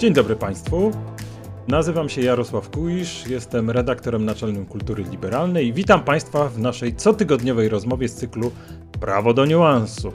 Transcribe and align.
Dzień 0.00 0.12
dobry 0.12 0.36
Państwu. 0.36 0.90
Nazywam 1.68 2.08
się 2.08 2.22
Jarosław 2.22 2.70
Kuisz, 2.70 3.26
jestem 3.26 3.70
redaktorem 3.70 4.24
naczelnym 4.24 4.66
Kultury 4.66 5.04
Liberalnej 5.10 5.66
i 5.66 5.72
witam 5.72 6.04
Państwa 6.04 6.48
w 6.48 6.58
naszej 6.58 6.94
cotygodniowej 6.94 7.68
rozmowie 7.68 8.08
z 8.08 8.14
cyklu 8.14 8.50
Prawo 9.00 9.34
do 9.34 9.46
niuansu. 9.46 10.12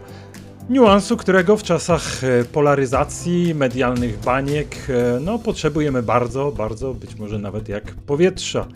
Niuansu, 0.69 1.17
którego 1.17 1.57
w 1.57 1.63
czasach 1.63 2.23
e, 2.23 2.45
polaryzacji, 2.45 3.55
medialnych 3.55 4.19
baniek, 4.19 4.75
e, 4.89 5.19
no 5.19 5.39
potrzebujemy 5.39 6.03
bardzo, 6.03 6.51
bardzo, 6.51 6.93
być 6.93 7.15
może 7.15 7.39
nawet 7.39 7.69
jak 7.69 7.95
powietrza. 7.95 8.67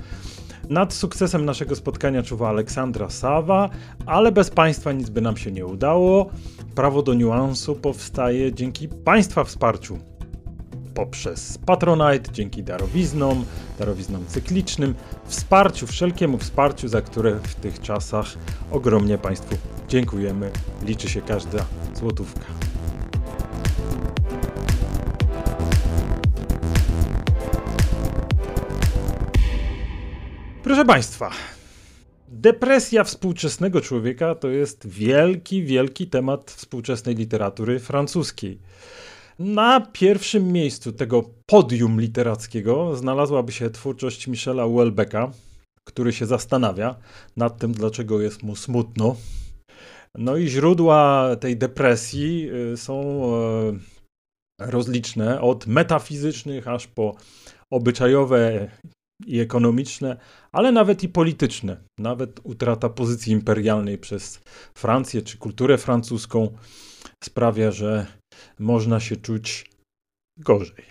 Nad 0.70 0.94
sukcesem 0.94 1.46
naszego 1.46 1.76
spotkania 1.76 2.24
czuwa 2.24 2.50
Aleksandra 2.50 3.10
Sawa, 3.10 3.70
ale 4.06 4.32
bez 4.32 4.50
Państwa 4.50 4.92
nic 4.92 5.10
by 5.10 5.22
nam 5.22 5.38
się 5.38 5.52
nie 5.52 5.66
udało. 5.66 6.30
Prawo 6.76 7.02
do 7.02 7.14
niuansu 7.14 7.76
powstaje 7.76 8.54
dzięki 8.54 8.88
Państwa 8.88 9.44
wsparciu 9.44 10.00
poprzez 11.00 11.58
Patronite, 11.58 12.32
dzięki 12.32 12.64
darowiznom, 12.64 13.46
darowiznom 13.80 14.26
cyklicznym, 14.26 14.96
wsparciu, 15.26 15.88
wszelkiemu 15.88 16.38
wsparciu, 16.38 16.88
za 16.88 17.02
które 17.02 17.40
w 17.44 17.56
tych 17.56 17.82
czasach 17.82 18.26
ogromnie 18.72 19.18
Państwu 19.18 19.58
dziękujemy. 19.88 20.52
Liczy 20.86 21.10
się 21.10 21.22
każda 21.22 21.66
złotówka. 21.94 22.46
Proszę 30.64 30.86
Państwa, 30.86 31.32
depresja 32.28 33.04
współczesnego 33.04 33.82
człowieka 33.82 34.36
to 34.36 34.48
jest 34.48 34.88
wielki, 34.88 35.64
wielki 35.64 36.08
temat 36.08 36.52
współczesnej 36.52 37.16
literatury 37.16 37.80
francuskiej. 37.80 38.60
Na 39.40 39.82
pierwszym 39.82 40.52
miejscu 40.52 40.92
tego 40.94 41.24
podium 41.46 42.02
literackiego 42.02 42.96
znalazłaby 42.96 43.52
się 43.52 43.70
twórczość 43.70 44.28
Michela 44.28 44.64
Houellebecqa, 44.64 45.32
który 45.84 46.14
się 46.14 46.26
zastanawia 46.26 46.96
nad 47.38 47.58
tym, 47.58 47.72
dlaczego 47.72 48.22
jest 48.22 48.44
mu 48.44 48.56
smutno. 48.56 49.16
No 50.16 50.38
i 50.38 50.48
źródła 50.48 51.30
tej 51.40 51.58
depresji 51.58 52.50
y, 52.74 52.78
są 52.78 53.24
e, 53.36 54.70
rozliczne, 54.72 55.42
od 55.42 55.68
metafizycznych 55.68 56.68
aż 56.68 56.88
po 56.88 57.16
obyczajowe 57.72 58.72
i 59.26 59.40
ekonomiczne, 59.40 60.18
ale 60.52 60.72
nawet 60.72 61.04
i 61.04 61.10
polityczne. 61.10 61.78
Nawet 62.00 62.40
utrata 62.44 62.90
pozycji 62.90 63.34
imperialnej 63.34 63.98
przez 63.98 64.42
Francję 64.74 65.22
czy 65.22 65.38
kulturę 65.38 65.78
francuską 65.78 66.54
sprawia, 67.24 67.72
że 67.72 68.19
można 68.60 69.00
się 69.00 69.16
czuć 69.16 69.66
gorzej. 70.38 70.86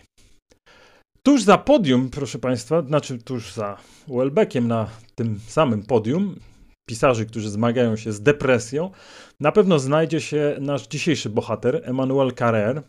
Tuż 1.22 1.42
za 1.42 1.58
podium, 1.58 2.10
proszę 2.10 2.38
Państwa, 2.38 2.82
znaczy 2.82 3.18
tuż 3.18 3.52
za 3.52 3.76
Welbeckiem 4.08 4.68
na 4.68 4.88
tym 5.14 5.40
samym 5.46 5.82
podium 5.82 6.36
pisarzy, 6.88 7.26
którzy 7.26 7.50
zmagają 7.50 7.96
się 7.96 8.12
z 8.12 8.20
depresją, 8.20 8.90
na 9.40 9.52
pewno 9.52 9.78
znajdzie 9.78 10.20
się 10.20 10.56
nasz 10.60 10.86
dzisiejszy 10.86 11.30
bohater, 11.30 11.80
Emmanuel 11.84 12.28
Carrère. 12.28 12.82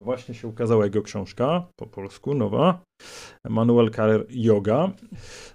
Właśnie 0.00 0.34
się 0.34 0.48
ukazała 0.48 0.84
jego 0.84 1.02
książka, 1.02 1.66
po 1.76 1.86
polsku, 1.86 2.34
nowa, 2.34 2.82
Emmanuel 3.44 3.90
Carrère 3.90 4.24
Yoga. 4.30 4.90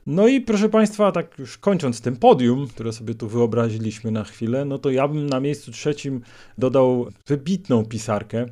No 0.06 0.28
i 0.28 0.42
proszę 0.42 0.70
Państwa, 0.70 1.12
tak 1.12 1.40
już 1.40 1.58
kończąc 1.58 2.02
tym 2.02 2.18
podium, 2.18 2.68
które 2.68 2.94
sobie 2.94 3.16
tu 3.16 3.28
wyobraziliśmy 3.28 4.12
na 4.12 4.24
chwilę, 4.24 4.66
no 4.66 4.78
to 4.78 4.90
ja 4.90 5.08
bym 5.08 5.28
na 5.28 5.40
miejscu 5.40 5.72
trzecim 5.72 6.22
dodał 6.58 7.08
wybitną 7.28 7.86
pisarkę, 7.86 8.46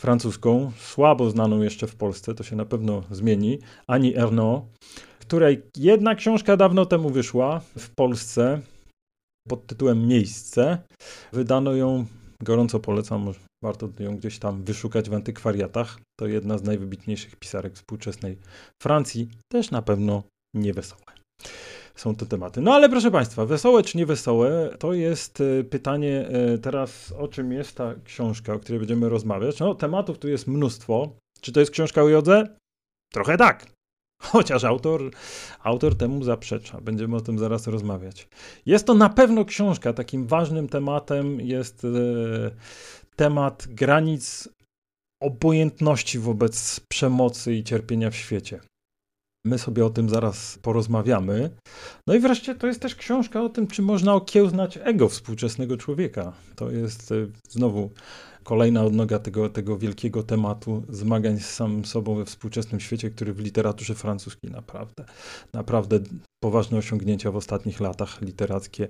francuską, 0.00 0.72
słabo 0.78 1.30
znaną 1.30 1.62
jeszcze 1.62 1.86
w 1.86 1.96
Polsce, 1.96 2.34
to 2.34 2.44
się 2.44 2.56
na 2.56 2.64
pewno 2.64 3.02
zmieni, 3.10 3.58
Ani 3.86 4.16
Ernaux, 4.16 4.66
której 5.20 5.62
jedna 5.76 6.14
książka 6.14 6.56
dawno 6.56 6.86
temu 6.86 7.10
wyszła 7.10 7.60
w 7.78 7.94
Polsce 7.94 8.60
pod 9.48 9.66
tytułem 9.66 10.08
Miejsce. 10.08 10.78
Wydano 11.32 11.74
ją, 11.74 12.06
gorąco 12.42 12.80
polecam, 12.80 13.32
warto 13.62 13.88
ją 13.98 14.16
gdzieś 14.16 14.38
tam 14.38 14.64
wyszukać 14.64 15.10
w 15.10 15.14
antykwariatach. 15.14 15.98
To 16.20 16.26
jedna 16.26 16.58
z 16.58 16.62
najwybitniejszych 16.62 17.36
pisarek 17.36 17.74
współczesnej 17.74 18.38
Francji, 18.82 19.28
też 19.48 19.70
na 19.70 19.82
pewno 19.82 20.22
niewesołe 20.54 21.12
są 21.94 22.16
to 22.16 22.26
tematy. 22.26 22.60
No 22.60 22.74
ale 22.74 22.88
proszę 22.88 23.10
Państwa, 23.10 23.46
wesołe 23.46 23.82
czy 23.82 23.98
niewesołe, 23.98 24.76
to 24.78 24.92
jest 24.92 25.40
e, 25.40 25.64
pytanie 25.64 26.28
e, 26.28 26.58
teraz, 26.58 27.12
o 27.18 27.28
czym 27.28 27.52
jest 27.52 27.76
ta 27.76 27.94
książka, 28.04 28.54
o 28.54 28.58
której 28.58 28.78
będziemy 28.78 29.08
rozmawiać. 29.08 29.58
No, 29.58 29.74
tematów 29.74 30.18
tu 30.18 30.28
jest 30.28 30.46
mnóstwo. 30.46 31.16
Czy 31.40 31.52
to 31.52 31.60
jest 31.60 31.72
książka 31.72 32.02
o 32.02 32.08
jodze? 32.08 32.56
Trochę 33.12 33.36
tak. 33.36 33.66
Chociaż 34.22 34.64
autor, 34.64 35.10
autor 35.62 35.96
temu 35.96 36.24
zaprzecza. 36.24 36.80
Będziemy 36.80 37.16
o 37.16 37.20
tym 37.20 37.38
zaraz 37.38 37.66
rozmawiać. 37.66 38.28
Jest 38.66 38.86
to 38.86 38.94
na 38.94 39.08
pewno 39.08 39.44
książka. 39.44 39.92
Takim 39.92 40.26
ważnym 40.26 40.68
tematem 40.68 41.40
jest 41.40 41.84
e, 41.84 41.88
temat 43.16 43.66
granic 43.68 44.48
obojętności 45.22 46.18
wobec 46.18 46.80
przemocy 46.88 47.54
i 47.54 47.64
cierpienia 47.64 48.10
w 48.10 48.16
świecie. 48.16 48.60
My 49.46 49.58
sobie 49.58 49.84
o 49.84 49.90
tym 49.90 50.08
zaraz 50.08 50.58
porozmawiamy. 50.58 51.50
No 52.06 52.14
i 52.14 52.20
wreszcie 52.20 52.54
to 52.54 52.66
jest 52.66 52.80
też 52.80 52.94
książka 52.94 53.42
o 53.42 53.48
tym, 53.48 53.66
czy 53.66 53.82
można 53.82 54.14
okiełznać 54.14 54.78
ego 54.82 55.08
współczesnego 55.08 55.76
człowieka. 55.76 56.32
To 56.56 56.70
jest 56.70 57.12
e, 57.12 57.14
znowu 57.48 57.90
kolejna 58.42 58.84
odnoga 58.84 59.18
tego, 59.18 59.48
tego 59.48 59.78
wielkiego 59.78 60.22
tematu 60.22 60.82
zmagań 60.88 61.40
z 61.40 61.46
samym 61.46 61.84
sobą 61.84 62.14
we 62.14 62.24
współczesnym 62.24 62.80
świecie, 62.80 63.10
który 63.10 63.32
w 63.32 63.40
literaturze 63.40 63.94
francuskiej 63.94 64.50
naprawdę, 64.50 65.04
naprawdę 65.52 66.00
poważne 66.42 66.78
osiągnięcia 66.78 67.30
w 67.30 67.36
ostatnich 67.36 67.80
latach 67.80 68.22
literackie 68.22 68.88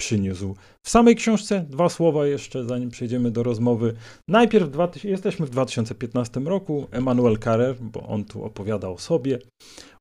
przyniósł. 0.00 0.56
W 0.86 0.90
samej 0.90 1.16
książce 1.16 1.66
dwa 1.68 1.88
słowa 1.88 2.26
jeszcze, 2.26 2.64
zanim 2.64 2.90
przejdziemy 2.90 3.30
do 3.30 3.42
rozmowy. 3.42 3.94
Najpierw 4.28 5.04
jesteśmy 5.04 5.46
w 5.46 5.50
2015 5.50 6.40
roku. 6.40 6.86
Emmanuel 6.90 7.38
Carrère, 7.38 7.74
bo 7.80 8.00
on 8.06 8.24
tu 8.24 8.44
opowiada 8.44 8.88
o 8.88 8.98
sobie, 8.98 9.38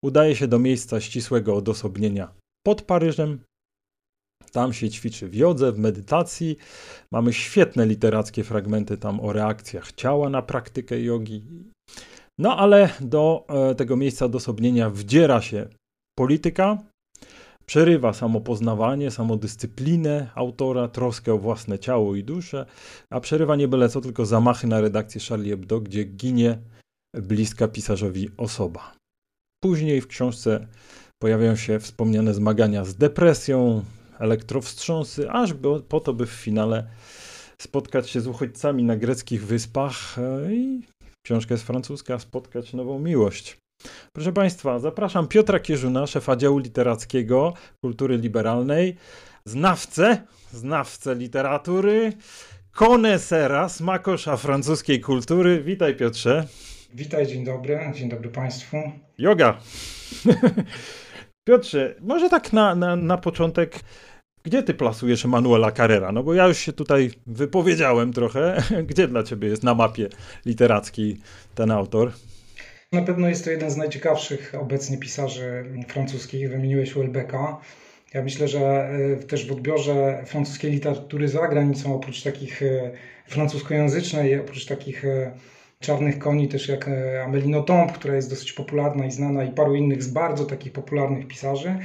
udaje 0.03 0.35
się 0.35 0.47
do 0.47 0.59
miejsca 0.59 1.01
ścisłego 1.01 1.55
odosobnienia 1.55 2.31
pod 2.65 2.81
Paryżem, 2.81 3.39
tam 4.51 4.73
się 4.73 4.89
ćwiczy 4.89 5.29
w 5.29 5.35
jodze, 5.35 5.71
w 5.71 5.79
medytacji. 5.79 6.57
Mamy 7.11 7.33
świetne 7.33 7.85
literackie 7.85 8.43
fragmenty 8.43 8.97
tam 8.97 9.19
o 9.19 9.33
reakcjach 9.33 9.91
ciała 9.91 10.29
na 10.29 10.41
praktykę 10.41 11.01
jogi. 11.01 11.43
No 12.37 12.57
ale 12.57 12.89
do 13.01 13.45
e, 13.49 13.75
tego 13.75 13.97
miejsca 13.97 14.25
odosobnienia 14.25 14.89
wdziera 14.89 15.41
się 15.41 15.67
polityka, 16.17 16.77
przerywa 17.65 18.13
samopoznawanie, 18.13 19.11
samodyscyplinę 19.11 20.29
autora, 20.35 20.87
troskę 20.87 21.33
o 21.33 21.37
własne 21.37 21.79
ciało 21.79 22.15
i 22.15 22.23
duszę, 22.23 22.65
a 23.09 23.19
przerywa 23.19 23.55
nie 23.55 23.67
byle 23.67 23.89
co, 23.89 24.01
tylko 24.01 24.25
zamachy 24.25 24.67
na 24.67 24.81
redakcję 24.81 25.21
Charlie 25.29 25.49
Hebdo, 25.49 25.79
gdzie 25.79 26.03
ginie 26.03 26.57
bliska 27.13 27.67
pisarzowi 27.67 28.29
osoba. 28.37 28.93
Później 29.63 30.01
w 30.01 30.07
książce 30.07 30.67
pojawiają 31.21 31.55
się 31.55 31.79
wspomniane 31.79 32.33
zmagania 32.33 32.85
z 32.85 32.95
depresją, 32.95 33.83
elektrowstrząsy, 34.19 35.31
aż 35.31 35.53
po 35.89 35.99
to, 35.99 36.13
by 36.13 36.25
w 36.25 36.31
finale 36.31 36.87
spotkać 37.57 38.09
się 38.09 38.21
z 38.21 38.27
uchodźcami 38.27 38.83
na 38.83 38.95
greckich 38.95 39.45
wyspach 39.45 40.17
e, 40.19 40.53
i 40.53 40.81
książka 41.25 41.53
jest 41.53 41.63
francuska, 41.63 42.19
spotkać 42.19 42.73
nową 42.73 42.99
miłość. 42.99 43.57
Proszę 44.13 44.33
Państwa, 44.33 44.79
zapraszam 44.79 45.27
Piotra 45.27 45.59
Kierzuna, 45.59 46.07
szefa 46.07 46.35
działu 46.35 46.57
literackiego 46.57 47.53
Kultury 47.81 48.17
Liberalnej, 48.17 48.95
znawcę, 49.45 50.23
znawcę 50.51 51.15
literatury, 51.15 52.13
konesera, 52.71 53.69
smakosza 53.69 54.37
francuskiej 54.37 55.01
kultury. 55.01 55.63
Witaj 55.63 55.95
Piotrze. 55.95 56.47
Witaj, 56.93 57.27
dzień 57.27 57.45
dobry, 57.45 57.79
dzień 57.95 58.09
dobry 58.09 58.29
Państwu. 58.29 58.77
Yoga. 59.17 59.57
Piotrze, 61.47 61.95
może 62.01 62.29
tak 62.29 62.53
na, 62.53 62.75
na, 62.75 62.95
na 62.95 63.17
początek 63.17 63.79
gdzie 64.43 64.63
ty 64.63 64.73
plasujesz 64.73 65.25
Emanuela 65.25 65.71
Carrera? 65.71 66.11
No 66.11 66.23
bo 66.23 66.33
ja 66.33 66.47
już 66.47 66.57
się 66.57 66.73
tutaj 66.73 67.11
wypowiedziałem 67.27 68.13
trochę. 68.13 68.63
Gdzie 68.89 69.07
dla 69.07 69.23
ciebie 69.23 69.47
jest 69.47 69.63
na 69.63 69.75
mapie 69.75 70.09
literackiej 70.45 71.17
ten 71.55 71.71
autor? 71.71 72.11
Na 72.91 73.01
pewno 73.01 73.29
jest 73.29 73.43
to 73.43 73.51
jeden 73.51 73.71
z 73.71 73.77
najciekawszych 73.77 74.55
obecnie 74.59 74.97
pisarzy 74.97 75.65
francuskich. 75.87 76.49
Wymieniłeś 76.49 76.93
Welbecka. 76.93 77.57
Ja 78.13 78.23
myślę, 78.23 78.47
że 78.47 78.59
e, 78.59 79.23
też 79.23 79.47
w 79.47 79.51
odbiorze 79.51 80.23
francuskiej 80.25 80.71
literatury 80.71 81.27
za 81.27 81.47
granicą, 81.47 81.95
oprócz 81.95 82.23
takich 82.23 82.63
e, 82.63 82.91
francuskojęzycznej, 83.27 84.39
oprócz 84.39 84.65
takich 84.65 85.03
czarnych 85.79 86.19
koni, 86.19 86.47
też 86.47 86.67
jak 86.67 86.89
Amelino 87.25 87.63
Tomb, 87.63 87.91
która 87.91 88.15
jest 88.15 88.29
dosyć 88.29 88.53
popularna 88.53 89.05
i 89.05 89.11
znana, 89.11 89.43
i 89.43 89.51
paru 89.51 89.75
innych 89.75 90.03
z 90.03 90.07
bardzo 90.07 90.45
takich 90.45 90.71
popularnych 90.71 91.27
pisarzy 91.27 91.75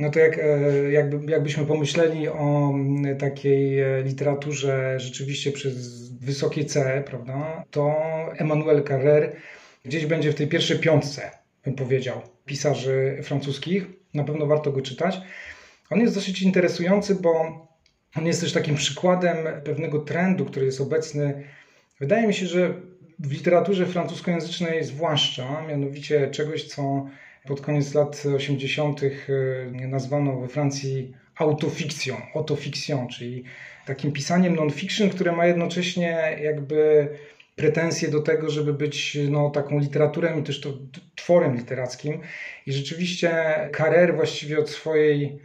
no 0.00 0.10
to 0.10 0.18
jak, 0.18 0.38
e, 0.38 0.90
jakby, 0.90 1.32
jakbyśmy 1.32 1.66
pomyśleli 1.66 2.28
o 2.28 2.70
mm, 2.74 3.16
takiej 3.18 3.80
e, 3.80 4.02
literaturze 4.02 5.00
rzeczywiście 5.00 5.52
przez 5.52 6.08
wysokie 6.12 6.64
C, 6.64 7.02
prawda, 7.06 7.64
to 7.70 7.94
Emmanuel 8.38 8.82
Carrère 8.82 9.30
gdzieś 9.84 10.06
będzie 10.06 10.32
w 10.32 10.34
tej 10.34 10.48
pierwszej 10.48 10.78
piątce, 10.78 11.30
bym 11.64 11.74
powiedział, 11.74 12.22
pisarzy 12.46 13.18
francuskich. 13.22 13.86
Na 14.14 14.24
pewno 14.24 14.46
warto 14.46 14.72
go 14.72 14.82
czytać. 14.82 15.20
On 15.90 16.00
jest 16.00 16.14
dosyć 16.14 16.42
interesujący, 16.42 17.14
bo 17.14 17.30
on 18.16 18.26
jest 18.26 18.40
też 18.40 18.52
takim 18.52 18.74
przykładem 18.74 19.36
pewnego 19.64 19.98
trendu, 19.98 20.44
który 20.44 20.66
jest 20.66 20.80
obecny. 20.80 21.44
Wydaje 22.00 22.26
mi 22.26 22.34
się, 22.34 22.46
że 22.46 22.74
w 23.18 23.32
literaturze 23.32 23.86
francuskojęzycznej 23.86 24.84
zwłaszcza, 24.84 25.62
mianowicie 25.68 26.30
czegoś, 26.30 26.64
co 26.64 27.06
pod 27.46 27.60
koniec 27.60 27.94
lat 27.94 28.22
80. 28.36 29.00
E, 29.02 29.08
nazwano 29.86 30.40
we 30.40 30.48
Francji 30.48 31.12
autofikcją, 31.36 32.16
autofikcją, 32.34 33.06
czyli 33.06 33.44
takim 33.86 34.12
pisaniem 34.12 34.56
non-fiction, 34.56 35.10
które 35.10 35.32
ma 35.32 35.46
jednocześnie 35.46 36.38
jakby 36.42 37.08
pretensje 37.56 38.08
do 38.08 38.20
tego, 38.20 38.50
żeby 38.50 38.72
być 38.72 39.18
no, 39.28 39.50
taką 39.50 39.78
literaturą 39.78 40.40
i 40.40 40.42
też 40.42 40.60
to 40.60 40.72
tworem 41.14 41.56
literackim. 41.56 42.20
I 42.66 42.72
rzeczywiście 42.72 43.30
Carrer 43.76 44.16
właściwie 44.16 44.58
od 44.58 44.70
swojej 44.70 45.38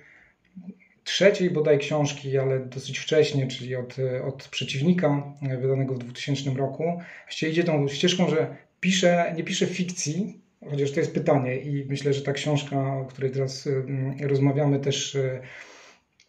trzeciej 1.04 1.50
bodaj 1.50 1.80
książki, 1.80 2.38
ale 2.38 2.60
dosyć 2.60 3.00
wcześnie, 3.00 3.48
czyli 3.48 3.76
od, 3.76 3.96
od 4.28 4.48
przeciwnika 4.48 5.24
wydanego 5.62 5.94
w 5.94 6.00
2000 6.00 6.50
roku, 6.50 7.02
właściwie 7.26 7.52
idzie 7.52 7.64
tą 7.64 7.88
ścieżką, 7.88 8.30
że 8.30 8.56
pisze, 8.80 9.34
nie 9.38 9.44
pisze 9.44 9.68
fikcji, 9.68 10.45
Chociaż 10.70 10.92
to 10.92 11.00
jest 11.00 11.14
pytanie 11.14 11.58
i 11.58 11.86
myślę, 11.90 12.14
że 12.14 12.22
ta 12.22 12.34
książka, 12.34 12.98
o 12.98 13.06
której 13.06 13.32
teraz 13.32 13.68
mm, 13.68 14.18
rozmawiamy, 14.28 14.80
też, 14.80 15.16
e, 15.16 15.42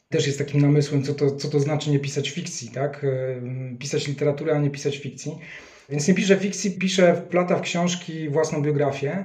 też 0.08 0.26
jest 0.26 0.38
takim 0.38 0.60
namysłem, 0.60 1.02
co 1.02 1.14
to, 1.14 1.30
co 1.30 1.48
to 1.48 1.60
znaczy 1.60 1.90
nie 1.90 1.98
pisać 1.98 2.30
fikcji, 2.30 2.70
tak? 2.70 3.04
E, 3.04 3.76
pisać 3.78 4.08
literaturę, 4.08 4.54
a 4.54 4.58
nie 4.58 4.70
pisać 4.70 4.96
fikcji. 4.98 5.32
Więc 5.88 6.08
nie 6.08 6.14
pisze 6.14 6.36
fikcji, 6.36 6.70
pisze, 6.70 7.14
wplata 7.14 7.56
w 7.56 7.60
książki 7.60 8.28
własną 8.28 8.62
biografię. 8.62 9.24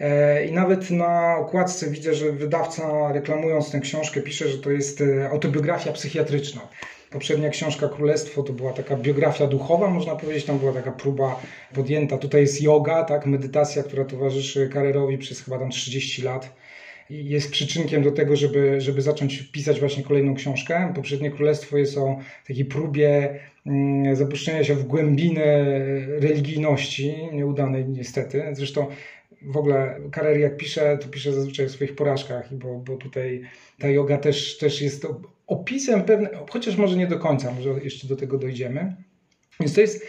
E, 0.00 0.46
I 0.46 0.52
nawet 0.52 0.90
na 0.90 1.36
okładce 1.36 1.90
widzę, 1.90 2.14
że 2.14 2.32
wydawca 2.32 3.12
reklamując 3.12 3.70
tę 3.70 3.80
książkę 3.80 4.20
pisze, 4.22 4.48
że 4.48 4.58
to 4.58 4.70
jest 4.70 5.02
autobiografia 5.30 5.92
psychiatryczna. 5.92 6.68
Poprzednia 7.16 7.50
książka 7.50 7.88
Królestwo 7.88 8.42
to 8.42 8.52
była 8.52 8.72
taka 8.72 8.96
biografia 8.96 9.46
duchowa, 9.46 9.90
można 9.90 10.16
powiedzieć, 10.16 10.44
tam 10.44 10.58
była 10.58 10.72
taka 10.72 10.92
próba 10.92 11.40
podjęta. 11.74 12.18
Tutaj 12.18 12.40
jest 12.40 12.62
yoga, 12.62 13.04
tak, 13.04 13.26
medytacja, 13.26 13.82
która 13.82 14.04
towarzyszy 14.04 14.68
Karerowi 14.68 15.18
przez 15.18 15.40
chyba 15.40 15.58
tam 15.58 15.70
30 15.70 16.22
lat. 16.22 16.56
I 17.10 17.28
jest 17.28 17.50
przyczynkiem 17.50 18.02
do 18.02 18.10
tego, 18.10 18.36
żeby, 18.36 18.80
żeby 18.80 19.02
zacząć 19.02 19.42
pisać 19.42 19.80
właśnie 19.80 20.02
kolejną 20.02 20.34
książkę. 20.34 20.92
Poprzednie 20.94 21.30
Królestwo 21.30 21.78
jest 21.78 21.98
o 21.98 22.18
takiej 22.46 22.64
próbie 22.64 23.40
mm, 23.66 24.16
zapuszczenia 24.16 24.64
się 24.64 24.74
w 24.74 24.84
głębinę 24.84 25.64
religijności, 26.18 27.14
nieudanej 27.32 27.84
niestety. 27.88 28.44
Zresztą 28.52 28.86
w 29.42 29.56
ogóle 29.56 30.00
Karer 30.12 30.38
jak 30.38 30.56
pisze, 30.56 30.98
to 30.98 31.08
pisze 31.08 31.32
zazwyczaj 31.32 31.66
o 31.66 31.68
swoich 31.68 31.94
porażkach, 31.94 32.54
bo, 32.54 32.78
bo 32.78 32.96
tutaj 32.96 33.42
ta 33.78 33.88
yoga 33.88 34.18
też, 34.18 34.58
też 34.58 34.82
jest 34.82 35.06
opisem 35.46 36.02
pewne, 36.04 36.30
chociaż 36.50 36.76
może 36.76 36.96
nie 36.96 37.06
do 37.06 37.18
końca, 37.18 37.52
może 37.52 37.70
jeszcze 37.70 38.08
do 38.08 38.16
tego 38.16 38.38
dojdziemy. 38.38 38.96
Więc 39.60 39.74
to 39.74 39.80
jest, 39.80 40.06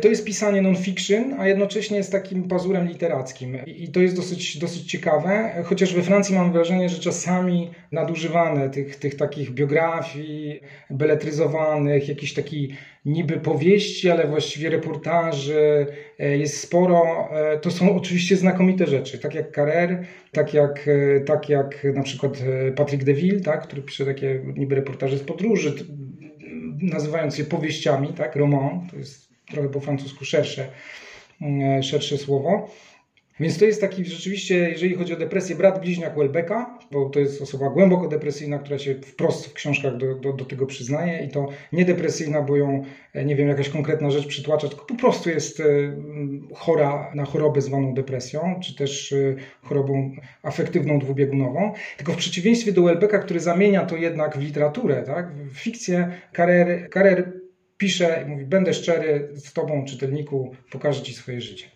to 0.00 0.08
jest 0.08 0.24
pisanie 0.24 0.62
non-fiction, 0.62 1.34
a 1.38 1.48
jednocześnie 1.48 1.96
jest 1.96 2.12
takim 2.12 2.48
pazurem 2.48 2.88
literackim. 2.88 3.58
I 3.66 3.88
to 3.88 4.00
jest 4.00 4.16
dosyć, 4.16 4.58
dosyć 4.58 4.90
ciekawe, 4.90 5.62
chociaż 5.64 5.94
we 5.94 6.02
Francji 6.02 6.34
mam 6.34 6.52
wrażenie, 6.52 6.88
że 6.88 6.98
czasami 6.98 7.70
nadużywane 7.92 8.70
tych, 8.70 8.96
tych 8.96 9.16
takich 9.16 9.50
biografii 9.50 10.60
beletryzowanych, 10.90 12.08
jakiś 12.08 12.34
taki 12.34 12.76
niby 13.04 13.40
powieści, 13.40 14.10
ale 14.10 14.26
właściwie 14.26 14.70
reportaży 14.70 15.86
e, 16.18 16.38
jest 16.38 16.60
sporo. 16.60 17.28
E, 17.32 17.58
to 17.58 17.70
są 17.70 17.96
oczywiście 17.96 18.36
znakomite 18.36 18.86
rzeczy, 18.86 19.18
tak 19.18 19.34
jak 19.34 19.54
Carrer, 19.54 20.04
tak 20.32 20.54
jak, 20.54 20.88
e, 20.88 21.20
tak 21.20 21.48
jak 21.48 21.86
na 21.94 22.02
przykład 22.02 22.42
Patrick 22.76 23.04
Deville, 23.04 23.40
tak, 23.40 23.62
który 23.62 23.82
pisze 23.82 24.06
takie 24.06 24.40
niby 24.56 24.74
reportaże 24.74 25.18
z 25.18 25.22
podróży, 25.22 25.74
nazywając 26.82 27.38
je 27.38 27.44
powieściami, 27.44 28.08
tak, 28.08 28.36
roman, 28.36 28.88
to 28.90 28.96
jest 28.96 29.31
trochę 29.52 29.68
po 29.68 29.80
francusku 29.80 30.24
szersze, 30.24 30.68
szersze 31.82 32.18
słowo. 32.18 32.68
Więc 33.40 33.58
to 33.58 33.64
jest 33.64 33.80
taki 33.80 34.04
rzeczywiście, 34.04 34.54
jeżeli 34.70 34.94
chodzi 34.94 35.12
o 35.12 35.16
depresję, 35.16 35.56
brat 35.56 35.80
bliźniak 35.80 36.16
Welbecka, 36.16 36.78
bo 36.90 37.10
to 37.10 37.20
jest 37.20 37.42
osoba 37.42 37.70
głęboko 37.70 38.08
depresyjna, 38.08 38.58
która 38.58 38.78
się 38.78 38.94
wprost 38.94 39.46
w 39.46 39.52
książkach 39.52 39.96
do, 39.96 40.14
do, 40.14 40.32
do, 40.32 40.44
tego 40.44 40.66
przyznaje 40.66 41.24
i 41.24 41.28
to 41.28 41.48
nie 41.72 41.84
depresyjna, 41.84 42.42
bo 42.42 42.56
ją, 42.56 42.84
e, 43.14 43.24
nie 43.24 43.36
wiem, 43.36 43.48
jakaś 43.48 43.68
konkretna 43.68 44.10
rzecz 44.10 44.26
przytłacza, 44.26 44.68
tylko 44.68 44.84
po 44.84 44.94
prostu 44.94 45.30
jest 45.30 45.60
e, 45.60 45.64
chora 46.54 47.12
na 47.14 47.24
chorobę 47.24 47.60
zwaną 47.60 47.94
depresją, 47.94 48.60
czy 48.62 48.76
też 48.76 49.12
e, 49.12 49.34
chorobą 49.62 50.10
afektywną 50.42 50.98
dwubiegunową. 50.98 51.72
Tylko 51.96 52.12
w 52.12 52.16
przeciwieństwie 52.16 52.72
do 52.72 52.82
Welbecka, 52.82 53.18
który 53.18 53.40
zamienia 53.40 53.86
to 53.86 53.96
jednak 53.96 54.38
w 54.38 54.42
literaturę, 54.42 55.02
tak, 55.06 55.32
w 55.34 55.58
fikcję, 55.58 56.12
Karer 56.90 57.41
pisze 57.82 58.24
i 58.26 58.30
mówi, 58.30 58.44
będę 58.44 58.74
szczery 58.74 59.28
z 59.34 59.52
tobą, 59.52 59.84
czytelniku, 59.84 60.54
pokażę 60.70 61.02
ci 61.02 61.14
swoje 61.14 61.40
życie 61.40 61.66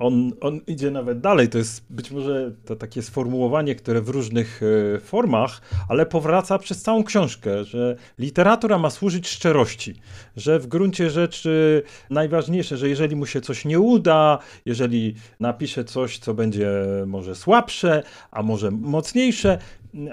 on, 0.00 0.32
on 0.40 0.60
idzie 0.66 0.90
nawet 0.90 1.20
dalej. 1.20 1.48
To 1.48 1.58
jest 1.58 1.84
być 1.90 2.10
może 2.10 2.52
to 2.64 2.76
takie 2.76 3.02
sformułowanie, 3.02 3.74
które 3.74 4.00
w 4.00 4.08
różnych 4.08 4.60
e, 4.96 5.00
formach, 5.00 5.60
ale 5.88 6.06
powraca 6.06 6.58
przez 6.58 6.82
całą 6.82 7.04
książkę, 7.04 7.64
że 7.64 7.96
literatura 8.18 8.78
ma 8.78 8.90
służyć 8.90 9.28
szczerości, 9.28 9.94
że 10.36 10.58
w 10.58 10.66
gruncie 10.66 11.10
rzeczy 11.10 11.82
najważniejsze, 12.10 12.76
że 12.76 12.88
jeżeli 12.88 13.16
mu 13.16 13.26
się 13.26 13.40
coś 13.40 13.64
nie 13.64 13.80
uda, 13.80 14.38
jeżeli 14.66 15.14
napisze 15.40 15.84
coś, 15.84 16.18
co 16.18 16.34
będzie 16.34 16.70
może 17.06 17.34
słabsze, 17.34 18.02
a 18.30 18.42
może 18.42 18.70
mocniejsze, 18.70 19.58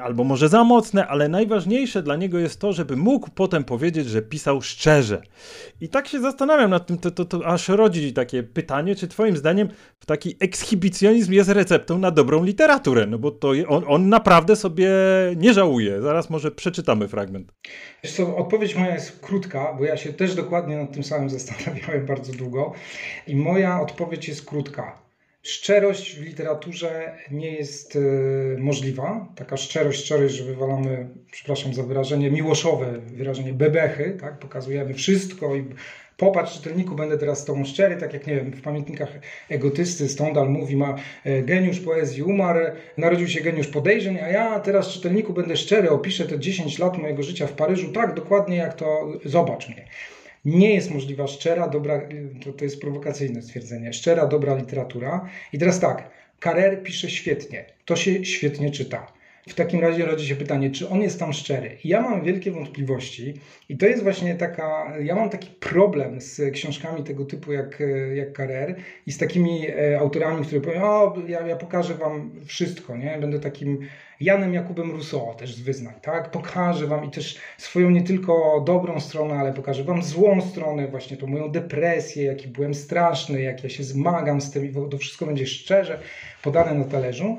albo 0.02 0.24
może 0.24 0.50
za 0.50 0.64
mocne, 0.64 1.08
ale 1.08 1.30
najważniejsze 1.30 2.04
dla 2.04 2.16
niego 2.16 2.40
jest 2.40 2.60
to, 2.60 2.74
żeby 2.74 2.96
mógł 2.96 3.30
potem 3.36 3.64
powiedzieć, 3.64 4.08
że 4.08 4.22
pisał 4.22 4.62
szczerze. 4.62 5.22
I 5.82 5.90
tak 5.90 6.08
się 6.08 6.20
zastanawiam 6.20 6.70
nad 6.70 6.88
tym, 6.88 6.98
to, 6.98 7.12
to, 7.12 7.26
to 7.26 7.46
aż 7.46 7.68
rodzi 7.68 8.14
takie 8.14 8.44
pytanie, 8.44 8.96
czy 8.96 9.08
twoim 9.08 9.38
zdaniem 9.38 9.70
taki 10.06 10.36
ekshibicjonizm 10.40 11.34
jest 11.34 11.50
receptą 11.50 11.98
na 11.98 12.12
dobrą 12.12 12.44
literaturę? 12.44 13.08
No 13.08 13.20
bo 13.20 13.32
to 13.32 13.52
on, 13.68 13.84
on 13.88 14.10
naprawdę 14.10 14.56
sobie 14.56 14.90
nie 15.36 15.54
żałuje. 15.54 16.02
Zaraz 16.02 16.30
może 16.30 16.52
przeczytamy 16.52 17.08
fragment. 17.08 17.54
Wiesz 18.04 18.14
co, 18.14 18.38
odpowiedź 18.38 18.76
moja 18.76 18.94
jest 18.94 19.20
krótka, 19.20 19.76
bo 19.78 19.86
ja 19.86 19.98
się 19.98 20.14
też 20.14 20.36
dokładnie 20.36 20.78
nad 20.78 20.94
tym 20.94 21.04
samym 21.04 21.30
zastanawiałem 21.38 22.06
bardzo 22.06 22.34
długo 22.34 22.74
i 23.28 23.36
moja 23.36 23.82
odpowiedź 23.82 24.28
jest 24.28 24.46
krótka 24.46 25.07
Szczerość 25.48 26.16
w 26.16 26.22
literaturze 26.22 27.18
nie 27.32 27.52
jest 27.52 27.96
e, 27.96 28.00
możliwa. 28.58 29.28
Taka 29.36 29.58
szczerość, 29.58 30.06
szczerość, 30.06 30.36
że 30.36 30.44
wywalamy, 30.44 31.08
przepraszam 31.32 31.74
za 31.74 31.84
wyrażenie, 31.84 32.32
miłoszowe 32.32 33.00
wyrażenie 33.14 33.54
bebechy, 33.54 34.18
tak? 34.22 34.40
pokazujemy 34.40 34.94
wszystko 34.94 35.56
i 35.56 35.66
popatrz 36.18 36.54
czytelniku, 36.54 36.96
będę 36.96 37.18
teraz 37.18 37.42
z 37.42 37.46
tobą 37.46 37.66
szczery, 37.66 37.98
tak 37.98 38.14
jak 38.14 38.28
nie 38.28 38.36
wiem, 38.36 38.52
w 38.52 38.62
pamiętnikach 38.62 39.20
egotysty 39.50 40.10
Stendhal 40.10 40.50
mówi, 40.50 40.76
ma 40.76 40.96
e, 41.24 41.42
geniusz 41.42 41.80
poezji 41.80 42.24
umarł, 42.24 42.60
narodził 42.98 43.28
się 43.28 43.42
geniusz 43.42 43.68
podejrzeń, 43.68 44.20
a 44.20 44.28
ja 44.28 44.60
teraz 44.60 44.88
czytelniku 44.88 45.34
będę 45.34 45.58
szczery, 45.58 45.90
opiszę 45.90 46.26
te 46.26 46.40
10 46.40 46.80
lat 46.80 46.98
mojego 46.98 47.24
życia 47.24 47.48
w 47.48 47.54
Paryżu 47.54 47.92
tak 47.92 48.14
dokładnie 48.14 48.58
jak 48.58 48.74
to, 48.74 49.14
zobacz 49.26 49.70
mnie 49.70 49.86
nie 50.48 50.74
jest 50.74 50.92
możliwa 50.92 51.28
szczera, 51.28 51.68
dobra, 51.68 52.02
to, 52.44 52.54
to 52.54 52.64
jest 52.64 52.82
prowokacyjne 52.82 53.42
stwierdzenie, 53.42 53.94
szczera, 53.94 54.28
dobra 54.28 54.56
literatura. 54.56 55.30
I 55.54 55.58
teraz 55.58 55.80
tak, 55.80 56.10
Karer 56.40 56.84
pisze 56.84 57.10
świetnie, 57.10 57.66
to 57.86 57.96
się 57.96 58.26
świetnie 58.26 58.72
czyta. 58.72 59.18
W 59.48 59.54
takim 59.54 59.80
razie 59.82 60.06
rodzi 60.06 60.28
się 60.28 60.36
pytanie, 60.36 60.72
czy 60.72 60.90
on 60.90 61.02
jest 61.02 61.20
tam 61.20 61.34
szczery? 61.34 61.78
Ja 61.84 62.02
mam 62.02 62.24
wielkie 62.24 62.52
wątpliwości 62.52 63.34
i 63.70 63.78
to 63.78 63.86
jest 63.86 64.04
właśnie 64.04 64.36
taka, 64.36 64.94
ja 65.04 65.16
mam 65.16 65.30
taki 65.30 65.50
problem 65.60 66.22
z 66.22 66.54
książkami 66.54 67.04
tego 67.04 67.26
typu 67.26 67.52
jak, 67.52 67.84
jak 68.16 68.38
Carrer 68.38 68.76
i 69.06 69.12
z 69.12 69.18
takimi 69.18 69.68
e, 69.68 70.00
autorami, 70.00 70.46
które 70.46 70.62
powiedzą, 70.62 70.86
o, 70.86 71.16
ja, 71.28 71.48
ja 71.48 71.56
pokażę 71.56 71.94
wam 71.94 72.32
wszystko, 72.46 72.98
nie? 72.98 73.18
Będę 73.22 73.40
takim 73.40 73.80
Janem 74.20 74.54
Jakubem 74.54 74.92
Rousseau 74.92 75.36
też 75.36 75.56
z 75.56 75.62
wyznań, 75.62 75.94
tak? 76.02 76.32
Pokażę 76.32 76.88
wam 76.88 77.06
i 77.06 77.12
też 77.12 77.38
swoją 77.58 77.90
nie 77.90 78.04
tylko 78.04 78.64
dobrą 78.66 79.00
stronę, 79.00 79.36
ale 79.36 79.54
pokażę 79.54 79.84
wam 79.84 80.04
złą 80.04 80.42
stronę, 80.42 80.88
właśnie 80.88 81.18
tą 81.18 81.28
moją 81.28 81.52
depresję, 81.52 82.24
jaki 82.24 82.48
byłem 82.48 82.74
straszny, 82.74 83.42
jak 83.42 83.64
ja 83.64 83.70
się 83.70 83.84
zmagam 83.84 84.42
z 84.42 84.52
tym 84.52 84.66
i 84.66 84.74
to 84.90 84.98
wszystko 84.98 85.26
będzie 85.26 85.48
szczerze 85.48 86.00
podane 86.44 86.74
na 86.74 86.86
talerzu. 86.86 87.38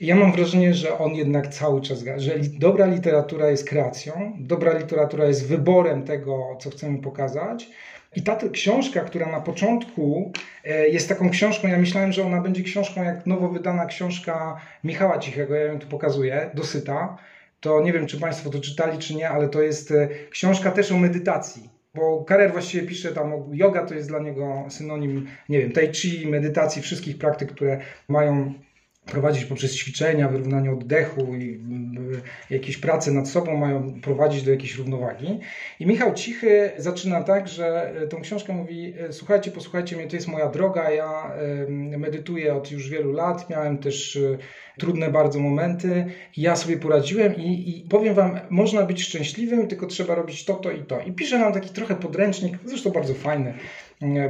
I 0.00 0.06
ja 0.06 0.16
mam 0.16 0.32
wrażenie, 0.32 0.74
że 0.74 0.98
on 0.98 1.14
jednak 1.14 1.48
cały 1.48 1.80
czas 1.80 2.04
że 2.16 2.38
dobra 2.38 2.86
literatura 2.86 3.50
jest 3.50 3.68
kreacją, 3.68 4.36
dobra 4.40 4.78
literatura 4.78 5.26
jest 5.26 5.48
wyborem 5.48 6.02
tego, 6.02 6.56
co 6.60 6.70
chcemy 6.70 6.98
pokazać. 6.98 7.68
I 8.16 8.22
ta 8.22 8.38
książka, 8.52 9.00
która 9.00 9.32
na 9.32 9.40
początku 9.40 10.32
e, 10.64 10.88
jest 10.88 11.08
taką 11.08 11.30
książką, 11.30 11.68
ja 11.68 11.78
myślałem, 11.78 12.12
że 12.12 12.26
ona 12.26 12.40
będzie 12.40 12.62
książką 12.62 13.02
jak 13.02 13.26
nowo 13.26 13.48
wydana 13.48 13.86
książka 13.86 14.60
Michała 14.84 15.18
Cichego, 15.18 15.54
ja 15.54 15.64
ją 15.64 15.78
tu 15.78 15.86
pokazuję, 15.86 16.50
dosyta. 16.54 17.18
To 17.60 17.82
nie 17.82 17.92
wiem, 17.92 18.06
czy 18.06 18.20
Państwo 18.20 18.50
to 18.50 18.60
czytali, 18.60 18.98
czy 18.98 19.14
nie, 19.14 19.30
ale 19.30 19.48
to 19.48 19.62
jest 19.62 19.90
e, 19.90 20.08
książka 20.30 20.70
też 20.70 20.92
o 20.92 20.98
medytacji. 20.98 21.70
Bo 21.94 22.24
Karer 22.24 22.52
właściwie 22.52 22.86
pisze 22.86 23.12
tam, 23.12 23.32
yoga 23.52 23.86
to 23.86 23.94
jest 23.94 24.08
dla 24.08 24.18
niego 24.18 24.64
synonim, 24.68 25.26
nie 25.48 25.58
wiem, 25.58 25.72
tai 25.72 25.92
chi, 25.94 26.26
medytacji, 26.26 26.82
wszystkich 26.82 27.18
praktyk, 27.18 27.52
które 27.52 27.80
mają 28.08 28.54
prowadzić 29.06 29.44
poprzez 29.44 29.76
ćwiczenia, 29.76 30.28
wyrównanie 30.28 30.72
oddechu 30.72 31.34
i 31.34 31.60
jakieś 32.50 32.76
prace 32.78 33.10
nad 33.10 33.28
sobą 33.28 33.56
mają 33.56 34.00
prowadzić 34.00 34.42
do 34.42 34.50
jakiejś 34.50 34.76
równowagi. 34.76 35.40
I 35.80 35.86
Michał 35.86 36.14
Cichy 36.14 36.70
zaczyna 36.78 37.22
tak, 37.22 37.48
że 37.48 37.92
e, 38.02 38.06
tą 38.06 38.20
książkę 38.20 38.52
mówi: 38.52 38.94
e, 38.98 39.12
Słuchajcie, 39.12 39.50
posłuchajcie 39.50 39.96
mnie, 39.96 40.06
to 40.06 40.16
jest 40.16 40.28
moja 40.28 40.48
droga. 40.48 40.90
Ja 40.90 41.32
medytuję 41.98 42.54
od 42.54 42.70
już 42.70 42.90
wielu 42.90 43.12
lat, 43.12 43.50
miałem 43.50 43.78
też 43.78 44.18
trudne 44.78 45.10
bardzo 45.10 45.40
momenty. 45.40 46.06
Ja 46.36 46.56
sobie 46.56 46.76
poradziłem 46.76 47.36
i, 47.36 47.78
i 47.78 47.88
powiem 47.88 48.14
Wam, 48.14 48.40
można 48.50 48.82
być 48.82 49.02
szczęśliwym, 49.02 49.68
tylko 49.68 49.86
trzeba 49.86 50.14
robić 50.14 50.44
to, 50.44 50.54
to 50.54 50.70
i 50.70 50.82
to. 50.82 51.00
I 51.00 51.12
pisze 51.12 51.38
nam 51.38 51.52
taki 51.52 51.70
trochę 51.70 51.94
podręcznik, 51.94 52.58
zresztą 52.64 52.90
bardzo 52.90 53.14
fajny, 53.14 53.54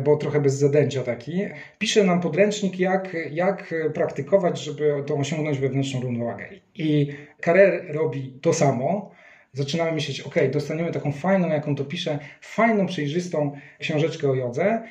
bo 0.04 0.16
trochę 0.16 0.40
bez 0.40 0.54
zadęcia 0.54 1.02
taki. 1.02 1.43
Pisze 1.78 2.04
nam 2.04 2.21
podręcznik, 2.21 2.78
jak, 2.78 3.16
jak 3.31 3.75
praktykować, 3.95 4.61
żeby 4.61 5.02
to 5.07 5.14
osiągnąć 5.14 5.59
wewnętrzną 5.59 6.00
równowagę. 6.00 6.49
I 6.75 7.09
Carrer 7.45 7.95
robi 7.95 8.38
to 8.43 8.52
samo. 8.52 9.11
Zaczynamy 9.52 9.93
myśleć, 9.93 10.21
ok, 10.21 10.35
dostaniemy 10.52 10.93
taką 10.93 11.12
fajną, 11.12 11.49
jak 11.49 11.69
on 11.69 11.76
to 11.76 11.85
pisze, 11.85 12.19
fajną, 12.40 12.87
przejrzystą 12.87 13.57
książeczkę 13.78 14.31
o 14.31 14.35
jodze. 14.35 14.83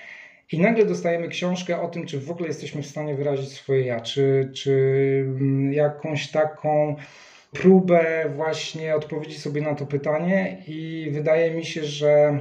I 0.52 0.60
nagle 0.60 0.86
dostajemy 0.86 1.28
książkę 1.28 1.82
o 1.82 1.88
tym, 1.88 2.06
czy 2.06 2.20
w 2.20 2.32
ogóle 2.32 2.48
jesteśmy 2.48 2.82
w 2.82 2.88
stanie 2.88 3.16
wyrazić 3.16 3.50
swoje 3.50 3.86
ja, 3.86 4.02
czy, 4.02 4.52
czy 4.56 4.74
mm, 5.28 5.74
jakąś 5.74 6.32
taką 6.32 6.96
próbę 7.52 8.25
właśnie 8.36 8.96
odpowiedzi 8.96 9.38
sobie 9.40 9.62
na 9.62 9.75
to 9.75 9.86
pytanie 9.86 10.58
i 10.68 11.10
wydaje 11.12 11.52
mi 11.52 11.66
się, 11.66 11.84
że 11.84 12.40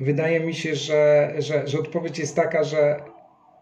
wydaje 0.00 0.40
mi 0.40 0.54
się, 0.54 0.74
że, 0.74 1.32
że, 1.38 1.68
że 1.68 1.78
odpowiedź 1.78 2.18
jest 2.18 2.36
taka, 2.36 2.64
że, 2.64 3.00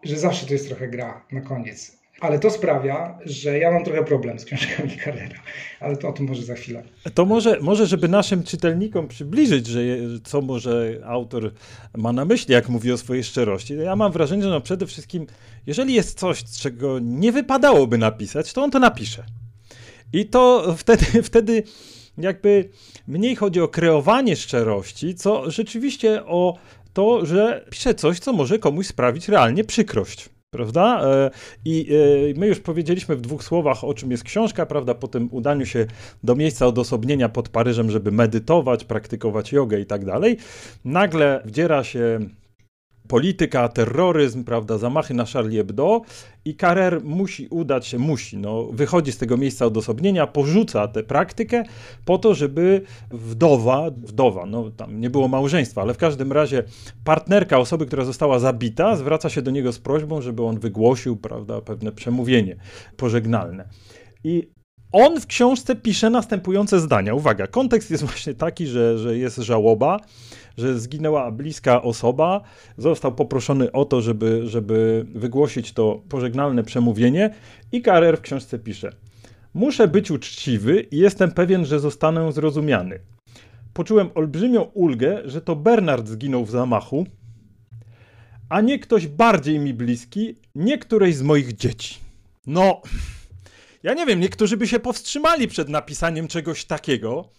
że 0.03 0.17
zawsze 0.17 0.45
to 0.45 0.53
jest 0.53 0.67
trochę 0.67 0.87
gra 0.87 1.25
na 1.31 1.41
koniec. 1.41 2.01
Ale 2.21 2.39
to 2.39 2.49
sprawia, 2.49 3.19
że 3.25 3.59
ja 3.59 3.71
mam 3.71 3.83
trochę 3.83 4.03
problem 4.03 4.39
z 4.39 4.45
książkami 4.45 4.97
Carrera, 5.03 5.39
ale 5.79 5.97
to 5.97 6.09
o 6.09 6.13
tym 6.13 6.27
może 6.27 6.43
za 6.43 6.55
chwilę. 6.55 6.83
To 7.13 7.25
może, 7.25 7.59
może 7.61 7.85
żeby 7.87 8.07
naszym 8.07 8.43
czytelnikom 8.43 9.07
przybliżyć, 9.07 9.67
że 9.67 9.81
co 10.23 10.41
może 10.41 11.01
autor 11.05 11.51
ma 11.97 12.13
na 12.13 12.25
myśli, 12.25 12.53
jak 12.53 12.69
mówi 12.69 12.91
o 12.91 12.97
swojej 12.97 13.23
szczerości. 13.23 13.77
Ja 13.77 13.95
mam 13.95 14.11
wrażenie, 14.11 14.43
że 14.43 14.49
no 14.49 14.61
przede 14.61 14.87
wszystkim, 14.87 15.27
jeżeli 15.67 15.93
jest 15.93 16.19
coś, 16.19 16.43
czego 16.43 16.99
nie 16.99 17.31
wypadałoby 17.31 17.97
napisać, 17.97 18.53
to 18.53 18.63
on 18.63 18.71
to 18.71 18.79
napisze. 18.79 19.23
I 20.13 20.25
to 20.25 20.75
wtedy, 20.77 21.05
wtedy 21.23 21.63
jakby 22.17 22.69
mniej 23.07 23.35
chodzi 23.35 23.61
o 23.61 23.67
kreowanie 23.67 24.35
szczerości, 24.35 25.15
co 25.15 25.51
rzeczywiście 25.51 26.25
o 26.25 26.57
to, 26.93 27.25
że 27.25 27.65
pisze 27.69 27.95
coś, 27.95 28.19
co 28.19 28.33
może 28.33 28.59
komuś 28.59 28.87
sprawić 28.87 29.29
realnie 29.29 29.63
przykrość. 29.63 30.29
Prawda? 30.49 31.01
E, 31.03 31.31
I 31.65 31.87
e, 32.35 32.39
my 32.39 32.47
już 32.47 32.59
powiedzieliśmy 32.59 33.15
w 33.15 33.21
dwóch 33.21 33.43
słowach, 33.43 33.83
o 33.83 33.93
czym 33.93 34.11
jest 34.11 34.23
książka, 34.23 34.65
prawda? 34.65 34.95
Po 34.95 35.07
tym 35.07 35.29
udaniu 35.31 35.65
się 35.65 35.85
do 36.23 36.35
miejsca 36.35 36.67
odosobnienia 36.67 37.29
pod 37.29 37.49
Paryżem, 37.49 37.91
żeby 37.91 38.11
medytować, 38.11 38.83
praktykować 38.83 39.51
jogę 39.51 39.79
i 39.79 39.85
tak 39.85 40.05
dalej. 40.05 40.37
Nagle 40.85 41.41
wdziera 41.45 41.83
się 41.83 42.19
polityka, 43.11 43.67
terroryzm, 43.67 44.43
prawda, 44.43 44.77
zamachy 44.77 45.13
na 45.13 45.25
Charlie 45.25 45.57
Hebdo 45.57 46.01
i 46.45 46.55
Carrer 46.55 47.01
musi 47.03 47.47
udać 47.47 47.87
się, 47.87 47.99
musi, 47.99 48.37
no, 48.37 48.63
wychodzi 48.63 49.11
z 49.11 49.17
tego 49.17 49.37
miejsca 49.37 49.65
odosobnienia, 49.65 50.27
porzuca 50.27 50.87
tę 50.87 51.03
praktykę 51.03 51.63
po 52.05 52.17
to, 52.17 52.33
żeby 52.33 52.81
wdowa, 53.11 53.91
wdowa, 53.91 54.45
no 54.45 54.71
tam 54.71 54.99
nie 54.99 55.09
było 55.09 55.27
małżeństwa, 55.27 55.81
ale 55.81 55.93
w 55.93 55.97
każdym 55.97 56.31
razie 56.31 56.63
partnerka 57.03 57.57
osoby, 57.59 57.85
która 57.85 58.05
została 58.05 58.39
zabita, 58.39 58.95
zwraca 58.95 59.29
się 59.29 59.41
do 59.41 59.51
niego 59.51 59.73
z 59.73 59.79
prośbą, 59.79 60.21
żeby 60.21 60.43
on 60.43 60.59
wygłosił, 60.59 61.17
prawda, 61.17 61.61
pewne 61.61 61.91
przemówienie 61.91 62.55
pożegnalne. 62.97 63.69
I 64.23 64.51
on 64.91 65.21
w 65.21 65.27
książce 65.27 65.75
pisze 65.75 66.09
następujące 66.09 66.79
zdania. 66.79 67.13
Uwaga, 67.13 67.47
kontekst 67.47 67.91
jest 67.91 68.03
właśnie 68.03 68.33
taki, 68.33 68.67
że, 68.67 68.97
że 68.97 69.17
jest 69.17 69.37
żałoba, 69.37 69.99
że 70.57 70.79
zginęła 70.79 71.31
bliska 71.31 71.81
osoba, 71.81 72.41
został 72.77 73.15
poproszony 73.15 73.71
o 73.71 73.85
to, 73.85 74.01
żeby, 74.01 74.41
żeby 74.47 75.05
wygłosić 75.15 75.73
to 75.73 76.01
pożegnalne 76.09 76.63
przemówienie 76.63 77.33
i 77.71 77.81
Karer 77.81 78.17
w 78.17 78.21
książce 78.21 78.59
pisze 78.59 78.91
Muszę 79.53 79.87
być 79.87 80.11
uczciwy 80.11 80.81
i 80.91 80.97
jestem 80.97 81.31
pewien, 81.31 81.65
że 81.65 81.79
zostanę 81.79 82.31
zrozumiany. 82.31 82.99
Poczułem 83.73 84.09
olbrzymią 84.15 84.61
ulgę, 84.61 85.21
że 85.25 85.41
to 85.41 85.55
Bernard 85.55 86.07
zginął 86.07 86.45
w 86.45 86.51
zamachu, 86.51 87.05
a 88.49 88.61
nie 88.61 88.79
ktoś 88.79 89.07
bardziej 89.07 89.59
mi 89.59 89.73
bliski, 89.73 90.35
nie 90.55 90.77
któreś 90.77 91.15
z 91.15 91.21
moich 91.21 91.55
dzieci. 91.55 91.97
No, 92.47 92.81
ja 93.83 93.93
nie 93.93 94.05
wiem, 94.05 94.19
niektórzy 94.19 94.57
by 94.57 94.67
się 94.67 94.79
powstrzymali 94.79 95.47
przed 95.47 95.69
napisaniem 95.69 96.27
czegoś 96.27 96.65
takiego, 96.65 97.29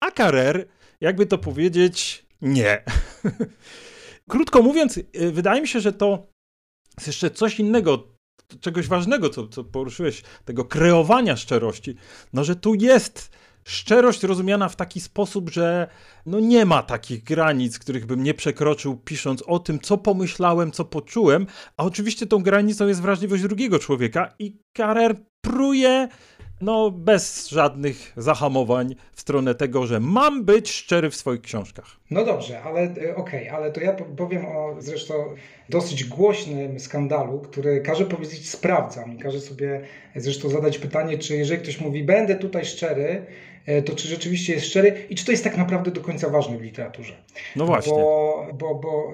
a 0.00 0.10
Carrer, 0.10 0.66
jakby 1.00 1.26
to 1.26 1.38
powiedzieć, 1.38 2.25
nie. 2.42 2.84
Krótko 4.30 4.62
mówiąc, 4.62 4.96
y, 4.96 5.32
wydaje 5.32 5.60
mi 5.62 5.68
się, 5.68 5.80
że 5.80 5.92
to 5.92 6.26
jest 6.96 7.06
jeszcze 7.06 7.30
coś 7.30 7.60
innego, 7.60 8.16
czegoś 8.60 8.88
ważnego, 8.88 9.30
co, 9.30 9.48
co 9.48 9.64
poruszyłeś, 9.64 10.22
tego 10.44 10.64
kreowania 10.64 11.36
szczerości, 11.36 11.96
no 12.32 12.44
że 12.44 12.56
tu 12.56 12.74
jest 12.74 13.30
szczerość 13.66 14.22
rozumiana 14.22 14.68
w 14.68 14.76
taki 14.76 15.00
sposób, 15.00 15.50
że 15.50 15.88
no 16.26 16.40
nie 16.40 16.64
ma 16.64 16.82
takich 16.82 17.24
granic, 17.24 17.78
których 17.78 18.06
bym 18.06 18.22
nie 18.22 18.34
przekroczył, 18.34 18.96
pisząc 18.96 19.42
o 19.42 19.58
tym, 19.58 19.80
co 19.80 19.98
pomyślałem, 19.98 20.72
co 20.72 20.84
poczułem, 20.84 21.46
a 21.76 21.84
oczywiście 21.84 22.26
tą 22.26 22.42
granicą 22.42 22.86
jest 22.86 23.02
wrażliwość 23.02 23.42
drugiego 23.42 23.78
człowieka 23.78 24.34
i 24.38 24.58
Karer 24.72 25.16
pruje 25.40 26.08
no 26.60 26.90
bez 26.90 27.48
żadnych 27.48 28.12
zahamowań 28.16 28.96
w 29.12 29.20
stronę 29.20 29.54
tego, 29.54 29.86
że 29.86 30.00
mam 30.00 30.44
być 30.44 30.70
szczery 30.70 31.10
w 31.10 31.16
swoich 31.16 31.40
książkach. 31.40 31.86
No 32.10 32.24
dobrze, 32.24 32.62
ale 32.62 32.80
e, 32.80 32.86
okej, 32.86 33.14
okay, 33.16 33.52
ale 33.52 33.72
to 33.72 33.80
ja 33.80 33.92
powiem 33.92 34.46
o 34.46 34.76
zresztą 34.78 35.14
dosyć 35.68 36.04
głośnym 36.04 36.80
skandalu, 36.80 37.38
który 37.38 37.80
każe 37.80 38.04
powiedzieć 38.04 38.50
sprawdzam 38.50 39.16
i 39.16 39.18
każe 39.18 39.40
sobie 39.40 39.80
zresztą 40.16 40.48
zadać 40.48 40.78
pytanie, 40.78 41.18
czy 41.18 41.36
jeżeli 41.36 41.62
ktoś 41.62 41.80
mówi 41.80 42.04
będę 42.04 42.34
tutaj 42.34 42.64
szczery, 42.64 43.26
to 43.84 43.94
czy 43.94 44.08
rzeczywiście 44.08 44.52
jest 44.52 44.66
szczery 44.66 45.06
i 45.10 45.14
czy 45.14 45.24
to 45.24 45.30
jest 45.30 45.44
tak 45.44 45.56
naprawdę 45.56 45.90
do 45.90 46.00
końca 46.00 46.28
ważne 46.28 46.58
w 46.58 46.62
literaturze. 46.62 47.12
No 47.56 47.66
właśnie. 47.66 47.92
Bo, 47.92 48.48
bo, 48.58 48.74
bo 48.74 49.12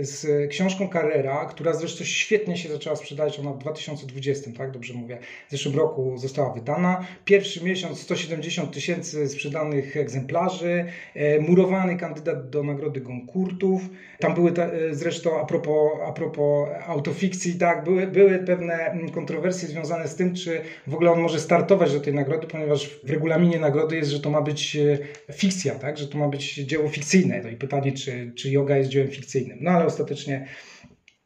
z 0.00 0.50
książką 0.50 0.88
Carrera, 0.92 1.44
która 1.44 1.72
zresztą 1.72 2.04
świetnie 2.04 2.56
się 2.56 2.68
zaczęła 2.68 2.96
sprzedać, 2.96 3.38
ona 3.38 3.52
w 3.52 3.58
2020, 3.58 4.50
tak 4.58 4.70
dobrze 4.70 4.94
mówię, 4.94 5.18
w 5.48 5.50
zeszłym 5.50 5.76
roku 5.76 6.18
została 6.18 6.52
wydana. 6.52 7.06
Pierwszy 7.24 7.64
miesiąc 7.64 8.00
170 8.00 8.72
tysięcy 8.72 9.28
sprzedanych 9.28 9.96
egzemplarzy, 9.96 10.84
e, 11.14 11.40
murowany 11.40 11.96
kandydat 11.96 12.50
do 12.50 12.62
nagrody 12.62 13.00
Goncourtów. 13.00 13.82
Tam 14.18 14.34
były 14.34 14.52
te, 14.52 14.70
zresztą 14.90 15.40
a 15.40 15.44
propos, 15.44 15.90
a 16.06 16.12
propos 16.12 16.68
autofikcji, 16.86 17.54
tak, 17.54 17.84
były, 17.84 18.06
były 18.06 18.38
pewne 18.38 18.98
kontrowersje 19.14 19.68
związane 19.68 20.08
z 20.08 20.16
tym, 20.16 20.34
czy 20.34 20.60
w 20.86 20.94
ogóle 20.94 21.10
on 21.10 21.20
może 21.20 21.40
startować 21.40 21.92
do 21.92 22.00
tej 22.00 22.14
nagrody, 22.14 22.46
ponieważ 22.46 23.00
w 23.04 23.10
regulaminie 23.10 23.49
terminie 23.50 23.68
nagrody 23.68 23.96
jest, 23.96 24.10
że 24.10 24.20
to 24.20 24.30
ma 24.30 24.42
być 24.42 24.76
e, 24.76 24.98
fikcja, 25.32 25.74
tak? 25.74 25.98
że 25.98 26.08
to 26.08 26.18
ma 26.18 26.28
być 26.28 26.54
dzieło 26.54 26.88
fikcyjne. 26.88 27.40
No 27.42 27.48
i 27.48 27.56
pytanie, 27.56 27.92
czy, 27.92 28.32
czy 28.36 28.50
yoga 28.50 28.76
jest 28.76 28.90
dziełem 28.90 29.08
fikcyjnym. 29.08 29.58
No 29.60 29.70
ale 29.70 29.86
ostatecznie 29.86 30.46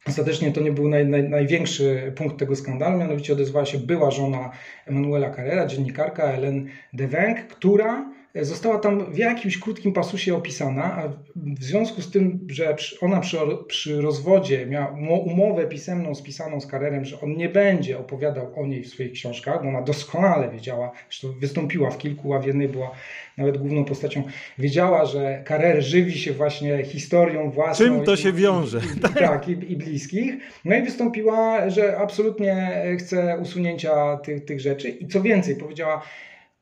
Ostatecznie 0.07 0.51
to 0.51 0.61
nie 0.61 0.71
był 0.71 0.89
naj, 0.89 1.05
naj, 1.05 1.29
największy 1.29 2.13
punkt 2.15 2.37
tego 2.37 2.55
skandalu, 2.55 2.97
mianowicie 2.97 3.33
odezwała 3.33 3.65
się 3.65 3.77
była 3.77 4.11
żona 4.11 4.51
Emanuela 4.85 5.35
Carrera, 5.35 5.67
dziennikarka 5.67 6.31
Helen 6.31 6.67
Dewenck, 6.93 7.47
która 7.47 8.11
została 8.41 8.79
tam 8.79 9.13
w 9.13 9.17
jakimś 9.17 9.59
krótkim 9.59 9.93
pasusie 9.93 10.35
opisana, 10.35 10.83
a 10.83 11.07
w 11.35 11.63
związku 11.63 12.01
z 12.01 12.11
tym, 12.11 12.47
że 12.49 12.75
ona 13.01 13.19
przy, 13.19 13.37
przy 13.67 14.01
rozwodzie 14.01 14.65
miała 14.65 14.87
umowę 15.25 15.67
pisemną 15.67 16.15
spisaną 16.15 16.61
z 16.61 16.67
Karerem, 16.67 17.05
że 17.05 17.21
on 17.21 17.37
nie 17.37 17.49
będzie 17.49 17.99
opowiadał 17.99 18.59
o 18.59 18.65
niej 18.65 18.83
w 18.83 18.87
swoich 18.87 19.11
książkach, 19.11 19.63
bo 19.63 19.69
ona 19.69 19.81
doskonale 19.81 20.49
wiedziała, 20.49 20.91
że 21.09 21.27
wystąpiła 21.39 21.89
w 21.89 21.97
kilku, 21.97 22.33
a 22.33 22.39
w 22.39 22.45
jednej 22.45 22.69
była 22.69 22.91
nawet 23.37 23.57
główną 23.57 23.85
postacią, 23.85 24.23
wiedziała, 24.57 25.05
że 25.05 25.41
Karer 25.45 25.83
żywi 25.83 26.17
się 26.17 26.33
właśnie 26.33 26.83
historią 26.83 27.51
własną. 27.51 27.85
Czym 27.85 28.03
to 28.03 28.15
się 28.15 28.33
wiąże? 28.33 28.79
I, 28.95 28.97
i, 28.97 29.13
tak, 29.13 29.47
i, 29.47 29.51
i 29.51 29.77
bliskich. 29.77 30.35
No 30.65 30.75
i 30.75 30.81
wystąpiła, 30.81 31.69
że 31.69 31.97
absolutnie 31.97 32.83
chce 32.99 33.37
usunięcia 33.41 34.17
tych, 34.17 34.45
tych 34.45 34.59
rzeczy 34.59 34.89
i 34.89 35.07
co 35.07 35.21
więcej, 35.21 35.55
powiedziała, 35.55 36.01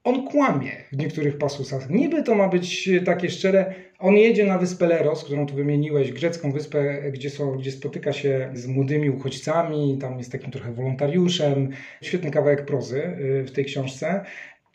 on 0.03 0.27
kłamie 0.27 0.72
w 0.91 0.98
niektórych 0.98 1.38
pasusach. 1.38 1.89
Niby 1.89 2.24
to 2.24 2.36
ma 2.36 2.50
być 2.50 2.89
takie 3.05 3.29
szczere. 3.29 3.74
On 4.00 4.15
jedzie 4.15 4.45
na 4.45 4.57
wyspę 4.57 4.88
Leros, 4.88 5.24
którą 5.24 5.45
tu 5.45 5.55
wymieniłeś, 5.55 6.12
grecką 6.12 6.51
wyspę, 6.51 7.12
gdzie, 7.12 7.29
są, 7.29 7.57
gdzie 7.57 7.72
spotyka 7.72 8.13
się 8.13 8.51
z 8.53 8.67
młodymi 8.67 9.10
uchodźcami, 9.10 9.98
tam 10.01 10.17
jest 10.17 10.31
takim 10.31 10.51
trochę 10.51 10.74
wolontariuszem. 10.74 11.69
Świetny 12.01 12.31
kawałek 12.31 12.65
prozy 12.65 13.03
y, 13.03 13.43
w 13.43 13.51
tej 13.51 13.65
książce 13.65 14.25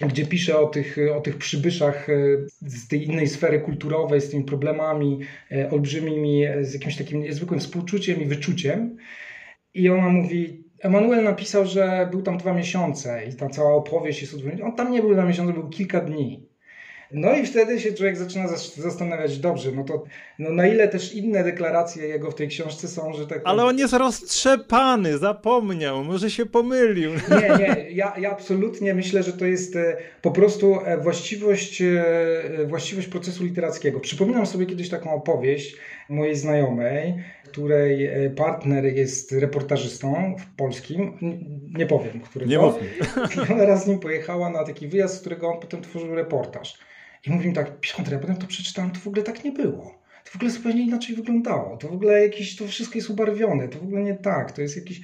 gdzie 0.00 0.26
pisze 0.26 0.58
o 0.58 0.66
tych, 0.66 0.96
o 1.14 1.20
tych 1.20 1.36
przybyszach 1.36 2.06
z 2.60 2.88
tej 2.88 3.04
innej 3.04 3.28
sfery 3.28 3.60
kulturowej, 3.60 4.20
z 4.20 4.30
tymi 4.30 4.44
problemami 4.44 5.20
olbrzymimi, 5.70 6.44
z 6.60 6.74
jakimś 6.74 6.96
takim 6.96 7.20
niezwykłym 7.20 7.60
współczuciem 7.60 8.22
i 8.22 8.26
wyczuciem. 8.26 8.96
I 9.74 9.88
ona 9.88 10.08
mówi, 10.08 10.67
Emanuel 10.80 11.24
napisał, 11.24 11.66
że 11.66 12.08
był 12.10 12.22
tam 12.22 12.38
dwa 12.38 12.52
miesiące 12.52 13.24
i 13.24 13.34
ta 13.34 13.48
cała 13.48 13.74
opowieść 13.74 14.20
jest 14.22 14.34
odwrócona. 14.34 14.64
On 14.64 14.76
tam 14.76 14.92
nie 14.92 15.00
był 15.00 15.12
dwa 15.12 15.24
miesiące, 15.24 15.52
był 15.52 15.68
kilka 15.68 16.00
dni. 16.00 16.48
No 17.12 17.36
i 17.36 17.46
wtedy 17.46 17.80
się 17.80 17.92
człowiek 17.92 18.16
zaczyna 18.16 18.48
zastanawiać, 18.76 19.38
dobrze, 19.38 19.72
no 19.72 19.84
to 19.84 20.04
no 20.38 20.50
na 20.52 20.66
ile 20.66 20.88
też 20.88 21.14
inne 21.14 21.44
deklaracje 21.44 22.08
jego 22.08 22.30
w 22.30 22.34
tej 22.34 22.48
książce 22.48 22.88
są, 22.88 23.12
że 23.12 23.26
tak... 23.26 23.40
Ale 23.44 23.64
on 23.64 23.78
jest 23.78 23.92
roztrzepany, 23.92 25.18
zapomniał, 25.18 26.04
może 26.04 26.30
się 26.30 26.46
pomylił. 26.46 27.10
Nie, 27.42 27.58
nie, 27.58 27.90
ja, 27.90 28.14
ja 28.18 28.30
absolutnie 28.30 28.94
myślę, 28.94 29.22
że 29.22 29.32
to 29.32 29.46
jest 29.46 29.76
e, 29.76 29.96
po 30.22 30.30
prostu 30.30 30.78
e, 30.84 30.98
właściwość, 30.98 31.82
e, 31.82 32.66
właściwość 32.66 33.08
procesu 33.08 33.44
literackiego. 33.44 34.00
Przypominam 34.00 34.46
sobie 34.46 34.66
kiedyś 34.66 34.88
taką 34.88 35.14
opowieść 35.14 35.76
mojej 36.08 36.36
znajomej, 36.36 37.14
której 37.48 38.06
e, 38.06 38.30
partner 38.30 38.84
jest 38.84 39.32
reportażystą 39.32 40.36
w 40.38 40.56
polskim, 40.56 41.18
nie 41.78 41.86
powiem, 41.86 42.20
który 42.20 42.46
nie 42.46 42.56
to. 42.56 42.78
I 43.36 43.52
ona 43.52 43.64
raz 43.64 43.84
z 43.84 43.86
nim 43.86 43.98
pojechała 43.98 44.50
na 44.50 44.64
taki 44.64 44.88
wyjazd, 44.88 45.16
z 45.16 45.20
którego 45.20 45.48
on 45.48 45.60
potem 45.60 45.82
tworzył 45.82 46.14
reportaż. 46.14 46.78
I 47.26 47.30
mówi 47.30 47.48
mi 47.48 47.54
tak, 47.54 47.80
Piotr, 47.80 48.12
ja 48.12 48.18
potem 48.18 48.36
to 48.36 48.46
przeczytałem, 48.46 48.90
to 48.90 49.00
w 49.00 49.06
ogóle 49.06 49.22
tak 49.22 49.44
nie 49.44 49.52
było. 49.52 49.98
To 50.24 50.30
w 50.30 50.36
ogóle 50.36 50.50
zupełnie 50.50 50.82
inaczej 50.82 51.16
wyglądało. 51.16 51.76
To 51.76 51.88
w 51.88 51.92
ogóle 51.92 52.22
jakieś, 52.22 52.56
to 52.56 52.66
wszystko 52.66 52.98
jest 52.98 53.10
ubarwione. 53.10 53.68
To 53.68 53.78
w 53.78 53.82
ogóle 53.82 54.02
nie 54.02 54.14
tak. 54.14 54.52
To 54.52 54.62
jest 54.62 54.76
jakiś... 54.76 55.00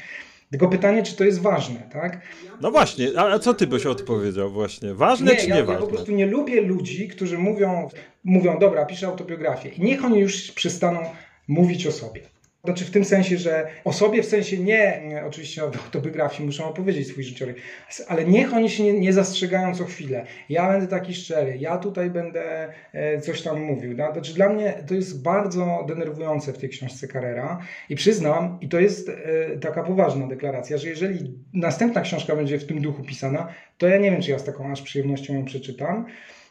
Tylko 0.50 0.68
pytanie, 0.68 1.02
czy 1.02 1.16
to 1.16 1.24
jest 1.24 1.40
ważne, 1.40 1.88
tak? 1.92 2.20
No 2.60 2.70
właśnie, 2.70 3.08
a 3.18 3.38
co 3.38 3.54
ty 3.54 3.66
byś 3.66 3.86
odpowiedział 3.86 4.50
właśnie? 4.50 4.94
Ważne 4.94 5.32
nie, 5.32 5.38
czy 5.38 5.48
ja, 5.48 5.56
nie 5.56 5.64
ważne? 5.64 5.80
Ja 5.80 5.90
po 5.90 5.94
prostu 5.94 6.12
nie 6.12 6.26
lubię 6.26 6.60
ludzi, 6.60 7.08
którzy 7.08 7.38
mówią, 7.38 7.88
mówią, 8.24 8.58
dobra, 8.58 8.86
piszę 8.86 9.06
autobiografię 9.06 9.68
i 9.68 9.80
niech 9.80 10.04
oni 10.04 10.20
już 10.20 10.52
przestaną 10.52 11.00
mówić 11.48 11.86
o 11.86 11.92
sobie. 11.92 12.20
Znaczy 12.64 12.84
w 12.84 12.90
tym 12.90 13.04
sensie, 13.04 13.38
że 13.38 13.66
o 13.84 13.92
sobie, 13.92 14.22
w 14.22 14.26
sensie 14.26 14.58
nie, 14.58 15.02
oczywiście 15.26 15.62
autobiografii 15.62 16.46
muszą 16.46 16.64
opowiedzieć 16.64 17.08
swój 17.08 17.24
życiorys, 17.24 17.56
ale 18.08 18.24
niech 18.24 18.54
oni 18.54 18.70
się 18.70 18.82
nie, 18.82 18.92
nie, 18.92 19.12
zastrzegają 19.12 19.74
co 19.74 19.84
chwilę. 19.84 20.26
Ja 20.48 20.72
będę 20.72 20.86
taki 20.86 21.14
szczery, 21.14 21.58
ja 21.58 21.78
tutaj 21.78 22.10
będę 22.10 22.72
e, 22.92 23.20
coś 23.20 23.42
tam 23.42 23.60
mówił. 23.60 23.94
Znaczy 23.94 24.34
dla 24.34 24.48
mnie 24.48 24.74
to 24.86 24.94
jest 24.94 25.22
bardzo 25.22 25.84
denerwujące 25.88 26.52
w 26.52 26.58
tej 26.58 26.68
książce 26.68 27.08
Carrera 27.08 27.58
i 27.88 27.96
przyznam, 27.96 28.58
i 28.60 28.68
to 28.68 28.80
jest 28.80 29.08
e, 29.08 29.58
taka 29.58 29.82
poważna 29.82 30.26
deklaracja, 30.26 30.78
że 30.78 30.88
jeżeli 30.88 31.34
następna 31.54 32.00
książka 32.00 32.36
będzie 32.36 32.58
w 32.58 32.66
tym 32.66 32.80
duchu 32.80 33.02
pisana, 33.02 33.48
to 33.78 33.88
ja 33.88 33.98
nie 33.98 34.10
wiem, 34.10 34.22
czy 34.22 34.30
ja 34.30 34.38
z 34.38 34.44
taką 34.44 34.72
aż 34.72 34.82
przyjemnością 34.82 35.34
ją 35.34 35.44
przeczytam. 35.44 36.06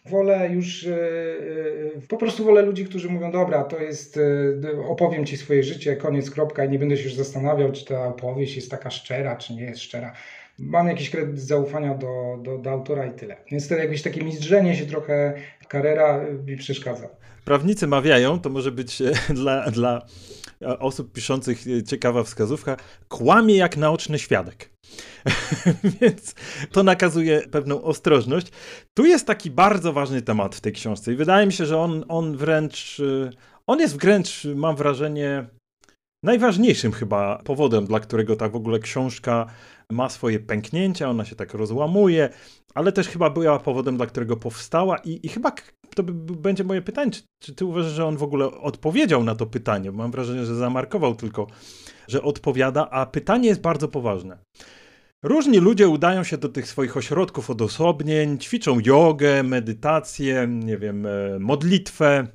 Wolę 0.06 0.50
już, 0.54 0.88
e, 0.88 0.96
e, 0.96 2.08
po 2.10 2.18
prostu 2.18 2.44
wolę 2.44 2.62
ludzi, 2.62 2.86
którzy 2.86 3.10
mówią, 3.10 3.32
dobra, 3.32 3.64
to 3.64 3.80
jest, 3.80 4.18
e, 4.18 4.88
opowiem 4.88 5.26
Ci 5.26 5.38
swoje 5.38 5.64
życie, 5.64 5.96
koniec, 5.96 6.32
kropka 6.32 6.66
i 6.66 6.70
nie 6.70 6.80
będę 6.80 6.98
się 6.98 7.04
już 7.04 7.14
zastanawiał, 7.14 7.72
czy 7.72 7.86
ta 7.86 8.08
opowieść 8.08 8.56
jest 8.56 8.72
taka 8.72 8.90
szczera, 8.90 9.36
czy 9.36 9.54
nie 9.54 9.64
jest 9.64 9.82
szczera. 9.82 10.14
Mam 10.60 10.88
jakiś 10.88 11.10
kredyt 11.10 11.40
zaufania 11.40 11.94
do, 11.94 12.40
do, 12.44 12.58
do 12.58 12.72
autora 12.72 13.06
i 13.06 13.12
tyle. 13.12 13.36
Więc 13.52 13.68
to 13.68 13.76
jakieś 13.76 14.02
takie 14.02 14.24
mizdrzenie 14.24 14.76
się 14.76 14.86
trochę 14.86 15.34
Carrera 15.72 16.26
mi 16.48 16.58
przeszkadza. 16.58 17.10
Prawnicy 17.46 17.88
mawiają, 17.88 18.40
to 18.40 18.50
może 18.50 18.72
być 18.72 19.02
dla, 19.30 19.72
dla 19.72 20.06
osób 20.66 21.12
piszących 21.12 21.64
ciekawa 21.88 22.24
wskazówka, 22.24 22.78
kłamie 23.08 23.56
jak 23.56 23.78
naoczny 23.78 24.20
świadek. 24.20 24.70
Więc 26.02 26.36
to 26.72 26.84
nakazuje 26.84 27.42
pewną 27.42 27.84
ostrożność. 27.84 28.48
Tu 28.94 29.06
jest 29.06 29.28
taki 29.28 29.52
bardzo 29.52 29.94
ważny 29.94 30.22
temat 30.22 30.56
w 30.56 30.62
tej 30.62 30.74
książce 30.74 31.14
i 31.14 31.16
wydaje 31.16 31.46
mi 31.46 31.54
się, 31.54 31.66
że 31.66 31.80
on, 31.80 32.06
on 32.08 32.38
wręcz, 32.38 33.02
on 33.68 33.80
jest 33.80 33.98
wręcz, 33.98 34.46
mam 34.56 34.76
wrażenie, 34.76 35.46
najważniejszym 36.24 36.92
chyba 36.92 37.42
powodem, 37.44 37.86
dla 37.86 38.00
którego 38.00 38.36
ta 38.36 38.50
w 38.50 38.56
ogóle 38.56 38.80
książka 38.80 39.46
ma 39.92 40.10
swoje 40.10 40.40
pęknięcia, 40.40 41.10
ona 41.10 41.26
się 41.26 41.36
tak 41.36 41.54
rozłamuje, 41.54 42.30
ale 42.76 42.92
też 42.92 43.08
chyba 43.08 43.30
była 43.30 43.60
powodem, 43.60 43.98
dla 43.98 44.06
którego 44.06 44.38
powstała 44.38 44.98
i, 44.98 45.20
i 45.24 45.30
chyba 45.30 45.52
to 45.96 46.04
będzie 46.04 46.64
moje 46.64 46.82
pytanie, 46.82 47.12
czy, 47.12 47.22
czy 47.40 47.56
ty 47.56 47.66
uważasz, 47.66 47.92
że 47.92 48.06
on 48.06 48.18
w 48.18 48.24
ogóle 48.24 48.46
odpowiedział 48.46 49.24
na 49.24 49.36
to 49.36 49.46
pytanie? 49.46 49.92
Mam 49.92 50.12
wrażenie, 50.12 50.46
że 50.46 50.56
zamarkował 50.56 51.16
tylko, 51.16 51.48
że 52.08 52.22
odpowiada, 52.22 52.90
a 52.90 53.06
pytanie 53.06 53.50
jest 53.50 53.62
bardzo 53.62 53.88
poważne. 53.88 54.38
Różni 55.24 55.58
ludzie 55.58 55.88
udają 55.88 56.24
się 56.24 56.38
do 56.38 56.50
tych 56.50 56.68
swoich 56.68 56.98
ośrodków 56.98 57.50
odosobnień, 57.50 58.38
ćwiczą 58.38 58.80
jogę, 58.86 59.44
medytację, 59.44 60.48
nie 60.50 60.78
wiem, 60.78 61.06
e, 61.06 61.40
modlitwę. 61.40 62.28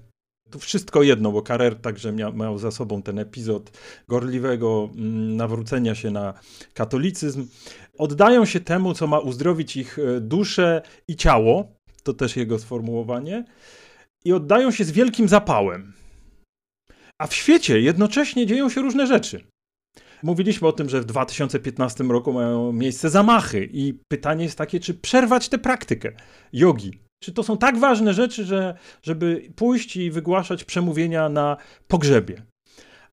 Tu 0.51 0.59
wszystko 0.59 1.03
jedno, 1.03 1.33
bo 1.33 1.43
Karer 1.43 1.77
także 1.77 2.13
miał, 2.13 2.33
miał 2.33 2.59
za 2.59 2.71
sobą 2.71 3.03
ten 3.03 3.19
epizod 3.19 3.71
gorliwego 4.09 4.91
mm, 4.95 5.37
nawrócenia 5.37 5.95
się 5.95 6.11
na 6.11 6.35
katolicyzm. 6.75 7.47
Oddają 7.99 8.45
się 8.45 8.61
temu, 8.61 8.95
co 8.95 9.07
ma 9.07 9.19
uzdrowić 9.19 9.77
ich 9.77 9.99
e, 9.99 10.21
duszę 10.21 10.83
i 11.09 11.17
ciało, 11.17 11.73
to 12.03 12.13
też 12.13 12.37
jego 12.37 12.59
sformułowanie, 12.59 13.45
i 14.25 14.33
oddają 14.33 14.71
się 14.71 14.85
z 14.85 14.91
wielkim 14.91 15.29
zapałem. 15.29 15.93
A 17.19 17.27
w 17.27 17.35
świecie 17.35 17.81
jednocześnie 17.81 18.47
dzieją 18.47 18.71
się 18.71 18.81
różne 18.81 19.07
rzeczy. 19.07 19.45
Mówiliśmy 20.23 20.69
o 20.69 20.73
tym, 20.73 20.89
że 20.89 21.01
w 21.01 21.05
2015 21.05 22.05
roku 22.05 22.33
mają 22.33 22.73
miejsce 22.73 23.11
zamachy 23.11 23.69
i 23.73 23.95
pytanie 24.09 24.45
jest 24.45 24.59
takie, 24.59 24.81
czy 24.81 24.95
przerwać 24.95 25.49
tę 25.49 25.59
praktykę 25.59 26.13
jogi. 26.53 27.08
Czy 27.21 27.33
to 27.33 27.43
są 27.43 27.59
tak 27.59 27.79
ważne 27.79 28.15
rzeczy, 28.15 28.45
że, 28.45 28.75
żeby 29.03 29.53
pójść 29.57 29.97
i 29.97 30.11
wygłaszać 30.11 30.65
przemówienia 30.65 31.29
na 31.29 31.57
pogrzebie? 31.89 32.43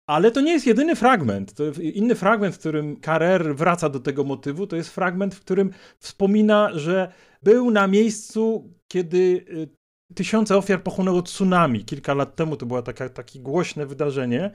Ale 0.07 0.31
to 0.31 0.41
nie 0.41 0.51
jest 0.51 0.67
jedyny 0.67 0.95
fragment. 0.95 1.53
To 1.53 1.63
inny 1.81 2.15
fragment, 2.15 2.55
w 2.55 2.59
którym 2.59 2.95
Karer 2.95 3.55
wraca 3.55 3.89
do 3.89 3.99
tego 3.99 4.23
motywu, 4.23 4.67
to 4.67 4.75
jest 4.75 4.89
fragment, 4.89 5.35
w 5.35 5.39
którym 5.39 5.71
wspomina, 5.99 6.69
że 6.73 7.11
był 7.43 7.71
na 7.71 7.87
miejscu, 7.87 8.73
kiedy 8.87 9.45
y, 9.49 10.15
tysiące 10.15 10.57
ofiar 10.57 10.83
pochłonęło 10.83 11.21
tsunami. 11.21 11.85
Kilka 11.85 12.13
lat 12.13 12.35
temu 12.35 12.57
to 12.57 12.65
było 12.65 12.81
takie 12.81 13.39
głośne 13.39 13.85
wydarzenie. 13.85 14.51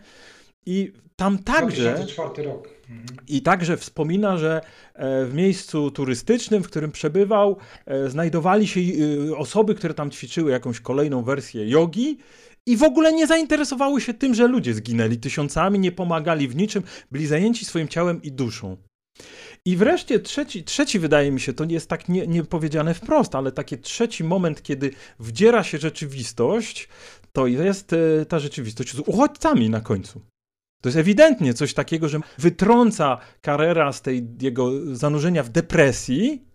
I 0.66 0.92
tam 1.16 1.38
także. 1.38 1.94
2004 1.94 2.42
rok. 2.42 2.68
Mhm. 2.90 3.06
I 3.28 3.42
także 3.42 3.76
wspomina, 3.76 4.36
że 4.36 4.60
e, 4.94 5.24
w 5.26 5.34
miejscu 5.34 5.90
turystycznym, 5.90 6.62
w 6.62 6.66
którym 6.66 6.92
przebywał, 6.92 7.56
e, 7.86 8.10
znajdowali 8.10 8.66
się 8.66 8.80
e, 8.80 9.36
osoby, 9.36 9.74
które 9.74 9.94
tam 9.94 10.10
ćwiczyły 10.10 10.50
jakąś 10.50 10.80
kolejną 10.80 11.22
wersję 11.22 11.68
jogi. 11.68 12.18
I 12.66 12.76
w 12.76 12.82
ogóle 12.82 13.12
nie 13.12 13.26
zainteresowały 13.26 14.00
się 14.00 14.14
tym, 14.14 14.34
że 14.34 14.48
ludzie 14.48 14.74
zginęli 14.74 15.16
tysiącami, 15.16 15.78
nie 15.78 15.92
pomagali 15.92 16.48
w 16.48 16.56
niczym, 16.56 16.82
byli 17.10 17.26
zajęci 17.26 17.64
swoim 17.64 17.88
ciałem 17.88 18.22
i 18.22 18.32
duszą. 18.32 18.76
I 19.64 19.76
wreszcie 19.76 20.20
trzeci, 20.20 20.64
trzeci 20.64 20.98
wydaje 20.98 21.30
mi 21.30 21.40
się, 21.40 21.52
to 21.52 21.64
jest 21.64 21.88
tak 21.88 22.08
nie, 22.08 22.26
nie 22.26 22.44
powiedziane 22.44 22.94
wprost, 22.94 23.34
ale 23.34 23.52
taki 23.52 23.78
trzeci 23.78 24.24
moment, 24.24 24.62
kiedy 24.62 24.90
wdziera 25.18 25.64
się 25.64 25.78
rzeczywistość, 25.78 26.88
to 27.32 27.46
jest 27.46 27.94
ta 28.28 28.38
rzeczywistość 28.38 28.96
z 28.96 28.98
uchodźcami 28.98 29.70
na 29.70 29.80
końcu. 29.80 30.20
To 30.80 30.88
jest 30.88 30.98
ewidentnie 30.98 31.54
coś 31.54 31.74
takiego, 31.74 32.08
że 32.08 32.20
wytrąca 32.38 33.18
Carrera 33.44 33.92
z 33.92 34.02
tej 34.02 34.26
jego 34.40 34.96
zanurzenia 34.96 35.42
w 35.42 35.48
depresji, 35.48 36.50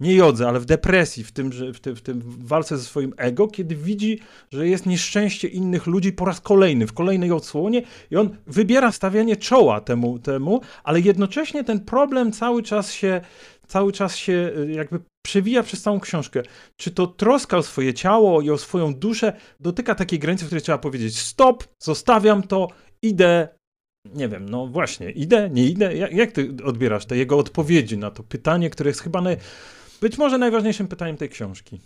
nie 0.00 0.14
jodze, 0.14 0.48
ale 0.48 0.60
w 0.60 0.64
depresji, 0.64 1.24
w 1.24 1.32
tym, 1.32 1.52
że, 1.52 1.72
w, 1.72 1.80
tym, 1.80 1.96
w 1.96 2.00
tym 2.00 2.22
walce 2.24 2.78
ze 2.78 2.84
swoim 2.84 3.14
ego, 3.16 3.48
kiedy 3.48 3.76
widzi, 3.76 4.20
że 4.52 4.68
jest 4.68 4.86
nieszczęście 4.86 5.48
innych 5.48 5.86
ludzi 5.86 6.12
po 6.12 6.24
raz 6.24 6.40
kolejny, 6.40 6.86
w 6.86 6.92
kolejnej 6.92 7.32
odsłonie 7.32 7.82
i 8.10 8.16
on 8.16 8.36
wybiera 8.46 8.92
stawianie 8.92 9.36
czoła 9.36 9.80
temu, 9.80 10.18
temu 10.18 10.60
ale 10.84 11.00
jednocześnie 11.00 11.64
ten 11.64 11.80
problem 11.80 12.32
cały 12.32 12.62
czas 12.62 12.92
się, 12.92 13.20
cały 13.66 13.92
czas 13.92 14.16
się 14.16 14.52
y, 14.58 14.72
jakby 14.72 15.00
przewija 15.22 15.62
przez 15.62 15.82
całą 15.82 16.00
książkę. 16.00 16.42
Czy 16.76 16.90
to 16.90 17.06
troska 17.06 17.56
o 17.56 17.62
swoje 17.62 17.94
ciało 17.94 18.40
i 18.40 18.50
o 18.50 18.58
swoją 18.58 18.94
duszę 18.94 19.32
dotyka 19.60 19.94
takiej 19.94 20.18
granicy, 20.18 20.44
w 20.44 20.46
której 20.46 20.62
trzeba 20.62 20.78
powiedzieć 20.78 21.18
stop, 21.18 21.64
zostawiam 21.78 22.42
to, 22.42 22.68
idę, 23.02 23.48
nie 24.14 24.28
wiem, 24.28 24.48
no 24.48 24.66
właśnie, 24.66 25.10
idę, 25.10 25.50
nie 25.50 25.64
idę? 25.64 25.96
Jak, 25.96 26.12
jak 26.12 26.32
ty 26.32 26.48
odbierasz 26.64 27.06
te 27.06 27.16
jego 27.16 27.38
odpowiedzi 27.38 27.98
na 27.98 28.10
to 28.10 28.22
pytanie, 28.22 28.70
które 28.70 28.90
jest 28.90 29.02
chyba 29.02 29.20
naj, 29.20 29.36
być 30.00 30.18
może 30.18 30.38
najważniejszym 30.38 30.88
pytaniem 30.88 31.16
tej 31.16 31.28
książki? 31.28 31.80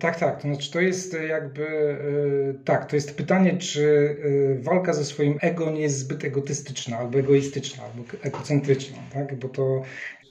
Tak, 0.00 0.18
tak. 0.18 0.42
To 0.42 0.48
znaczy, 0.48 0.70
to 0.70 0.80
jest 0.80 1.16
jakby. 1.28 1.62
Yy, 1.62 2.64
tak, 2.64 2.90
to 2.90 2.96
jest 2.96 3.16
pytanie, 3.16 3.58
czy 3.58 3.80
yy, 4.24 4.62
walka 4.62 4.92
ze 4.92 5.04
swoim 5.04 5.38
ego 5.40 5.70
nie 5.70 5.80
jest 5.80 5.98
zbyt 5.98 6.24
egotystyczna, 6.24 6.98
albo 6.98 7.18
egoistyczna, 7.18 7.84
albo 7.84 8.02
egocentryczna, 8.22 8.98
tak? 9.12 9.38
Bo 9.38 9.48
to. 9.48 9.82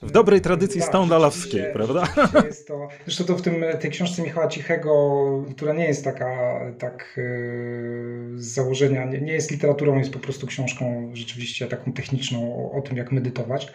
W 0.02 0.10
dobrej 0.10 0.40
tradycji 0.40 0.80
tak, 0.80 0.88
stądalowskiej, 0.88 1.64
prawda? 1.72 2.04
Jest 2.46 2.68
to, 2.68 2.88
zresztą 3.04 3.24
to 3.24 3.36
w 3.36 3.42
tym, 3.42 3.64
tej 3.80 3.90
książce 3.90 4.22
Michała 4.22 4.48
Cichego, 4.48 5.44
która 5.56 5.72
nie 5.72 5.84
jest 5.84 6.04
taka 6.04 6.60
tak 6.78 7.14
yy, 7.16 8.38
z 8.38 8.44
założenia, 8.44 9.04
nie, 9.04 9.20
nie 9.20 9.32
jest 9.32 9.50
literaturą, 9.50 9.98
jest 9.98 10.12
po 10.12 10.18
prostu 10.18 10.46
książką 10.46 11.10
rzeczywiście 11.14 11.66
taką 11.66 11.92
techniczną 11.92 12.54
o, 12.54 12.78
o 12.78 12.82
tym, 12.82 12.96
jak 12.96 13.12
medytować 13.12 13.72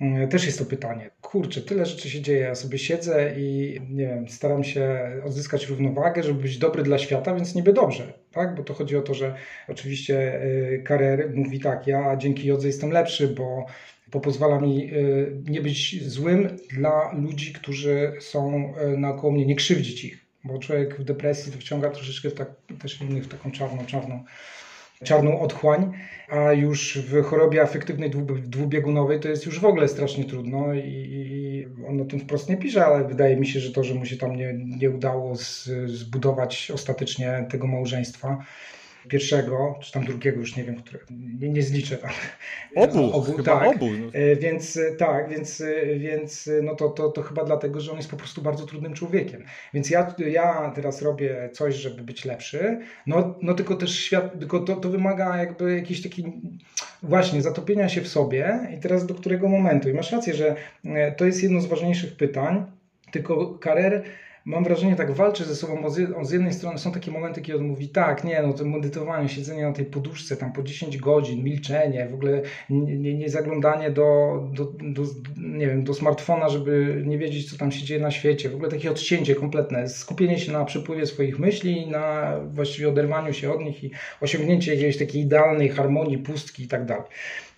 Mm, 0.00 0.28
też 0.28 0.46
jest 0.46 0.58
to 0.58 0.64
pytanie. 0.64 1.10
Kurczę, 1.20 1.60
tyle 1.60 1.86
rzeczy 1.86 2.10
się 2.10 2.20
dzieje. 2.20 2.40
Ja 2.40 2.54
sobie 2.54 2.78
siedzę 2.78 3.34
i 3.36 3.80
nie 3.90 4.06
wiem, 4.06 4.28
staram 4.28 4.64
się 4.64 5.10
odzyskać 5.24 5.66
równowagę, 5.66 6.22
żeby 6.22 6.42
być 6.42 6.58
dobry 6.58 6.82
dla 6.82 6.98
świata, 6.98 7.34
więc 7.34 7.54
niby 7.54 7.72
dobrze, 7.72 8.12
tak? 8.32 8.54
Bo 8.54 8.62
to 8.62 8.74
chodzi 8.74 8.96
o 8.96 9.02
to, 9.02 9.14
że 9.14 9.34
oczywiście 9.68 10.42
y, 10.44 10.82
Karer 10.84 11.30
mówi 11.34 11.60
tak, 11.60 11.86
ja 11.86 12.16
dzięki 12.16 12.46
jodze 12.46 12.66
jestem 12.66 12.90
lepszy, 12.90 13.28
bo, 13.28 13.66
bo 14.14 14.20
pozwala 14.20 14.60
mi 14.60 14.92
y, 14.92 15.42
nie 15.48 15.60
być 15.60 16.04
złym 16.08 16.56
dla 16.70 17.12
ludzi, 17.12 17.52
którzy 17.52 18.12
są 18.20 18.72
y, 18.94 18.98
naokoło 18.98 19.32
mnie, 19.32 19.46
nie 19.46 19.56
krzywdzić 19.56 20.04
ich. 20.04 20.24
Bo 20.44 20.58
człowiek 20.58 21.00
w 21.00 21.04
depresji 21.04 21.52
to 21.52 21.58
wciąga 21.58 21.90
troszeczkę 21.90 22.30
tak, 22.30 22.48
też 22.82 23.00
innych 23.00 23.24
w 23.24 23.28
taką 23.28 23.50
czarną, 23.50 23.86
czarną 23.86 24.24
czarną 25.04 25.40
otchłań, 25.40 25.92
a 26.28 26.52
już 26.52 26.98
w 26.98 27.22
chorobie 27.22 27.62
afektywnej 27.62 28.10
dwubiegunowej 28.42 29.20
to 29.20 29.28
jest 29.28 29.46
już 29.46 29.60
w 29.60 29.64
ogóle 29.64 29.88
strasznie 29.88 30.24
trudno 30.24 30.74
i 30.74 31.68
on 31.88 32.00
o 32.00 32.04
tym 32.04 32.20
wprost 32.20 32.48
nie 32.48 32.56
pisze, 32.56 32.86
ale 32.86 33.08
wydaje 33.08 33.36
mi 33.36 33.46
się, 33.46 33.60
że 33.60 33.72
to, 33.72 33.84
że 33.84 33.94
mu 33.94 34.06
się 34.06 34.16
tam 34.16 34.36
nie, 34.36 34.54
nie 34.80 34.90
udało 34.90 35.36
z, 35.36 35.70
zbudować 35.86 36.70
ostatecznie 36.74 37.46
tego 37.50 37.66
małżeństwa, 37.66 38.44
pierwszego, 39.08 39.78
czy 39.82 39.92
tam 39.92 40.04
drugiego, 40.04 40.40
już 40.40 40.56
nie 40.56 40.64
wiem, 40.64 40.76
które, 40.76 40.98
nie, 41.40 41.48
nie 41.48 41.62
zliczę 41.62 41.96
tam. 41.96 42.10
Obu, 42.76 43.12
obu 43.12 43.32
chyba 43.32 43.42
tak. 43.42 43.68
obu. 43.68 43.86
No. 44.00 44.06
E, 44.12 44.36
więc 44.36 44.76
e, 44.76 44.96
tak, 44.96 45.28
więc, 45.28 45.60
e, 45.60 45.98
więc 45.98 46.50
no 46.62 46.74
to, 46.74 46.88
to, 46.88 47.08
to 47.10 47.22
chyba 47.22 47.44
dlatego, 47.44 47.80
że 47.80 47.90
on 47.90 47.96
jest 47.96 48.10
po 48.10 48.16
prostu 48.16 48.42
bardzo 48.42 48.66
trudnym 48.66 48.94
człowiekiem. 48.94 49.44
Więc 49.74 49.90
ja, 49.90 50.14
ja 50.18 50.72
teraz 50.74 51.02
robię 51.02 51.50
coś, 51.52 51.74
żeby 51.74 52.02
być 52.02 52.24
lepszy, 52.24 52.78
no, 53.06 53.38
no 53.42 53.54
tylko 53.54 53.74
też 53.74 53.98
świat, 53.98 54.38
tylko 54.38 54.60
to, 54.60 54.76
to 54.76 54.88
wymaga 54.88 55.36
jakby 55.36 55.76
jakiejś 55.76 56.02
takiej 56.02 56.32
właśnie 57.02 57.42
zatopienia 57.42 57.88
się 57.88 58.00
w 58.00 58.08
sobie 58.08 58.58
i 58.76 58.80
teraz 58.80 59.06
do 59.06 59.14
którego 59.14 59.48
momentu. 59.48 59.88
I 59.88 59.94
masz 59.94 60.12
rację, 60.12 60.34
że 60.34 60.56
to 61.16 61.24
jest 61.24 61.42
jedno 61.42 61.60
z 61.60 61.66
ważniejszych 61.66 62.16
pytań, 62.16 62.66
tylko 63.10 63.58
Karer 63.58 64.02
mam 64.44 64.64
wrażenie, 64.64 64.96
tak 64.96 65.12
walczy 65.12 65.44
ze 65.44 65.56
sobą, 65.56 65.82
bo 65.82 65.90
z, 66.24 66.30
jednej 66.32 66.52
strony 66.52 66.78
są 66.78 66.92
takie 66.92 67.10
momenty, 67.10 67.42
kiedy 67.42 67.58
on 67.58 67.64
mówi, 67.64 67.88
tak, 67.88 68.24
nie, 68.24 68.42
no 68.42 68.52
to 68.52 68.64
medytowanie, 68.64 69.28
siedzenie 69.28 69.62
na 69.62 69.72
tej 69.72 69.84
poduszce 69.84 70.36
tam 70.36 70.52
po 70.52 70.62
10 70.62 70.96
godzin, 70.96 71.44
milczenie, 71.44 72.08
w 72.10 72.14
ogóle 72.14 72.42
nie, 72.70 73.14
nie 73.14 73.28
zaglądanie 73.28 73.90
do, 73.90 74.40
do, 74.52 74.64
do, 74.64 75.02
nie 75.36 75.66
wiem, 75.66 75.84
do 75.84 75.94
smartfona, 75.94 76.48
żeby 76.48 77.02
nie 77.06 77.18
wiedzieć, 77.18 77.50
co 77.50 77.58
tam 77.58 77.72
się 77.72 77.84
dzieje 77.84 78.00
na 78.00 78.10
świecie, 78.10 78.50
w 78.50 78.54
ogóle 78.54 78.70
takie 78.70 78.90
odcięcie 78.90 79.34
kompletne, 79.34 79.88
skupienie 79.88 80.38
się 80.38 80.52
na 80.52 80.64
przepływie 80.64 81.06
swoich 81.06 81.38
myśli, 81.38 81.86
na 81.86 82.36
właściwie 82.52 82.88
oderwaniu 82.88 83.32
się 83.32 83.52
od 83.52 83.60
nich 83.60 83.84
i 83.84 83.90
osiągnięcie 84.20 84.74
jakiejś 84.74 84.98
takiej 84.98 85.22
idealnej 85.22 85.68
harmonii, 85.68 86.18
pustki 86.18 86.62
i 86.62 86.68
tak 86.68 86.84
dalej 86.84 87.04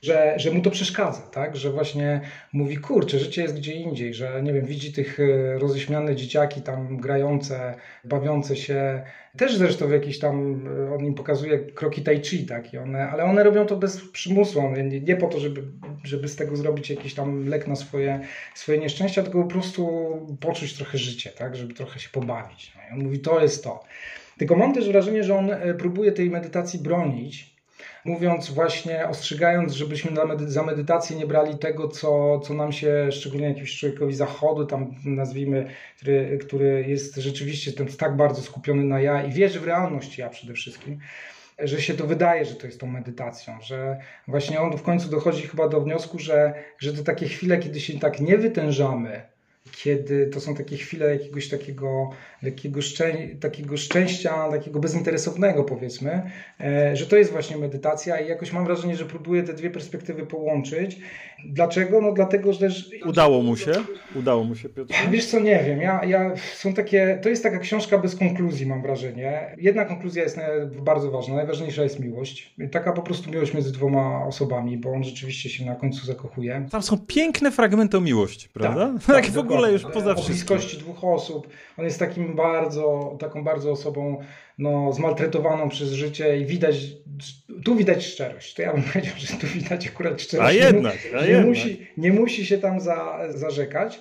że, 0.06 0.34
że 0.36 0.50
mu 0.50 0.62
to 0.62 0.70
przeszkadza, 0.70 1.22
tak? 1.22 1.56
Że 1.56 1.70
właśnie 1.70 2.20
mówi, 2.52 2.76
kurczę, 2.76 3.18
życie 3.18 3.42
jest 3.42 3.56
gdzie 3.56 3.72
indziej, 3.72 4.14
że 4.14 4.42
nie 4.42 4.52
wiem, 4.52 4.66
widzi 4.66 4.92
tych 4.92 5.20
e, 5.20 5.58
roześmiane 5.58 6.16
dzieciaki 6.16 6.62
tam 6.62 6.96
grające, 6.96 7.74
bawiące 8.04 8.56
się, 8.56 9.02
też 9.36 9.56
zresztą 9.56 9.88
w 9.88 9.90
jakiś 9.90 10.18
tam, 10.18 10.66
e, 10.88 10.94
on 10.94 11.04
im 11.04 11.14
pokazuje 11.14 11.58
kroki 11.58 12.02
tai 12.02 12.20
chi, 12.20 12.46
tak? 12.46 12.74
I 12.74 12.78
one, 12.78 13.10
ale 13.10 13.24
one 13.24 13.44
robią 13.44 13.66
to 13.66 13.76
bez 13.76 14.10
przymusu, 14.10 14.62
nie, 14.70 15.00
nie 15.00 15.16
po 15.16 15.26
to, 15.26 15.40
żeby, 15.40 15.62
żeby 16.04 16.28
z 16.28 16.36
tego 16.36 16.56
zrobić 16.56 16.90
jakiś 16.90 17.14
tam 17.14 17.48
lek 17.48 17.66
na 17.66 17.76
swoje, 17.76 18.20
swoje 18.54 18.78
nieszczęścia, 18.78 19.22
tylko 19.22 19.42
po 19.42 19.48
prostu 19.48 19.88
poczuć 20.40 20.74
trochę 20.74 20.98
życie, 20.98 21.30
tak? 21.30 21.56
Żeby 21.56 21.74
trochę 21.74 22.00
się 22.00 22.08
pobawić. 22.12 22.72
No 22.76 22.82
I 22.88 22.98
on 22.98 23.04
mówi, 23.04 23.18
to 23.18 23.40
jest 23.40 23.64
to. 23.64 23.84
Tylko 24.38 24.56
mam 24.56 24.74
też 24.74 24.88
wrażenie, 24.88 25.24
że 25.24 25.38
on 25.38 25.50
e, 25.50 25.74
próbuje 25.74 26.12
tej 26.12 26.30
medytacji 26.30 26.78
bronić, 26.78 27.55
mówiąc 28.06 28.50
właśnie, 28.50 29.08
ostrzegając, 29.08 29.72
żebyśmy 29.72 30.10
za 30.46 30.62
medytację 30.62 31.16
nie 31.16 31.26
brali 31.26 31.58
tego, 31.58 31.88
co, 31.88 32.40
co 32.40 32.54
nam 32.54 32.72
się, 32.72 33.08
szczególnie 33.12 33.46
jakiemuś 33.48 33.76
człowiekowi 33.76 34.14
zachodu, 34.14 34.66
tam 34.66 34.94
nazwijmy, 35.04 35.66
który, 35.96 36.38
który 36.38 36.84
jest 36.88 37.16
rzeczywiście 37.16 37.72
ten, 37.72 37.86
tak 37.86 38.16
bardzo 38.16 38.42
skupiony 38.42 38.84
na 38.84 39.00
ja 39.00 39.24
i 39.24 39.32
wierzy 39.32 39.60
w 39.60 39.64
realność 39.64 40.18
ja 40.18 40.28
przede 40.28 40.54
wszystkim, 40.54 40.98
że 41.58 41.82
się 41.82 41.94
to 41.94 42.06
wydaje, 42.06 42.44
że 42.44 42.54
to 42.54 42.66
jest 42.66 42.80
tą 42.80 42.86
medytacją, 42.86 43.60
że 43.60 43.96
właśnie 44.28 44.60
on 44.60 44.76
w 44.78 44.82
końcu 44.82 45.10
dochodzi 45.10 45.42
chyba 45.42 45.68
do 45.68 45.80
wniosku, 45.80 46.18
że, 46.18 46.54
że 46.78 46.92
to 46.92 47.04
takie 47.04 47.28
chwile, 47.28 47.58
kiedy 47.58 47.80
się 47.80 47.98
tak 47.98 48.20
nie 48.20 48.38
wytężamy, 48.38 49.35
kiedy 49.72 50.26
to 50.26 50.40
są 50.40 50.54
takie 50.54 50.76
chwile 50.76 51.12
jakiegoś 51.12 51.48
takiego, 51.48 52.10
takiego, 52.42 52.82
szczę, 52.82 53.12
takiego 53.40 53.76
szczęścia, 53.76 54.50
takiego 54.50 54.80
bezinteresownego 54.80 55.64
powiedzmy, 55.64 56.30
e, 56.60 56.96
że 56.96 57.06
to 57.06 57.16
jest 57.16 57.32
właśnie 57.32 57.56
medytacja 57.56 58.20
i 58.20 58.28
jakoś 58.28 58.52
mam 58.52 58.64
wrażenie, 58.64 58.96
że 58.96 59.04
próbuję 59.04 59.42
te 59.42 59.54
dwie 59.54 59.70
perspektywy 59.70 60.26
połączyć. 60.26 60.98
Dlaczego? 61.48 62.00
No 62.00 62.12
dlatego, 62.12 62.52
że 62.52 62.58
też... 62.58 62.90
Udało 63.06 63.42
mu 63.42 63.56
się? 63.56 63.72
Udało 64.14 64.44
mu 64.44 64.54
się, 64.54 64.68
Piotr? 64.68 64.94
Wiesz 65.10 65.26
co, 65.26 65.40
nie 65.40 65.64
wiem. 65.64 65.80
Ja, 65.80 66.04
ja, 66.04 66.36
są 66.54 66.74
takie, 66.74 67.18
to 67.22 67.28
jest 67.28 67.42
taka 67.42 67.58
książka 67.58 67.98
bez 67.98 68.16
konkluzji, 68.16 68.66
mam 68.66 68.82
wrażenie. 68.82 69.56
Jedna 69.58 69.84
konkluzja 69.84 70.22
jest 70.22 70.38
bardzo 70.82 71.10
ważna. 71.10 71.34
Najważniejsza 71.34 71.82
jest 71.82 72.00
miłość. 72.00 72.54
Taka 72.72 72.92
po 72.92 73.02
prostu 73.02 73.30
miłość 73.30 73.54
między 73.54 73.72
dwoma 73.72 74.26
osobami, 74.26 74.78
bo 74.78 74.92
on 74.92 75.04
rzeczywiście 75.04 75.50
się 75.50 75.64
na 75.64 75.74
końcu 75.74 76.06
zakochuje. 76.06 76.66
Tam 76.70 76.82
są 76.82 76.98
piękne 76.98 77.50
fragmenty 77.50 77.96
o 77.96 78.00
miłości, 78.00 78.48
prawda? 78.52 78.94
Tak, 79.06 79.16
tak 79.16 79.26
w 79.26 79.38
ogóle 79.38 79.55
już 79.64 79.82
poza. 79.82 80.14
O 80.14 80.22
bliskości 80.22 80.78
dwóch 80.78 81.04
osób. 81.04 81.48
On 81.76 81.84
jest 81.84 81.98
takim 81.98 82.36
bardzo, 82.36 83.16
taką 83.20 83.44
bardzo 83.44 83.70
osobą 83.70 84.20
no, 84.58 84.92
zmaltretowaną 84.92 85.68
przez 85.68 85.92
życie 85.92 86.38
i 86.38 86.46
widać, 86.46 86.76
tu 87.64 87.76
widać 87.76 88.06
szczerość. 88.06 88.54
To 88.54 88.62
ja 88.62 88.72
bym 88.72 88.82
powiedział, 88.92 89.14
że 89.16 89.26
tu 89.26 89.46
widać 89.46 89.86
akurat 89.86 90.22
szczerość. 90.22 90.48
A 90.48 90.52
jednak, 90.64 90.96
a 91.18 91.20
nie, 91.20 91.28
jednak. 91.28 91.46
Musi, 91.46 91.86
nie 91.96 92.12
musi 92.12 92.46
się 92.46 92.58
tam 92.58 92.80
za, 92.80 93.18
zarzekać. 93.28 94.00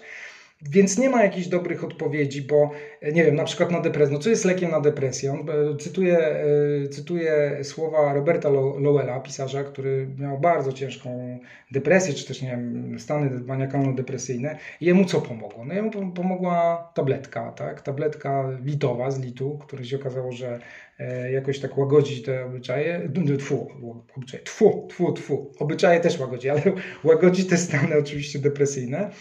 Więc 0.61 0.97
nie 0.97 1.09
ma 1.09 1.23
jakichś 1.23 1.47
dobrych 1.47 1.83
odpowiedzi, 1.83 2.41
bo 2.41 2.71
nie 3.13 3.23
wiem, 3.23 3.35
na 3.35 3.43
przykład 3.43 3.71
na 3.71 3.81
depresję. 3.81 4.13
No 4.13 4.19
co 4.19 4.29
jest 4.29 4.45
lekiem 4.45 4.71
na 4.71 4.81
depresję? 4.81 5.45
E, 5.73 5.77
cytuję, 5.77 6.17
e, 6.17 6.87
cytuję 6.87 7.59
słowa 7.63 8.13
Roberta 8.13 8.49
Lowella, 8.79 9.19
pisarza, 9.19 9.63
który 9.63 10.07
miał 10.17 10.39
bardzo 10.39 10.73
ciężką 10.73 11.39
depresję, 11.71 12.13
czy 12.13 12.27
też 12.27 12.41
nie 12.41 12.49
wiem, 12.49 12.95
stany 12.99 13.39
maniakalno-depresyjne. 13.39 14.57
Jemu 14.81 15.05
co 15.05 15.21
pomogło? 15.21 15.65
No 15.65 15.73
jemu 15.73 16.11
pomogła 16.11 16.89
tabletka, 16.95 17.51
tak? 17.51 17.81
Tabletka 17.81 18.49
litowa 18.63 19.11
z 19.11 19.19
litu, 19.19 19.57
który 19.57 19.85
się 19.85 19.95
okazało, 19.95 20.31
że 20.31 20.59
e, 20.99 21.31
jakoś 21.31 21.59
tak 21.59 21.77
łagodzi 21.77 22.23
te 22.23 22.45
obyczaje. 22.45 23.09
Tfu, 23.39 23.67
obyczaje, 24.15 24.43
tfu, 24.43 24.87
tfu, 24.89 25.13
tfu. 25.13 25.51
Obyczaje 25.59 25.99
też 25.99 26.19
łagodzi, 26.19 26.49
ale 26.49 26.61
łagodzi 27.03 27.45
te 27.45 27.57
stany 27.57 27.97
oczywiście 27.97 28.39
depresyjne. 28.39 29.11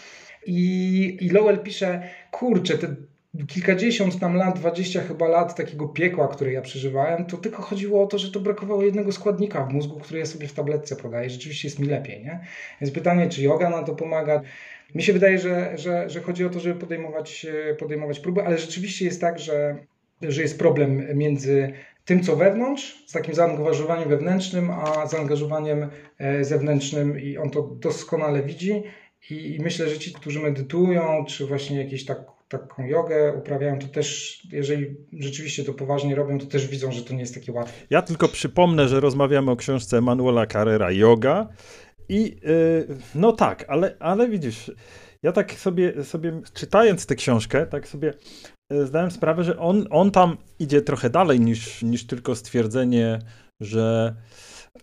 I, 0.45 1.17
I 1.21 1.29
Lowell 1.29 1.59
pisze, 1.59 2.09
kurczę, 2.31 2.77
te 2.77 2.95
kilkadziesiąt 3.47 4.19
tam 4.19 4.35
lat, 4.35 4.59
dwadzieścia 4.59 5.01
chyba 5.01 5.27
lat 5.27 5.55
takiego 5.55 5.87
piekła, 5.87 6.27
które 6.27 6.53
ja 6.53 6.61
przeżywałem, 6.61 7.25
to 7.25 7.37
tylko 7.37 7.61
chodziło 7.61 8.03
o 8.03 8.07
to, 8.07 8.17
że 8.17 8.31
to 8.31 8.39
brakowało 8.39 8.83
jednego 8.83 9.11
składnika 9.11 9.65
w 9.65 9.73
mózgu, 9.73 9.99
który 9.99 10.19
ja 10.19 10.25
sobie 10.25 10.47
w 10.47 10.53
tabletce 10.53 10.95
podaję. 10.95 11.29
Rzeczywiście 11.29 11.67
jest 11.67 11.79
mi 11.79 11.87
lepiej, 11.87 12.23
nie? 12.23 12.39
Więc 12.81 12.93
pytanie, 12.93 13.29
czy 13.29 13.41
yoga 13.41 13.69
na 13.69 13.83
to 13.83 13.95
pomaga? 13.95 14.41
Mi 14.95 15.03
się 15.03 15.13
wydaje, 15.13 15.39
że, 15.39 15.77
że, 15.77 16.09
że 16.09 16.21
chodzi 16.21 16.45
o 16.45 16.49
to, 16.49 16.59
żeby 16.59 16.79
podejmować, 16.79 17.45
podejmować 17.79 18.19
próby, 18.19 18.43
ale 18.43 18.57
rzeczywiście 18.57 19.05
jest 19.05 19.21
tak, 19.21 19.39
że, 19.39 19.75
że 20.21 20.41
jest 20.41 20.59
problem 20.59 21.17
między 21.17 21.73
tym, 22.05 22.23
co 22.23 22.35
wewnątrz, 22.35 23.03
z 23.07 23.11
takim 23.11 23.33
zaangażowaniem 23.33 24.09
wewnętrznym, 24.09 24.71
a 24.71 25.07
zaangażowaniem 25.07 25.89
e, 26.17 26.43
zewnętrznym 26.43 27.19
i 27.19 27.37
on 27.37 27.49
to 27.49 27.61
doskonale 27.61 28.43
widzi 28.43 28.83
i, 29.29 29.55
I, 29.55 29.59
myślę, 29.59 29.89
że 29.89 29.99
ci, 29.99 30.13
którzy 30.13 30.39
medytują, 30.39 31.25
czy 31.27 31.45
właśnie 31.45 31.83
jakieś 31.83 32.05
tak, 32.05 32.17
taką 32.49 32.85
jogę 32.85 33.33
uprawiają, 33.33 33.79
to 33.79 33.87
też, 33.87 34.41
jeżeli 34.51 34.95
rzeczywiście 35.13 35.63
to 35.63 35.73
poważnie 35.73 36.15
robią, 36.15 36.39
to 36.39 36.45
też 36.45 36.67
widzą, 36.67 36.91
że 36.91 37.01
to 37.01 37.13
nie 37.13 37.19
jest 37.19 37.33
takie 37.33 37.51
łatwe. 37.51 37.73
Ja 37.89 38.01
tylko 38.01 38.27
przypomnę, 38.27 38.87
że 38.87 38.99
rozmawiamy 38.99 39.51
o 39.51 39.55
książce 39.55 40.01
Manuela 40.01 40.47
Carrera 40.47 40.91
Yoga 40.91 41.47
i 42.09 42.37
yy, 42.43 42.97
no 43.15 43.31
tak, 43.31 43.65
ale, 43.67 43.95
ale 43.99 44.29
widzisz, 44.29 44.71
ja 45.23 45.31
tak 45.31 45.53
sobie, 45.53 46.03
sobie 46.03 46.41
czytając 46.53 47.05
tę 47.05 47.15
książkę, 47.15 47.65
tak 47.65 47.87
sobie 47.87 48.13
e, 48.71 48.85
zdałem 48.85 49.11
sprawę, 49.11 49.43
że 49.43 49.59
on, 49.59 49.87
on 49.89 50.11
tam 50.11 50.37
idzie 50.59 50.81
trochę 50.81 51.09
dalej 51.09 51.39
niż, 51.39 51.83
niż 51.83 52.07
tylko 52.07 52.35
stwierdzenie, 52.35 53.19
że 53.61 54.15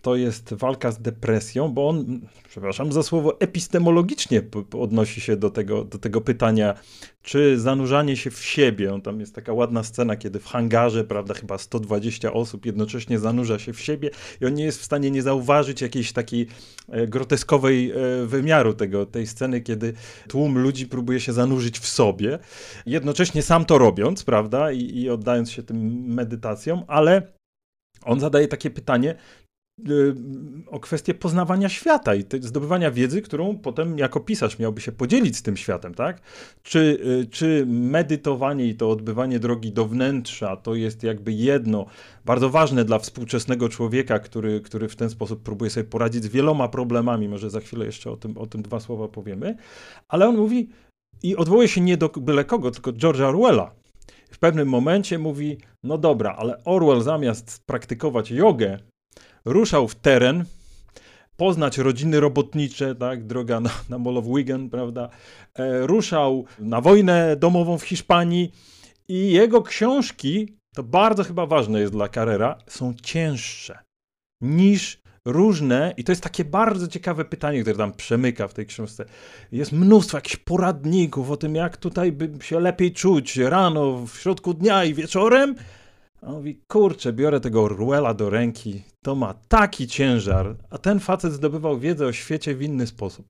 to 0.01 0.15
jest 0.15 0.53
walka 0.53 0.91
z 0.91 1.01
depresją, 1.01 1.69
bo 1.69 1.89
on, 1.89 2.21
przepraszam 2.49 2.91
za 2.91 3.03
słowo, 3.03 3.39
epistemologicznie 3.39 4.41
odnosi 4.79 5.21
się 5.21 5.37
do 5.37 5.49
tego, 5.49 5.83
do 5.83 5.97
tego 5.97 6.21
pytania, 6.21 6.73
czy 7.21 7.59
zanurzanie 7.59 8.17
się 8.17 8.31
w 8.31 8.45
siebie, 8.45 8.93
on 8.93 9.01
tam 9.01 9.19
jest 9.19 9.35
taka 9.35 9.53
ładna 9.53 9.83
scena, 9.83 10.15
kiedy 10.15 10.39
w 10.39 10.45
hangarze, 10.45 11.03
prawda, 11.03 11.33
chyba 11.33 11.57
120 11.57 12.33
osób 12.33 12.65
jednocześnie 12.65 13.19
zanurza 13.19 13.59
się 13.59 13.73
w 13.73 13.81
siebie 13.81 14.09
i 14.41 14.45
on 14.45 14.53
nie 14.53 14.63
jest 14.63 14.81
w 14.81 14.83
stanie 14.83 15.11
nie 15.11 15.21
zauważyć 15.21 15.81
jakiejś 15.81 16.11
takiej 16.11 16.47
e, 16.89 17.07
groteskowej 17.07 17.91
e, 17.91 18.25
wymiaru 18.25 18.73
tego, 18.73 19.05
tej 19.05 19.27
sceny, 19.27 19.61
kiedy 19.61 19.93
tłum 20.27 20.57
ludzi 20.57 20.87
próbuje 20.87 21.19
się 21.19 21.33
zanurzyć 21.33 21.79
w 21.79 21.87
sobie, 21.87 22.39
jednocześnie 22.85 23.41
sam 23.41 23.65
to 23.65 23.77
robiąc, 23.77 24.23
prawda, 24.23 24.71
i, 24.71 24.97
i 24.97 25.09
oddając 25.09 25.51
się 25.51 25.63
tym 25.63 26.05
medytacjom, 26.13 26.83
ale 26.87 27.33
on 28.05 28.19
zadaje 28.19 28.47
takie 28.47 28.69
pytanie, 28.69 29.15
o 30.67 30.79
kwestię 30.79 31.13
poznawania 31.13 31.69
świata 31.69 32.15
i 32.15 32.23
zdobywania 32.39 32.91
wiedzy, 32.91 33.21
którą 33.21 33.57
potem 33.57 33.97
jako 33.97 34.19
pisarz 34.19 34.59
miałby 34.59 34.81
się 34.81 34.91
podzielić 34.91 35.37
z 35.37 35.41
tym 35.41 35.57
światem, 35.57 35.93
tak? 35.93 36.21
Czy, 36.63 36.79
y, 36.79 37.27
czy 37.31 37.65
medytowanie 37.67 38.65
i 38.65 38.75
to 38.75 38.89
odbywanie 38.89 39.39
drogi 39.39 39.71
do 39.71 39.85
wnętrza 39.85 40.57
to 40.57 40.75
jest 40.75 41.03
jakby 41.03 41.33
jedno 41.33 41.85
bardzo 42.25 42.49
ważne 42.49 42.85
dla 42.85 42.99
współczesnego 42.99 43.69
człowieka, 43.69 44.19
który, 44.19 44.61
który 44.61 44.87
w 44.89 44.95
ten 44.95 45.09
sposób 45.09 45.43
próbuje 45.43 45.71
sobie 45.71 45.83
poradzić 45.83 46.23
z 46.23 46.27
wieloma 46.27 46.67
problemami, 46.67 47.29
może 47.29 47.49
za 47.49 47.59
chwilę 47.59 47.85
jeszcze 47.85 48.11
o 48.11 48.17
tym, 48.17 48.37
o 48.37 48.45
tym 48.45 48.61
dwa 48.61 48.79
słowa 48.79 49.07
powiemy, 49.07 49.55
ale 50.07 50.27
on 50.27 50.37
mówi 50.37 50.69
i 51.23 51.35
odwołuje 51.35 51.67
się 51.67 51.81
nie 51.81 51.97
do 51.97 52.09
byle 52.09 52.45
kogo, 52.45 52.71
tylko 52.71 52.91
George'a 52.91 53.23
Orwella. 53.23 53.71
W 54.31 54.39
pewnym 54.39 54.67
momencie 54.67 55.19
mówi, 55.19 55.57
no 55.83 55.97
dobra, 55.97 56.35
ale 56.37 56.63
Orwell 56.63 57.01
zamiast 57.01 57.63
praktykować 57.65 58.31
jogę, 58.31 58.79
ruszał 59.45 59.87
w 59.87 59.95
teren, 59.95 60.45
poznać 61.37 61.77
rodziny 61.77 62.19
robotnicze, 62.19 62.95
tak, 62.95 63.27
droga 63.27 63.59
na, 63.59 63.69
na 63.89 63.97
Mall 63.97 64.17
of 64.17 64.25
Wigan, 64.25 64.69
prawda, 64.69 65.09
e, 65.55 65.87
ruszał 65.87 66.45
na 66.59 66.81
wojnę 66.81 67.35
domową 67.35 67.77
w 67.77 67.83
Hiszpanii 67.83 68.51
i 69.07 69.31
jego 69.31 69.61
książki, 69.61 70.57
to 70.75 70.83
bardzo 70.83 71.23
chyba 71.23 71.45
ważne 71.45 71.79
jest 71.79 71.93
dla 71.93 72.09
Carrera, 72.09 72.57
są 72.67 72.93
cięższe 72.93 73.79
niż 74.41 75.03
różne, 75.25 75.93
i 75.97 76.03
to 76.03 76.11
jest 76.11 76.23
takie 76.23 76.45
bardzo 76.45 76.87
ciekawe 76.87 77.25
pytanie, 77.25 77.61
które 77.61 77.77
tam 77.77 77.93
przemyka 77.93 78.47
w 78.47 78.53
tej 78.53 78.65
książce. 78.65 79.05
Jest 79.51 79.71
mnóstwo 79.71 80.17
jakichś 80.17 80.35
poradników 80.35 81.31
o 81.31 81.37
tym, 81.37 81.55
jak 81.55 81.77
tutaj 81.77 82.11
by 82.11 82.45
się 82.45 82.59
lepiej 82.59 82.93
czuć 82.93 83.37
rano, 83.37 84.05
w 84.07 84.17
środku 84.17 84.53
dnia 84.53 84.85
i 84.85 84.93
wieczorem, 84.93 85.55
a 86.23 86.27
on 86.27 86.35
mówi, 86.35 86.61
kurczę, 86.67 87.13
biorę 87.13 87.39
tego 87.39 87.63
Orwella 87.63 88.13
do 88.13 88.29
ręki, 88.29 88.83
to 89.01 89.15
ma 89.15 89.33
taki 89.47 89.87
ciężar, 89.87 90.55
a 90.69 90.77
ten 90.77 90.99
facet 90.99 91.33
zdobywał 91.33 91.79
wiedzę 91.79 92.05
o 92.05 92.13
świecie 92.13 92.55
w 92.55 92.61
inny 92.61 92.87
sposób. 92.87 93.25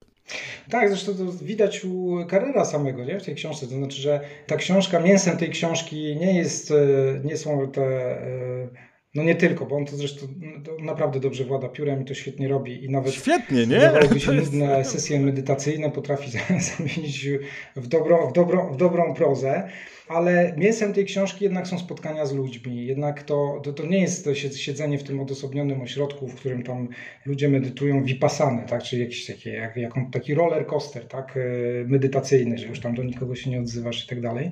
Tak, 0.70 0.90
zresztą 0.90 1.14
to 1.14 1.26
widać 1.32 1.86
u 1.86 2.18
Carrera 2.30 2.66
samego 2.66 3.06
nie? 3.06 3.20
w 3.20 3.26
tej 3.26 3.36
książce. 3.36 3.68
To 3.68 3.76
znaczy, 3.76 4.02
że 4.02 4.22
ta 4.48 4.56
książka, 4.56 5.00
mięsem 5.00 5.38
tej 5.38 5.50
książki 5.50 6.16
nie, 6.16 6.38
jest, 6.38 6.72
e, 6.72 6.76
nie 7.24 7.38
są 7.38 7.72
te. 7.72 7.82
E, 7.82 8.70
no 9.16 9.24
nie 9.24 9.36
tylko, 9.36 9.66
bo 9.66 9.76
on 9.76 9.86
to 9.86 9.96
zresztą 9.96 10.28
to 10.66 10.84
naprawdę 10.84 11.20
dobrze 11.20 11.46
włada 11.46 11.70
piórem 11.70 12.02
i 12.02 12.06
to 12.06 12.14
świetnie 12.14 12.48
robi. 12.48 12.84
I 12.84 12.90
nawet 12.90 13.14
świetnie, 13.14 13.68
nie? 13.68 13.80
Wydawałoby 13.80 14.20
się 14.20 14.32
nudne 14.32 14.86
sesje 14.86 15.20
medytacyjne 15.20 15.92
potrafi 15.92 16.32
zamienić 16.78 17.28
w 17.76 17.88
dobrą, 17.88 18.30
w 18.30 18.34
dobrą, 18.34 18.74
w 18.74 18.78
dobrą 18.78 19.14
prozę 19.14 19.70
ale 20.08 20.54
mięsem 20.58 20.94
tej 20.94 21.06
książki 21.06 21.44
jednak 21.44 21.68
są 21.68 21.80
spotkania 21.80 22.26
z 22.26 22.34
ludźmi. 22.34 22.86
Jednak 22.86 23.24
to, 23.24 23.62
to, 23.64 23.74
to 23.74 23.86
nie 23.86 24.02
jest 24.02 24.30
siedzenie 24.56 24.98
w 24.98 25.04
tym 25.04 25.20
odosobnionym 25.20 25.82
ośrodku, 25.82 26.28
w 26.28 26.36
którym 26.36 26.64
tam 26.64 26.88
ludzie 27.26 27.50
medytują 27.50 28.04
vipassane, 28.04 28.66
tak? 28.66 28.84
czyli 28.84 29.02
jakiś 29.02 29.26
taki, 29.26 29.50
jak, 29.50 29.78
jak 29.78 29.94
taki 30.12 30.34
roller 30.34 30.68
coaster 30.68 31.08
tak? 31.08 31.38
E, 31.38 31.40
medytacyjny, 31.86 32.58
że 32.58 32.68
już 32.68 32.80
tam 32.80 32.96
do 32.96 33.04
nikogo 33.04 33.36
się 33.36 33.50
nie 33.50 33.60
odzywasz 33.60 34.06
i 34.06 34.08
tak 34.08 34.22
dalej 34.22 34.52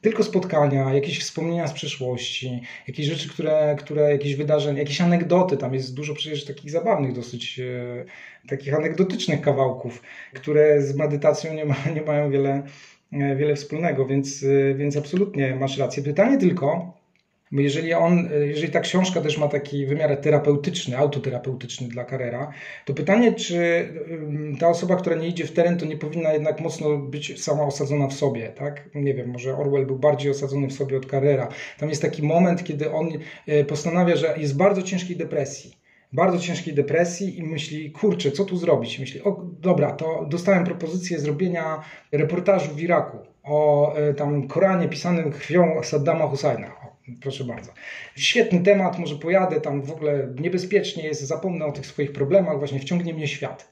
tylko 0.00 0.24
spotkania, 0.24 0.94
jakieś 0.94 1.20
wspomnienia 1.20 1.66
z 1.66 1.72
przeszłości, 1.72 2.60
jakieś 2.88 3.06
rzeczy, 3.06 3.28
które, 3.28 3.76
które 3.78 4.12
jakieś 4.12 4.34
wydarzenia, 4.34 4.78
jakieś 4.78 5.00
anegdoty, 5.00 5.56
tam 5.56 5.74
jest 5.74 5.94
dużo 5.94 6.14
przecież 6.14 6.44
takich 6.44 6.70
zabawnych 6.70 7.12
dosyć, 7.12 7.60
e, 7.60 8.04
takich 8.48 8.74
anegdotycznych 8.74 9.40
kawałków, 9.40 10.02
które 10.34 10.82
z 10.82 10.96
medytacją 10.96 11.54
nie, 11.54 11.64
ma, 11.64 11.76
nie 11.94 12.02
mają 12.02 12.30
wiele, 12.30 12.62
wiele 13.12 13.54
wspólnego, 13.54 14.06
więc, 14.06 14.44
e, 14.70 14.74
więc 14.74 14.96
absolutnie 14.96 15.56
masz 15.56 15.78
rację. 15.78 16.02
Pytanie 16.02 16.38
tylko, 16.38 16.98
bo 17.52 17.60
jeżeli, 17.60 17.94
on, 17.94 18.28
e, 18.32 18.46
jeżeli 18.46 18.72
ta 18.72 18.80
książka 18.80 19.20
też 19.20 19.38
ma 19.38 19.48
taki 19.48 19.86
wymiar 19.86 20.16
terapeutyczny, 20.16 20.98
autoterapeutyczny 20.98 21.88
dla 21.88 22.04
Carrera, 22.04 22.52
to 22.84 22.94
pytanie, 22.94 23.32
czy 23.32 23.88
ta 24.60 24.68
osoba, 24.68 24.96
która 24.96 25.16
nie 25.16 25.28
idzie 25.28 25.44
w 25.44 25.52
teren, 25.52 25.78
to 25.78 25.86
nie 25.86 25.96
powinna 25.96 26.32
jednak 26.32 26.60
mocno 26.60 26.98
być 26.98 27.42
sama 27.42 27.62
osadzona 27.62 28.06
w 28.06 28.14
sobie, 28.14 28.48
tak? 28.48 28.88
Nie 28.94 29.14
wiem, 29.14 29.30
może 29.30 29.56
Orwell 29.56 29.86
był 29.86 29.98
bardziej 29.98 30.30
osadzony 30.30 30.66
w 30.66 30.72
sobie 30.72 30.96
od 30.96 31.10
Carrera. 31.10 31.48
Tam 31.78 31.88
jest 31.88 32.02
taki 32.02 32.22
moment, 32.22 32.64
kiedy 32.64 32.90
on 32.90 33.08
postanawia, 33.68 34.16
że 34.16 34.34
jest 34.38 34.54
w 34.54 34.56
bardzo 34.56 34.82
ciężkiej 34.82 35.16
depresji 35.16 35.77
bardzo 36.12 36.38
ciężkiej 36.38 36.74
depresji 36.74 37.38
i 37.38 37.42
myśli, 37.42 37.90
kurczę, 37.90 38.30
co 38.30 38.44
tu 38.44 38.56
zrobić? 38.56 38.98
Myśli, 38.98 39.22
o 39.22 39.44
dobra, 39.60 39.92
to 39.92 40.26
dostałem 40.30 40.64
propozycję 40.64 41.18
zrobienia 41.18 41.82
reportażu 42.12 42.74
w 42.74 42.80
Iraku 42.80 43.18
o 43.42 43.94
e, 43.96 44.14
tam 44.14 44.48
Koranie 44.48 44.88
pisanym 44.88 45.32
krwią 45.32 45.82
Saddama 45.82 46.26
Husajna. 46.26 46.72
Proszę 47.20 47.44
bardzo. 47.44 47.72
Świetny 48.16 48.60
temat, 48.60 48.98
może 48.98 49.16
pojadę 49.16 49.60
tam 49.60 49.82
w 49.82 49.92
ogóle 49.92 50.28
niebezpiecznie 50.40 51.02
jest, 51.02 51.20
zapomnę 51.20 51.66
o 51.66 51.72
tych 51.72 51.86
swoich 51.86 52.12
problemach, 52.12 52.58
właśnie 52.58 52.80
wciągnie 52.80 53.14
mnie 53.14 53.28
świat. 53.28 53.68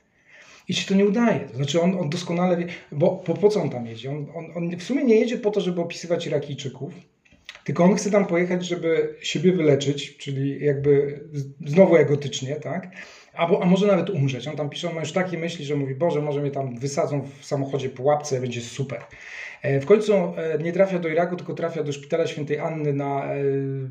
I 0.69 0.75
się 0.75 0.89
to 0.89 0.95
nie 0.95 1.07
udaje. 1.07 1.41
To 1.41 1.57
znaczy 1.57 1.81
on, 1.81 1.99
on 1.99 2.11
doskonale 2.11 2.57
wie, 2.57 2.67
bo 2.93 3.11
po, 3.11 3.35
po 3.35 3.49
co 3.49 3.63
on 3.63 3.71
tam 3.71 3.87
jedzie? 3.87 4.11
On, 4.11 4.27
on, 4.35 4.47
on 4.55 4.77
w 4.77 4.83
sumie 4.83 5.05
nie 5.05 5.17
jedzie 5.17 5.39
po 5.39 5.51
to, 5.51 5.61
żeby 5.61 5.81
opisywać 5.81 6.27
Irakijczyków, 6.27 6.93
tylko 7.67 7.85
on 7.85 7.95
chce 7.97 8.11
tam 8.11 8.27
pojechać, 8.27 8.67
żeby 8.67 9.15
siebie 9.21 9.53
wyleczyć, 9.53 10.17
czyli 10.17 10.65
jakby 10.65 11.21
znowu 11.67 11.97
egotycznie, 11.97 12.57
tak? 12.57 12.91
Albo, 13.35 13.63
a 13.63 13.67
może 13.67 13.87
nawet 13.87 14.11
umrzeć. 14.11 14.49
On 14.49 14.57
tam 14.57 14.71
pisze, 14.71 14.89
on 14.89 14.95
ma 14.95 15.01
już 15.01 15.13
takie 15.13 15.39
myśli, 15.39 15.65
że 15.65 15.77
mówi, 15.77 15.95
Boże, 15.95 16.21
może 16.21 16.41
mnie 16.41 16.51
tam 16.51 16.79
wysadzą 16.79 17.29
w 17.41 17.47
samochodzie 17.47 17.89
po 17.89 18.03
łapce, 18.03 18.41
będzie 18.41 18.61
super. 18.61 19.01
E, 19.63 19.81
w 19.81 19.87
końcu 19.87 20.15
e, 20.15 20.59
nie 20.63 20.73
trafia 20.73 20.99
do 20.99 21.09
Iraku, 21.09 21.37
tylko 21.37 21.55
trafia 21.55 21.83
do 21.83 21.93
szpitala 21.93 22.27
świętej 22.27 22.59
Anny 22.59 22.93
na, 22.93 23.25
e, 23.25 23.39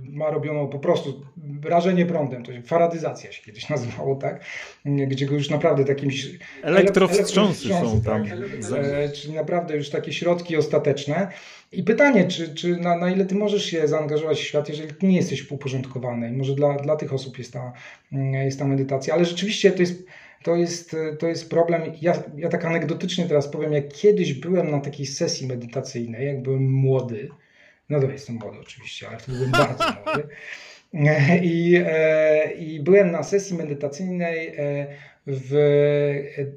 ma 0.04 0.30
robioną 0.30 0.68
po 0.68 0.80
prostu 0.80 1.26
rażenie 1.64 2.06
prądem, 2.06 2.44
to 2.44 2.52
faradyzacja 2.66 3.32
się 3.32 3.44
kiedyś 3.44 3.70
nazywało, 3.70 4.16
tak? 4.16 4.46
Gdzie 4.86 5.26
go 5.26 5.36
już 5.36 5.50
naprawdę 5.50 5.86
takim... 5.86 6.10
Elektrowstrząsy 6.64 7.70
są 7.70 8.02
tam. 8.02 8.26
Tak? 8.26 8.38
Czyli 9.14 9.34
naprawdę 9.34 9.76
już 9.76 9.90
takie 9.90 10.14
środki 10.14 10.58
ostateczne. 10.58 11.32
I 11.72 11.84
pytanie, 11.84 12.28
czy, 12.28 12.56
czy 12.56 12.78
na, 12.78 12.98
na 12.98 13.12
ile 13.12 13.26
ty 13.26 13.36
możesz 13.36 13.66
się 13.66 13.88
zaangażować 13.88 14.38
w 14.38 14.44
świat, 14.44 14.70
jeżeli 14.70 14.94
ty 14.94 15.06
nie 15.06 15.16
jesteś 15.16 15.52
uporządkowany. 15.52 16.30
I 16.30 16.32
może 16.32 16.56
dla, 16.56 16.74
dla 16.74 16.96
tych 16.96 17.14
osób 17.14 17.38
jest 17.38 17.54
ta, 17.54 17.74
mm, 18.12 18.34
jest 18.34 18.60
ta 18.60 18.66
medytacja. 18.66 19.14
Ale 19.14 19.26
rzeczywiście 19.26 19.72
to 19.72 19.82
jest, 19.82 20.06
to 20.44 20.56
jest, 20.56 20.96
to 21.20 21.28
jest 21.28 21.50
problem. 21.50 21.82
Ja, 22.02 22.24
ja 22.38 22.50
tak 22.50 22.66
anegdotycznie 22.66 23.26
teraz 23.26 23.48
powiem, 23.48 23.74
jak 23.74 23.88
kiedyś 23.88 24.34
byłem 24.34 24.72
na 24.72 24.80
takiej 24.80 25.06
sesji 25.06 25.48
medytacyjnej, 25.48 26.28
jak 26.28 26.42
byłem 26.42 26.72
młody. 26.72 27.30
No 27.90 28.00
to 28.00 28.12
jestem 28.12 28.36
młody 28.36 28.60
oczywiście, 28.60 29.08
ale 29.08 29.18
wtedy 29.18 29.38
byłem 29.38 29.52
bardzo 29.52 29.84
młody. 30.06 30.28
I, 31.44 31.82
e, 31.86 32.52
I 32.54 32.80
byłem 32.80 33.12
na 33.12 33.24
sesji 33.24 33.58
medytacyjnej 33.58 34.48
e, 34.58 34.88
w 35.28 35.56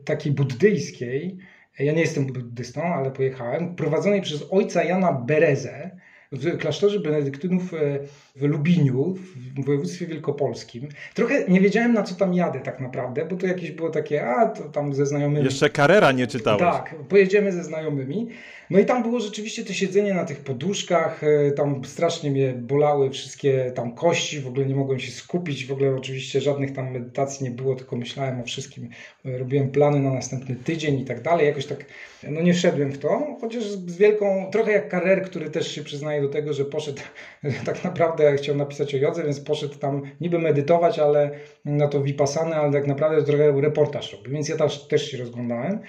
takiej 0.04 0.32
buddyjskiej, 0.32 1.38
ja 1.84 1.92
nie 1.92 2.00
jestem 2.00 2.26
buddystą, 2.26 2.82
ale 2.82 3.10
pojechałem, 3.10 3.74
prowadzonej 3.74 4.22
przez 4.22 4.44
ojca 4.50 4.84
Jana 4.84 5.12
Berezę 5.12 5.90
w 6.32 6.58
klasztorze 6.58 7.00
benedyktynów 7.00 7.74
e, 7.74 7.98
w 8.38 8.42
Lubiniu, 8.42 9.14
w 9.56 9.64
województwie 9.64 10.06
wielkopolskim. 10.06 10.88
Trochę 11.14 11.44
nie 11.48 11.60
wiedziałem, 11.60 11.92
na 11.92 12.02
co 12.02 12.14
tam 12.14 12.34
jadę 12.34 12.60
tak 12.60 12.80
naprawdę, 12.80 13.24
bo 13.24 13.36
to 13.36 13.46
jakieś 13.46 13.70
było 13.70 13.90
takie, 13.90 14.26
a 14.26 14.46
to 14.46 14.64
tam 14.64 14.94
ze 14.94 15.06
znajomymi. 15.06 15.44
Jeszcze 15.44 15.70
Carrera 15.70 16.12
nie 16.12 16.26
czytałeś. 16.26 16.60
Tak, 16.60 16.94
pojedziemy 17.08 17.52
ze 17.52 17.64
znajomymi. 17.64 18.28
No 18.70 18.78
i 18.78 18.84
tam 18.84 19.02
było 19.02 19.20
rzeczywiście 19.20 19.64
to 19.64 19.72
siedzenie 19.72 20.14
na 20.14 20.24
tych 20.24 20.40
poduszkach, 20.40 21.24
e, 21.24 21.52
tam 21.52 21.84
strasznie 21.84 22.30
mnie 22.30 22.52
bolały 22.52 23.10
wszystkie 23.10 23.72
tam 23.74 23.94
kości, 23.94 24.40
w 24.40 24.46
ogóle 24.46 24.66
nie 24.66 24.74
mogłem 24.74 25.00
się 25.00 25.12
skupić, 25.12 25.66
w 25.66 25.72
ogóle 25.72 25.94
oczywiście 25.94 26.40
żadnych 26.40 26.72
tam 26.72 26.90
medytacji 26.92 27.44
nie 27.44 27.50
było, 27.50 27.74
tylko 27.74 27.96
myślałem 27.96 28.40
o 28.40 28.44
wszystkim, 28.44 28.88
e, 29.24 29.38
robiłem 29.38 29.70
plany 29.70 30.00
na 30.00 30.10
następny 30.10 30.56
tydzień 30.56 31.00
i 31.00 31.04
tak 31.04 31.22
dalej, 31.22 31.46
jakoś 31.46 31.66
tak, 31.66 31.84
no 32.28 32.42
nie 32.42 32.54
wszedłem 32.54 32.92
w 32.92 32.98
to, 32.98 33.36
chociaż 33.40 33.64
z 33.64 33.96
wielką, 33.96 34.48
trochę 34.52 34.72
jak 34.72 34.90
Carrer, 34.90 35.22
który 35.22 35.50
też 35.50 35.74
się 35.74 35.84
przyznaje 35.84 36.22
do 36.22 36.28
tego, 36.28 36.52
że 36.52 36.64
poszedł 36.64 37.02
tak 37.66 37.84
naprawdę 37.84 38.27
chciał 38.36 38.56
napisać 38.56 38.94
o 38.94 38.98
jodze, 38.98 39.24
więc 39.24 39.40
poszedł 39.40 39.74
tam 39.74 40.02
niby 40.20 40.38
medytować, 40.38 40.98
ale 40.98 41.30
na 41.64 41.88
to 41.88 42.02
vipassany, 42.02 42.56
ale 42.56 42.72
tak 42.72 42.86
naprawdę 42.86 43.22
trochę 43.22 43.60
reportaż 43.60 44.12
robił, 44.12 44.32
więc 44.32 44.48
ja 44.48 44.56
też, 44.56 44.88
też 44.88 45.10
się 45.10 45.18
rozglądałem. 45.18 45.80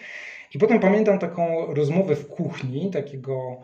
I 0.54 0.60
potem 0.60 0.80
pamiętam 0.80 1.19
taką 1.19 1.73
rozmowę 1.73 2.15
w 2.15 2.28
kuchni 2.28 2.91
takiego, 2.91 3.58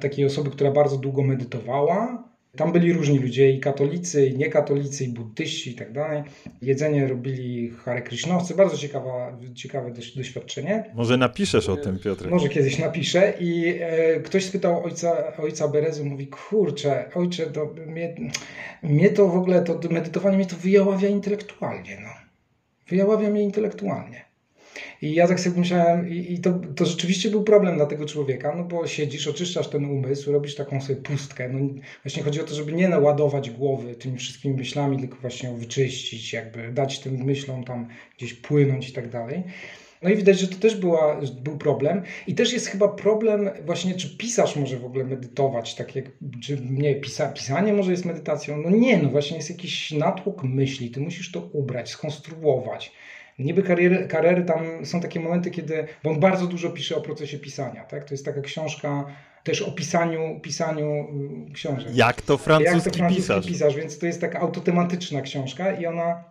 takiej 0.00 0.24
osoby, 0.24 0.50
która 0.50 0.70
bardzo 0.70 0.96
długo 0.96 1.22
medytowała 1.22 2.27
tam 2.56 2.72
byli 2.72 2.92
różni 2.92 3.18
ludzie, 3.18 3.50
i 3.50 3.60
katolicy, 3.60 4.26
i 4.26 4.36
niekatolicy, 4.36 5.04
i 5.04 5.08
buddyści 5.08 5.70
i 5.70 5.74
tak 5.74 5.92
dalej. 5.92 6.22
Jedzenie 6.62 7.08
robili 7.08 7.70
Hare 7.70 8.02
Krishnowcy. 8.02 8.54
Bardzo 8.54 8.76
ciekawa, 8.76 9.38
ciekawe 9.54 9.92
doświadczenie. 10.16 10.84
Może 10.94 11.16
napiszesz 11.16 11.68
o 11.68 11.76
tym, 11.76 11.98
Piotr. 11.98 12.30
Może 12.30 12.48
kiedyś 12.48 12.78
napiszę. 12.78 13.34
I 13.40 13.74
e, 13.80 14.20
ktoś 14.20 14.44
spytał 14.44 14.84
ojca, 14.84 15.36
ojca 15.36 15.68
Berezu, 15.68 16.04
mówi, 16.04 16.26
kurczę, 16.26 17.10
ojcze, 17.14 17.46
to 17.46 17.74
mnie, 17.86 18.14
mnie 18.82 19.10
to 19.10 19.28
w 19.28 19.36
ogóle, 19.36 19.62
to 19.62 19.80
medytowanie 19.90 20.36
mnie 20.36 20.46
to 20.46 20.56
wyjaławia 20.56 21.08
intelektualnie. 21.08 21.98
No. 22.02 22.10
Wyjaławia 22.88 23.30
mnie 23.30 23.42
intelektualnie. 23.42 24.27
I 25.02 25.14
ja 25.14 25.28
tak 25.28 25.40
sobie 25.40 25.60
myślałem, 25.60 26.08
i, 26.08 26.32
i 26.32 26.38
to, 26.38 26.60
to 26.76 26.86
rzeczywiście 26.86 27.30
był 27.30 27.44
problem 27.44 27.76
dla 27.76 27.86
tego 27.86 28.06
człowieka, 28.06 28.54
no 28.56 28.64
bo 28.64 28.86
siedzisz, 28.86 29.28
oczyszczasz 29.28 29.68
ten 29.68 29.84
umysł, 29.84 30.32
robisz 30.32 30.54
taką 30.54 30.80
sobie 30.80 31.02
pustkę. 31.02 31.48
No 31.48 31.74
właśnie 32.04 32.22
chodzi 32.22 32.40
o 32.40 32.44
to, 32.44 32.54
żeby 32.54 32.72
nie 32.72 32.88
naładować 32.88 33.50
głowy 33.50 33.94
tymi 33.94 34.18
wszystkimi 34.18 34.54
myślami, 34.54 34.98
tylko 34.98 35.16
właśnie 35.16 35.48
ją 35.48 35.56
wyczyścić, 35.56 36.32
jakby 36.32 36.72
dać 36.72 36.98
tym 36.98 37.24
myślom 37.24 37.64
tam 37.64 37.88
gdzieś 38.16 38.34
płynąć 38.34 38.88
i 38.88 38.92
tak 38.92 39.08
dalej. 39.08 39.42
No 40.02 40.10
i 40.10 40.16
widać, 40.16 40.38
że 40.38 40.48
to 40.48 40.56
też 40.56 40.76
była, 40.76 41.20
był 41.42 41.58
problem. 41.58 42.02
I 42.26 42.34
też 42.34 42.52
jest 42.52 42.66
chyba 42.66 42.88
problem 42.88 43.50
właśnie, 43.66 43.94
czy 43.94 44.16
pisarz 44.16 44.56
może 44.56 44.78
w 44.78 44.84
ogóle 44.84 45.04
medytować, 45.04 45.74
tak 45.74 45.96
jak, 45.96 46.04
czy 46.42 46.58
nie, 46.70 46.94
pisa, 46.94 47.28
pisanie 47.28 47.72
może 47.72 47.90
jest 47.90 48.04
medytacją? 48.04 48.56
No 48.56 48.70
nie, 48.70 48.98
no 48.98 49.08
właśnie 49.08 49.36
jest 49.36 49.50
jakiś 49.50 49.90
natłok 49.90 50.42
myśli, 50.42 50.90
ty 50.90 51.00
musisz 51.00 51.32
to 51.32 51.40
ubrać, 51.52 51.90
skonstruować. 51.90 52.92
Niby 53.38 53.62
kariery, 53.62 54.08
kariery 54.08 54.44
tam 54.44 54.86
są 54.86 55.00
takie 55.00 55.20
momenty, 55.20 55.50
kiedy, 55.50 55.86
bo 56.04 56.10
on 56.10 56.20
bardzo 56.20 56.46
dużo 56.46 56.70
pisze 56.70 56.96
o 56.96 57.00
procesie 57.00 57.38
pisania, 57.38 57.84
tak? 57.84 58.04
To 58.04 58.14
jest 58.14 58.24
taka 58.24 58.40
książka 58.40 59.04
też 59.44 59.62
o 59.62 59.72
pisaniu, 59.72 60.40
pisaniu 60.42 61.08
y, 61.48 61.52
książek. 61.52 61.96
Jak 61.96 62.22
to 62.22 62.38
francuski, 62.38 62.74
Jak 62.74 62.84
to 62.84 62.90
francuski 62.90 63.22
pisarz. 63.22 63.46
pisarz. 63.46 63.76
Więc 63.76 63.98
to 63.98 64.06
jest 64.06 64.20
taka 64.20 64.40
autotematyczna 64.40 65.20
książka 65.20 65.72
i 65.72 65.86
ona 65.86 66.24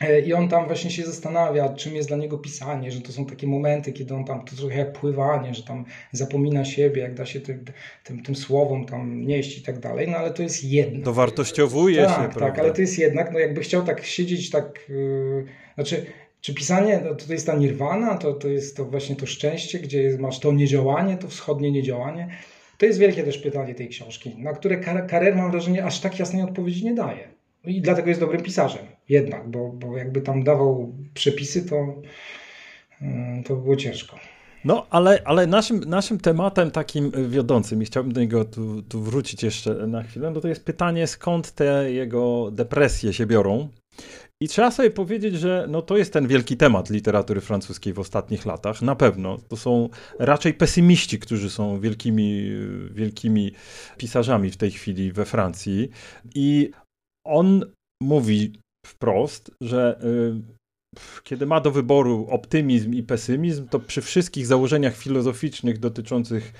e, 0.00 0.20
i 0.20 0.34
on 0.34 0.48
tam 0.48 0.66
właśnie 0.66 0.90
się 0.90 1.02
zastanawia, 1.02 1.68
czym 1.68 1.96
jest 1.96 2.08
dla 2.08 2.16
niego 2.16 2.38
pisanie, 2.38 2.92
że 2.92 3.00
to 3.00 3.12
są 3.12 3.26
takie 3.26 3.46
momenty, 3.46 3.92
kiedy 3.92 4.14
on 4.14 4.24
tam, 4.24 4.44
to 4.44 4.56
trochę 4.56 4.78
jak 4.78 4.92
pływanie, 4.92 5.54
że 5.54 5.62
tam 5.62 5.84
zapomina 6.12 6.64
siebie, 6.64 7.02
jak 7.02 7.14
da 7.14 7.26
się 7.26 7.40
tym, 7.40 7.64
tym, 8.04 8.22
tym 8.22 8.36
słowom 8.36 8.86
tam 8.86 9.26
nieść 9.26 9.58
i 9.58 9.62
tak 9.62 9.78
dalej, 9.78 10.08
no 10.08 10.16
ale 10.16 10.30
to 10.30 10.42
jest 10.42 10.64
jednak. 10.64 11.02
Dowartościowuje 11.02 12.04
tak, 12.04 12.16
się, 12.16 12.22
tak, 12.22 12.30
prawda? 12.30 12.50
Tak, 12.50 12.58
ale 12.58 12.72
to 12.72 12.80
jest 12.80 12.98
jednak, 12.98 13.32
no 13.32 13.38
jakby 13.38 13.60
chciał 13.60 13.84
tak 13.84 14.04
siedzieć 14.04 14.50
tak, 14.50 14.88
yy, 14.88 15.44
znaczy 15.74 16.06
czy 16.42 16.54
pisanie 16.54 16.98
to, 16.98 17.14
to 17.26 17.32
jest 17.32 17.46
ta 17.46 17.56
nirwana, 17.56 18.18
to, 18.18 18.32
to 18.32 18.48
jest 18.48 18.76
to 18.76 18.84
właśnie 18.84 19.16
to 19.16 19.26
szczęście, 19.26 19.78
gdzie 19.78 20.02
jest, 20.02 20.18
masz 20.18 20.40
to 20.40 20.52
niedziałanie, 20.52 21.16
to 21.16 21.28
wschodnie 21.28 21.70
niedziałanie? 21.70 22.28
To 22.78 22.86
jest 22.86 22.98
wielkie 22.98 23.22
też 23.22 23.38
pytanie 23.38 23.74
tej 23.74 23.88
książki, 23.88 24.34
na 24.38 24.52
które 24.52 24.76
Karer 25.06 25.36
mam 25.36 25.50
wrażenie 25.50 25.84
aż 25.84 26.00
tak 26.00 26.18
jasnej 26.18 26.42
odpowiedzi 26.42 26.84
nie 26.84 26.94
daje. 26.94 27.28
I 27.64 27.80
dlatego 27.80 28.08
jest 28.08 28.20
dobrym 28.20 28.42
pisarzem, 28.42 28.86
jednak, 29.08 29.48
bo, 29.48 29.68
bo 29.68 29.96
jakby 29.96 30.20
tam 30.20 30.44
dawał 30.44 30.94
przepisy, 31.14 31.68
to, 31.68 31.94
mm, 33.02 33.42
to 33.42 33.56
było 33.56 33.76
ciężko. 33.76 34.16
No, 34.64 34.86
ale, 34.90 35.22
ale 35.24 35.46
naszym, 35.46 35.80
naszym 35.80 36.20
tematem 36.20 36.70
takim 36.70 37.12
wiodącym, 37.30 37.82
i 37.82 37.84
chciałbym 37.84 38.12
do 38.12 38.20
niego 38.20 38.44
tu, 38.44 38.82
tu 38.82 39.02
wrócić 39.02 39.42
jeszcze 39.42 39.74
na 39.74 40.02
chwilę, 40.02 40.30
no 40.30 40.40
to 40.40 40.48
jest 40.48 40.64
pytanie, 40.64 41.06
skąd 41.06 41.52
te 41.52 41.92
jego 41.92 42.50
depresje 42.50 43.12
się 43.12 43.26
biorą. 43.26 43.68
I 44.42 44.48
trzeba 44.48 44.70
sobie 44.70 44.90
powiedzieć, 44.90 45.34
że 45.34 45.66
no 45.68 45.82
to 45.82 45.96
jest 45.96 46.12
ten 46.12 46.26
wielki 46.26 46.56
temat 46.56 46.90
literatury 46.90 47.40
francuskiej 47.40 47.92
w 47.92 47.98
ostatnich 47.98 48.46
latach. 48.46 48.82
Na 48.82 48.96
pewno. 48.96 49.38
To 49.48 49.56
są 49.56 49.88
raczej 50.18 50.54
pesymiści, 50.54 51.18
którzy 51.18 51.50
są 51.50 51.80
wielkimi, 51.80 52.50
wielkimi 52.90 53.52
pisarzami 53.96 54.50
w 54.50 54.56
tej 54.56 54.70
chwili 54.70 55.12
we 55.12 55.24
Francji. 55.24 55.88
I 56.34 56.70
on 57.26 57.64
mówi 58.02 58.52
wprost, 58.86 59.50
że 59.60 60.00
y, 60.04 61.00
kiedy 61.24 61.46
ma 61.46 61.60
do 61.60 61.70
wyboru 61.70 62.26
optymizm 62.30 62.94
i 62.94 63.02
pesymizm, 63.02 63.68
to 63.68 63.80
przy 63.80 64.02
wszystkich 64.02 64.46
założeniach 64.46 64.96
filozoficznych 64.96 65.78
dotyczących 65.78 66.52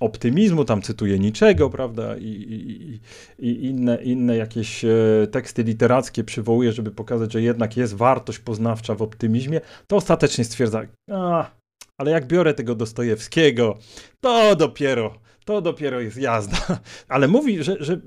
optymizmu, 0.00 0.64
tam 0.64 0.82
cytuję 0.82 1.18
niczego, 1.18 1.70
prawda, 1.70 2.16
i, 2.16 2.26
i, 2.26 3.00
i, 3.48 3.64
inne, 3.64 4.02
inne 4.02 4.36
jakieś 4.36 4.84
e, 4.84 4.88
teksty 5.30 5.62
literackie 5.62 6.24
przywołuje, 6.24 6.72
żeby 6.72 6.90
pokazać, 6.90 7.32
że 7.32 7.42
jednak 7.42 7.76
jest 7.76 7.94
wartość 7.94 8.38
poznawcza 8.38 8.94
w 8.94 9.02
optymizmie, 9.02 9.60
to 9.86 9.96
ostatecznie 9.96 10.44
stwierdza, 10.44 10.82
a, 11.10 11.50
ale 11.98 12.10
jak 12.10 12.26
biorę 12.26 12.54
tego 12.54 12.74
Dostojewskiego, 12.74 13.78
to 14.20 14.56
dopiero, 14.56 15.14
to 15.44 15.60
dopiero 15.60 16.00
jest 16.00 16.16
jazda. 16.16 16.58
Ale 17.08 17.28
mówi, 17.28 17.64
że, 17.64 17.76
że 17.80 18.00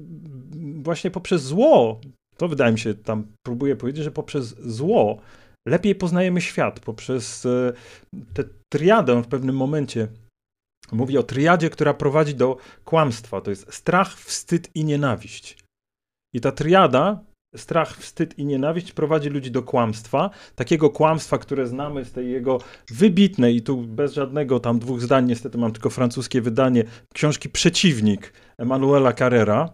właśnie 0.75 1.11
poprzez 1.11 1.41
zło, 1.41 2.01
to 2.37 2.47
wydaje 2.47 2.71
mi 2.71 2.79
się, 2.79 2.93
tam 2.93 3.27
próbuje 3.45 3.75
powiedzieć, 3.75 4.03
że 4.03 4.11
poprzez 4.11 4.55
zło 4.61 5.21
lepiej 5.67 5.95
poznajemy 5.95 6.41
świat, 6.41 6.79
poprzez 6.79 7.45
e, 7.45 7.73
tę 8.33 8.43
triadę 8.73 9.23
w 9.23 9.27
pewnym 9.27 9.55
momencie 9.55 10.07
Mówi 10.91 11.17
o 11.17 11.23
triadzie, 11.23 11.69
która 11.69 11.93
prowadzi 11.93 12.35
do 12.35 12.57
kłamstwa. 12.85 13.41
To 13.41 13.49
jest 13.49 13.73
strach, 13.73 14.17
wstyd 14.19 14.69
i 14.75 14.85
nienawiść. 14.85 15.57
I 16.33 16.41
ta 16.41 16.51
triada, 16.51 17.23
strach, 17.55 17.97
wstyd 17.97 18.39
i 18.39 18.45
nienawiść, 18.45 18.91
prowadzi 18.91 19.29
ludzi 19.29 19.51
do 19.51 19.63
kłamstwa. 19.63 20.29
Takiego 20.55 20.89
kłamstwa, 20.89 21.37
które 21.37 21.67
znamy 21.67 22.05
z 22.05 22.11
tej 22.11 22.31
jego 22.31 22.57
wybitnej, 22.89 23.55
i 23.55 23.61
tu 23.61 23.77
bez 23.77 24.13
żadnego 24.13 24.59
tam 24.59 24.79
dwóch 24.79 25.01
zdań, 25.01 25.25
niestety 25.25 25.57
mam 25.57 25.71
tylko 25.71 25.89
francuskie 25.89 26.41
wydanie, 26.41 26.83
książki 27.13 27.49
Przeciwnik 27.49 28.33
Emanuela 28.57 29.13
Carrera. 29.13 29.69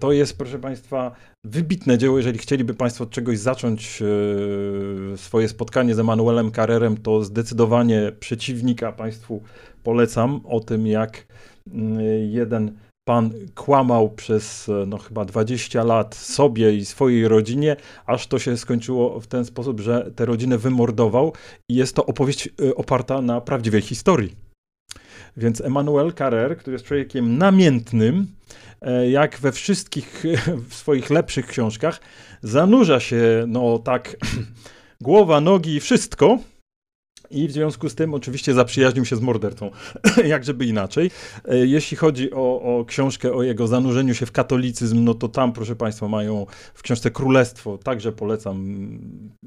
To 0.00 0.12
jest, 0.12 0.38
proszę 0.38 0.58
Państwa, 0.58 1.14
wybitne 1.44 1.98
dzieło. 1.98 2.16
Jeżeli 2.16 2.38
chcieliby 2.38 2.74
Państwo 2.74 3.04
od 3.04 3.10
czegoś 3.10 3.38
zacząć 3.38 4.02
e, 4.02 5.16
swoje 5.16 5.48
spotkanie 5.48 5.94
z 5.94 5.98
Emanuelem 5.98 6.52
Carrerem, 6.52 6.96
to 6.96 7.24
zdecydowanie 7.24 8.12
przeciwnika 8.20 8.92
Państwu 8.92 9.42
polecam. 9.82 10.40
O 10.44 10.60
tym, 10.60 10.86
jak 10.86 11.26
mm, 11.72 12.00
jeden 12.30 12.76
pan 13.04 13.30
kłamał 13.54 14.10
przez 14.10 14.70
no, 14.86 14.98
chyba 14.98 15.24
20 15.24 15.84
lat 15.84 16.14
sobie 16.14 16.74
i 16.74 16.84
swojej 16.84 17.28
rodzinie, 17.28 17.76
aż 18.06 18.26
to 18.26 18.38
się 18.38 18.56
skończyło 18.56 19.20
w 19.20 19.26
ten 19.26 19.44
sposób, 19.44 19.80
że 19.80 20.10
tę 20.16 20.24
rodzinę 20.24 20.58
wymordował. 20.58 21.32
I 21.68 21.74
jest 21.74 21.96
to 21.96 22.06
opowieść 22.06 22.48
e, 22.48 22.74
oparta 22.74 23.22
na 23.22 23.40
prawdziwej 23.40 23.82
historii. 23.82 24.41
Więc 25.36 25.60
Emmanuel 25.60 26.12
Carrer, 26.12 26.58
który 26.58 26.74
jest 26.74 26.84
człowiekiem 26.84 27.38
namiętnym, 27.38 28.26
e, 28.80 29.10
jak 29.10 29.38
we 29.38 29.52
wszystkich 29.52 30.24
swoich 30.70 31.10
lepszych 31.10 31.46
książkach, 31.46 32.00
zanurza 32.42 33.00
się, 33.00 33.44
no 33.48 33.78
tak, 33.78 34.16
głowa, 35.00 35.40
nogi, 35.40 35.80
wszystko 35.80 36.38
i 37.32 37.48
w 37.48 37.52
związku 37.52 37.88
z 37.88 37.94
tym 37.94 38.14
oczywiście 38.14 38.54
zaprzyjaźnił 38.54 39.04
się 39.04 39.16
z 39.16 39.20
mordercą, 39.20 39.70
jak 40.24 40.44
żeby 40.44 40.66
inaczej. 40.66 41.10
E, 41.48 41.56
jeśli 41.56 41.96
chodzi 41.96 42.32
o, 42.32 42.62
o, 42.62 42.84
książkę 42.84 43.32
o 43.32 43.42
jego 43.42 43.66
zanurzeniu 43.66 44.14
się 44.14 44.26
w 44.26 44.32
katolicyzm, 44.32 45.04
no 45.04 45.14
to 45.14 45.28
tam, 45.28 45.52
proszę 45.52 45.76
Państwa, 45.76 46.08
mają 46.08 46.46
w 46.74 46.82
książce 46.82 47.10
Królestwo, 47.10 47.78
także 47.78 48.12
polecam. 48.12 48.98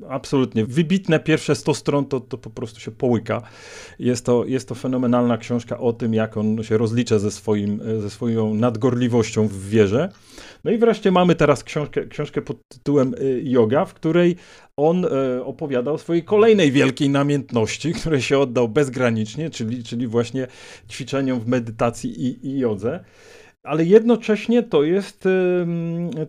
Absolutnie. 0.10 0.66
Wybitne 0.66 1.20
pierwsze 1.20 1.56
100 1.56 1.74
stron 1.74 2.06
to, 2.06 2.20
to 2.20 2.38
po 2.38 2.50
prostu 2.50 2.80
się 2.80 2.92
połyka. 2.92 3.42
Jest 4.00 4.26
to, 4.26 4.46
jest 4.46 4.68
to 4.68 4.76
fenomenalna 4.76 5.38
książka 5.38 5.80
o 5.80 5.94
tym, 5.94 6.14
jak 6.14 6.38
on 6.38 6.64
się 6.64 6.78
rozlicza 6.78 7.20
ze, 7.20 7.32
swoim, 7.32 7.82
ze 8.02 8.10
swoją 8.10 8.54
nadgorliwością 8.54 9.48
w 9.48 9.70
wierze. 9.70 10.10
No 10.64 10.72
i 10.72 10.78
wreszcie 10.78 11.12
mamy 11.12 11.36
teraz 11.36 11.64
książkę, 11.64 12.06
książkę 12.06 12.42
pod 12.42 12.58
tytułem 12.68 13.14
y, 13.14 13.42
Yoga, 13.44 13.86
w 13.86 13.94
której 13.94 14.36
on 14.78 15.06
y, 15.06 15.44
opowiada 15.44 15.92
o 15.92 15.98
swojej 15.98 16.24
kolejnej 16.24 16.72
wielkiej 16.72 17.10
namiętności, 17.10 17.94
której 17.94 18.22
się 18.22 18.40
oddał 18.40 18.70
bezgranicznie, 18.70 19.50
czyli, 19.50 19.84
czyli 19.84 20.08
właśnie 20.08 20.48
ćwiczeniom 20.90 21.40
w 21.40 21.48
medytacji 21.48 22.26
i, 22.26 22.48
i 22.48 22.60
jodze 22.60 23.04
ale 23.66 23.86
jednocześnie 23.86 24.64
to 24.64 24.84
jest, 24.84 25.28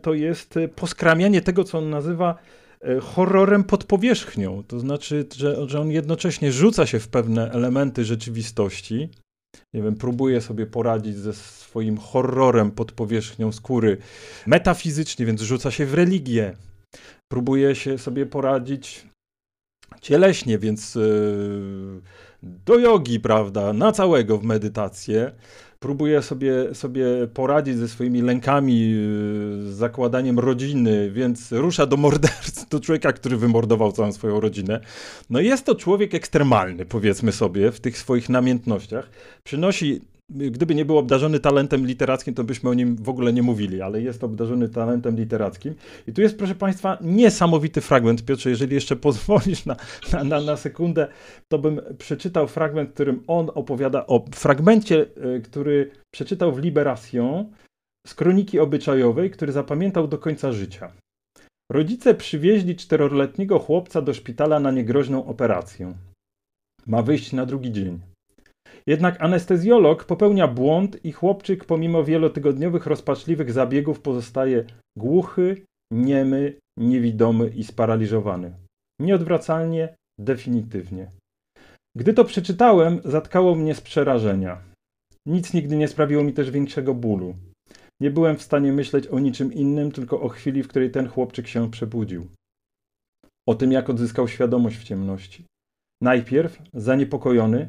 to 0.03 0.15
jest 0.15 0.55
poskramianie 0.77 1.41
tego, 1.41 1.65
co 1.65 1.79
on 1.79 1.91
nazywa 1.91 2.39
y, 2.89 3.01
horrorem 3.01 3.65
pod 3.65 3.85
powierzchnią. 3.85 4.63
To 4.69 4.81
znaczy, 4.81 5.27
że, 5.37 5.69
że 5.69 5.81
on 5.81 5.91
jednocześnie 5.91 6.53
rzuca 6.53 6.87
się 6.87 7.01
w 7.01 7.09
pewne 7.09 7.51
elementy 7.51 8.05
rzeczywistości, 8.05 9.09
nie 9.75 9.83
wiem, 9.83 9.95
próbuje 9.95 10.41
sobie 10.41 10.67
poradzić 10.67 11.17
ze 11.17 11.33
swoim 11.33 11.99
horrorem 11.99 12.71
pod 12.71 12.93
powierzchnią 12.93 13.53
skóry 13.53 13.97
metafizycznie, 14.47 15.27
więc 15.27 15.41
rzuca 15.41 15.71
się 15.71 15.87
w 15.87 15.95
religię. 15.95 16.57
Próbuje 17.29 17.75
się 17.75 17.99
sobie 17.99 18.27
poradzić 18.27 19.07
cieleśnie, 20.01 20.59
więc 20.59 20.95
yy, 20.95 22.01
do 22.43 22.79
jogi, 22.79 23.21
prawda, 23.21 23.73
na 23.73 23.93
całego 23.93 24.39
w 24.39 24.45
medytację. 24.45 25.33
próbuje 25.79 26.23
sobie, 26.23 26.75
sobie 26.75 27.05
poradzić 27.35 27.77
ze 27.77 27.89
swoimi 27.89 28.23
lękami, 28.23 28.95
z 29.59 29.75
zakładaniem 29.75 30.39
rodziny, 30.39 31.11
więc 31.11 31.53
rusza 31.53 31.87
do 31.87 31.97
morderstwa, 31.97 32.67
do 32.71 32.81
człowieka, 32.81 33.13
który 33.13 33.37
wymordował 33.37 33.93
całą 33.93 34.13
swoją 34.13 34.41
rodzinę. 34.41 34.81
No 35.31 35.41
jest 35.41 35.65
to 35.67 35.75
człowiek 35.75 36.15
ekstremalny, 36.15 36.87
powiedzmy 36.87 37.33
sobie, 37.33 37.73
w 37.73 37.81
tych 37.81 37.99
swoich 37.99 38.29
namiętnościach. 38.29 39.11
Przynosi 39.45 40.01
gdyby 40.31 40.75
nie 40.75 40.85
był 40.85 40.99
obdarzony 40.99 41.41
talentem 41.41 41.87
literackim, 41.87 42.35
to 42.35 42.45
byśmy 42.45 42.71
o 42.71 42.75
nim 42.75 42.97
w 42.97 43.09
ogóle 43.09 43.33
nie 43.33 43.43
mówili, 43.43 43.83
ale 43.83 44.03
jest 44.03 44.25
obdarzony 44.25 44.69
talentem 44.69 45.17
literackim. 45.17 45.75
I 46.09 46.13
tu 46.13 46.23
jest, 46.23 46.39
proszę 46.39 46.55
Państwa, 46.55 46.99
niesamowity 47.01 47.81
fragment. 47.81 48.25
Piotrze, 48.25 48.51
jeżeli 48.51 48.75
jeszcze 48.75 48.97
pozwolisz 49.07 49.67
na, 49.67 49.77
na, 50.13 50.25
na, 50.25 50.41
na 50.41 50.57
sekundę, 50.57 51.09
to 51.49 51.59
bym 51.59 51.81
przeczytał 51.99 52.49
fragment, 52.49 52.91
którym 52.93 53.23
on 53.27 53.51
opowiada 53.55 54.07
o 54.07 54.25
fragmencie, 54.35 55.07
e, 55.37 55.41
który 55.41 55.91
przeczytał 56.15 56.53
w 56.53 56.59
Liberation 56.59 57.53
z 58.07 58.15
kroniki 58.15 58.61
obyczajowej, 58.61 59.31
który 59.31 59.53
zapamiętał 59.53 60.09
do 60.09 60.19
końca 60.19 60.53
życia. 60.53 60.93
Rodzice 61.73 62.15
przywieźli 62.15 62.77
czteroletniego 62.77 63.59
chłopca 63.59 64.03
do 64.03 64.15
szpitala 64.15 64.61
na 64.61 64.71
niegroźną 64.71 65.27
operację. 65.27 65.95
Ma 66.87 67.03
wyjść 67.03 67.33
na 67.33 67.47
drugi 67.47 67.73
dzień. 67.73 68.01
Jednak 68.89 69.23
anestezjolog 69.23 70.05
popełnia 70.05 70.49
błąd 70.49 71.05
i 71.05 71.13
chłopczyk 71.13 71.65
pomimo 71.65 72.05
wielotygodniowych 72.05 72.87
rozpaczliwych 72.87 73.53
zabiegów 73.53 74.01
pozostaje 74.01 74.65
głuchy, 74.99 75.63
niemy, 75.93 76.55
niewidomy 76.79 77.49
i 77.49 77.65
sparaliżowany. 77.65 78.55
Nieodwracalnie, 79.01 79.95
definitywnie. 80.21 81.11
Gdy 81.97 82.15
to 82.15 82.25
przeczytałem, 82.25 83.01
zatkało 83.05 83.55
mnie 83.55 83.75
z 83.75 83.81
przerażenia. 83.81 84.63
Nic 85.27 85.55
nigdy 85.55 85.77
nie 85.77 85.89
sprawiło 85.89 86.25
mi 86.25 86.33
też 86.33 86.51
większego 86.51 86.95
bólu. 86.95 87.35
Nie 88.01 88.11
byłem 88.11 88.37
w 88.37 88.43
stanie 88.43 88.73
myśleć 88.73 89.07
o 89.07 89.19
niczym 89.19 89.53
innym, 89.53 89.93
tylko 89.93 90.21
o 90.21 90.29
chwili, 90.29 90.63
w 90.63 90.69
której 90.69 90.91
ten 90.91 91.09
chłopczyk 91.09 91.47
się 91.47 91.71
przebudził. 91.71 92.27
O 93.49 93.55
tym, 93.55 93.73
jak 93.73 93.91
odzyskał 93.91 94.29
świadomość 94.29 94.77
w 94.77 94.85
ciemności. 94.85 95.45
Najpierw, 96.03 96.63
zaniepokojony, 96.75 97.69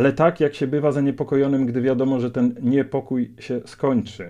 ale 0.00 0.12
tak 0.12 0.40
jak 0.40 0.54
się 0.54 0.66
bywa 0.66 0.92
zaniepokojonym, 0.92 1.66
gdy 1.66 1.80
wiadomo, 1.80 2.20
że 2.20 2.30
ten 2.30 2.54
niepokój 2.62 3.34
się 3.40 3.60
skończy. 3.66 4.28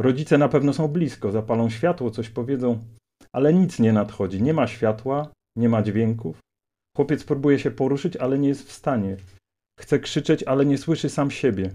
Rodzice 0.00 0.38
na 0.38 0.48
pewno 0.48 0.72
są 0.72 0.88
blisko, 0.88 1.32
zapalą 1.32 1.70
światło, 1.70 2.10
coś 2.10 2.28
powiedzą, 2.28 2.78
ale 3.32 3.54
nic 3.54 3.78
nie 3.78 3.92
nadchodzi. 3.92 4.42
Nie 4.42 4.54
ma 4.54 4.66
światła, 4.66 5.32
nie 5.56 5.68
ma 5.68 5.82
dźwięków. 5.82 6.38
Chłopiec 6.96 7.24
próbuje 7.24 7.58
się 7.58 7.70
poruszyć, 7.70 8.16
ale 8.16 8.38
nie 8.38 8.48
jest 8.48 8.68
w 8.68 8.72
stanie. 8.72 9.16
Chce 9.80 9.98
krzyczeć, 9.98 10.42
ale 10.42 10.66
nie 10.66 10.78
słyszy 10.78 11.08
sam 11.08 11.30
siebie. 11.30 11.70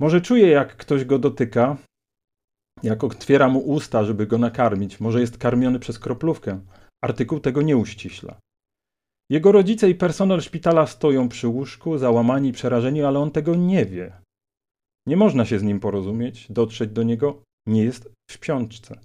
Może 0.00 0.20
czuje, 0.20 0.48
jak 0.48 0.76
ktoś 0.76 1.04
go 1.04 1.18
dotyka, 1.18 1.76
jak 2.82 3.04
otwiera 3.04 3.48
mu 3.48 3.58
usta, 3.58 4.04
żeby 4.04 4.26
go 4.26 4.38
nakarmić. 4.38 5.00
Może 5.00 5.20
jest 5.20 5.38
karmiony 5.38 5.78
przez 5.78 5.98
kroplówkę. 5.98 6.60
Artykuł 7.04 7.40
tego 7.40 7.62
nie 7.62 7.76
uściśla. 7.76 8.38
Jego 9.30 9.52
rodzice 9.52 9.90
i 9.90 9.94
personel 9.94 10.40
szpitala 10.40 10.86
stoją 10.86 11.28
przy 11.28 11.48
łóżku, 11.48 11.98
załamani 11.98 12.52
przerażeni, 12.52 13.02
ale 13.02 13.18
on 13.18 13.30
tego 13.30 13.54
nie 13.54 13.86
wie. 13.86 14.12
Nie 15.06 15.16
można 15.16 15.44
się 15.44 15.58
z 15.58 15.62
nim 15.62 15.80
porozumieć, 15.80 16.52
dotrzeć 16.52 16.90
do 16.90 17.02
niego, 17.02 17.42
nie 17.66 17.84
jest 17.84 18.10
w 18.30 18.32
śpiączce. 18.32 19.00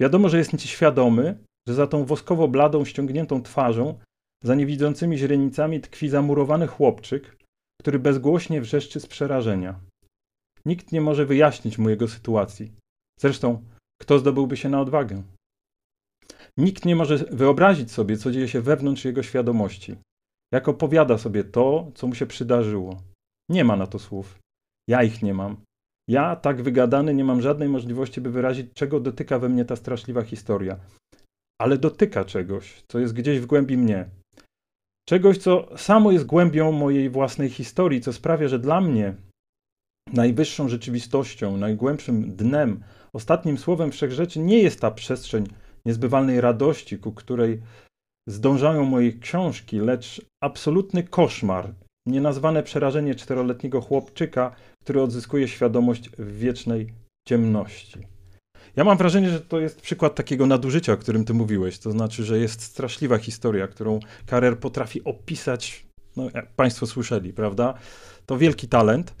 Wiadomo, 0.00 0.28
że 0.28 0.38
jest 0.38 0.60
świadomy, 0.60 1.38
że 1.68 1.74
za 1.74 1.86
tą 1.86 2.04
woskowo 2.04 2.48
bladą, 2.48 2.84
ściągniętą 2.84 3.42
twarzą, 3.42 3.98
za 4.44 4.54
niewidzącymi 4.54 5.18
źrenicami 5.18 5.80
tkwi 5.80 6.08
zamurowany 6.08 6.66
chłopczyk, 6.66 7.36
który 7.80 7.98
bezgłośnie 7.98 8.60
wrzeszczy 8.60 9.00
z 9.00 9.06
przerażenia. 9.06 9.80
Nikt 10.64 10.92
nie 10.92 11.00
może 11.00 11.26
wyjaśnić 11.26 11.78
mu 11.78 11.90
jego 11.90 12.08
sytuacji. 12.08 12.72
Zresztą, 13.20 13.64
kto 14.00 14.18
zdobyłby 14.18 14.56
się 14.56 14.68
na 14.68 14.80
odwagę? 14.80 15.22
Nikt 16.58 16.84
nie 16.84 16.96
może 16.96 17.16
wyobrazić 17.16 17.92
sobie, 17.92 18.16
co 18.16 18.30
dzieje 18.30 18.48
się 18.48 18.60
wewnątrz 18.60 19.04
jego 19.04 19.22
świadomości. 19.22 19.96
Jak 20.52 20.68
opowiada 20.68 21.18
sobie 21.18 21.44
to, 21.44 21.90
co 21.94 22.06
mu 22.06 22.14
się 22.14 22.26
przydarzyło. 22.26 23.02
Nie 23.50 23.64
ma 23.64 23.76
na 23.76 23.86
to 23.86 23.98
słów. 23.98 24.38
Ja 24.88 25.02
ich 25.02 25.22
nie 25.22 25.34
mam. 25.34 25.56
Ja, 26.08 26.36
tak 26.36 26.62
wygadany, 26.62 27.14
nie 27.14 27.24
mam 27.24 27.42
żadnej 27.42 27.68
możliwości, 27.68 28.20
by 28.20 28.30
wyrazić, 28.30 28.66
czego 28.74 29.00
dotyka 29.00 29.38
we 29.38 29.48
mnie 29.48 29.64
ta 29.64 29.76
straszliwa 29.76 30.22
historia. 30.22 30.76
Ale 31.60 31.78
dotyka 31.78 32.24
czegoś, 32.24 32.82
co 32.88 32.98
jest 32.98 33.14
gdzieś 33.14 33.40
w 33.40 33.46
głębi 33.46 33.76
mnie. 33.76 34.08
Czegoś, 35.08 35.38
co 35.38 35.78
samo 35.78 36.12
jest 36.12 36.26
głębią 36.26 36.72
mojej 36.72 37.10
własnej 37.10 37.50
historii, 37.50 38.00
co 38.00 38.12
sprawia, 38.12 38.48
że 38.48 38.58
dla 38.58 38.80
mnie 38.80 39.14
najwyższą 40.12 40.68
rzeczywistością, 40.68 41.56
najgłębszym 41.56 42.36
dnem, 42.36 42.84
ostatnim 43.12 43.58
słowem 43.58 43.92
wszechrzeczy 43.92 44.40
nie 44.40 44.58
jest 44.58 44.80
ta 44.80 44.90
przestrzeń 44.90 45.46
niezbywalnej 45.86 46.40
radości, 46.40 46.98
ku 46.98 47.12
której 47.12 47.62
zdążają 48.28 48.84
moje 48.84 49.12
książki, 49.12 49.80
lecz 49.80 50.26
absolutny 50.42 51.02
koszmar, 51.02 51.74
nienazwane 52.06 52.62
przerażenie 52.62 53.14
czteroletniego 53.14 53.80
chłopczyka, 53.80 54.54
który 54.82 55.02
odzyskuje 55.02 55.48
świadomość 55.48 56.10
w 56.10 56.38
wiecznej 56.38 56.92
ciemności. 57.28 57.98
Ja 58.76 58.84
mam 58.84 58.98
wrażenie, 58.98 59.30
że 59.30 59.40
to 59.40 59.60
jest 59.60 59.80
przykład 59.80 60.14
takiego 60.14 60.46
nadużycia, 60.46 60.92
o 60.92 60.96
którym 60.96 61.24
ty 61.24 61.34
mówiłeś. 61.34 61.78
To 61.78 61.90
znaczy, 61.90 62.24
że 62.24 62.38
jest 62.38 62.62
straszliwa 62.62 63.18
historia, 63.18 63.68
którą 63.68 64.00
Karer 64.26 64.58
potrafi 64.58 65.04
opisać, 65.04 65.86
no 66.16 66.28
jak 66.34 66.52
Państwo 66.52 66.86
słyszeli, 66.86 67.32
prawda? 67.32 67.74
To 68.26 68.38
wielki 68.38 68.68
talent. 68.68 69.14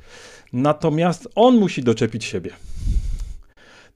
Natomiast 0.52 1.28
on 1.34 1.56
musi 1.56 1.82
doczepić 1.82 2.24
siebie 2.24 2.50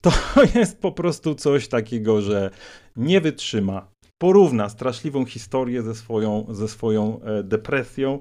to 0.01 0.13
jest 0.55 0.81
po 0.81 0.93
prostu 0.93 1.35
coś 1.35 1.69
takiego, 1.69 2.21
że 2.21 2.51
nie 2.97 3.21
wytrzyma, 3.21 3.89
porówna 4.19 4.69
straszliwą 4.69 5.25
historię 5.25 5.83
ze 5.83 5.95
swoją, 5.95 6.47
ze 6.51 6.69
swoją 6.69 7.21
e, 7.21 7.43
depresją. 7.43 8.19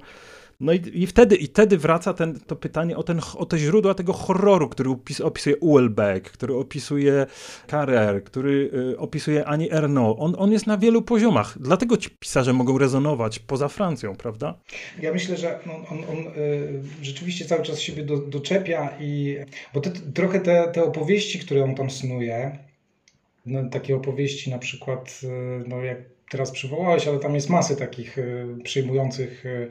No 0.60 0.72
i, 0.72 0.80
i, 0.92 1.06
wtedy, 1.06 1.36
i 1.36 1.46
wtedy 1.46 1.78
wraca 1.78 2.14
ten, 2.14 2.40
to 2.40 2.56
pytanie 2.56 2.96
o, 2.96 3.02
ten, 3.02 3.20
o 3.36 3.46
te 3.46 3.58
źródła 3.58 3.94
tego 3.94 4.12
horroru, 4.12 4.68
który 4.68 4.90
opis, 4.90 5.20
opisuje 5.20 5.56
Uelbeck, 5.56 6.30
który 6.30 6.54
opisuje 6.54 7.26
Carrer, 7.70 8.24
który 8.24 8.70
y, 8.92 8.98
opisuje 8.98 9.44
Annie 9.44 9.72
Ernaux. 9.72 10.20
On, 10.20 10.34
on 10.38 10.52
jest 10.52 10.66
na 10.66 10.78
wielu 10.78 11.02
poziomach. 11.02 11.58
Dlatego 11.60 11.96
ci 11.96 12.10
pisarze 12.10 12.52
mogą 12.52 12.78
rezonować 12.78 13.38
poza 13.38 13.68
Francją, 13.68 14.16
prawda? 14.16 14.58
Ja 15.02 15.12
myślę, 15.12 15.36
że 15.36 15.60
on, 15.64 15.98
on, 15.98 16.04
on 16.10 16.18
y, 16.18 16.82
rzeczywiście 17.02 17.44
cały 17.44 17.62
czas 17.62 17.80
siebie 17.80 18.04
do, 18.04 18.16
doczepia 18.18 18.90
i... 19.00 19.36
Bo 19.74 19.80
te, 19.80 19.90
trochę 19.90 20.40
te, 20.40 20.68
te 20.72 20.84
opowieści, 20.84 21.38
które 21.38 21.64
on 21.64 21.74
tam 21.74 21.90
snuje, 21.90 22.58
no, 23.46 23.70
takie 23.70 23.96
opowieści 23.96 24.50
na 24.50 24.58
przykład, 24.58 25.20
y, 25.24 25.68
no 25.68 25.84
jak 25.84 25.98
teraz 26.30 26.50
przywołałeś, 26.50 27.08
ale 27.08 27.18
tam 27.18 27.34
jest 27.34 27.50
masy 27.50 27.76
takich 27.76 28.18
y, 28.18 28.46
przejmujących 28.64 29.46
y, 29.46 29.68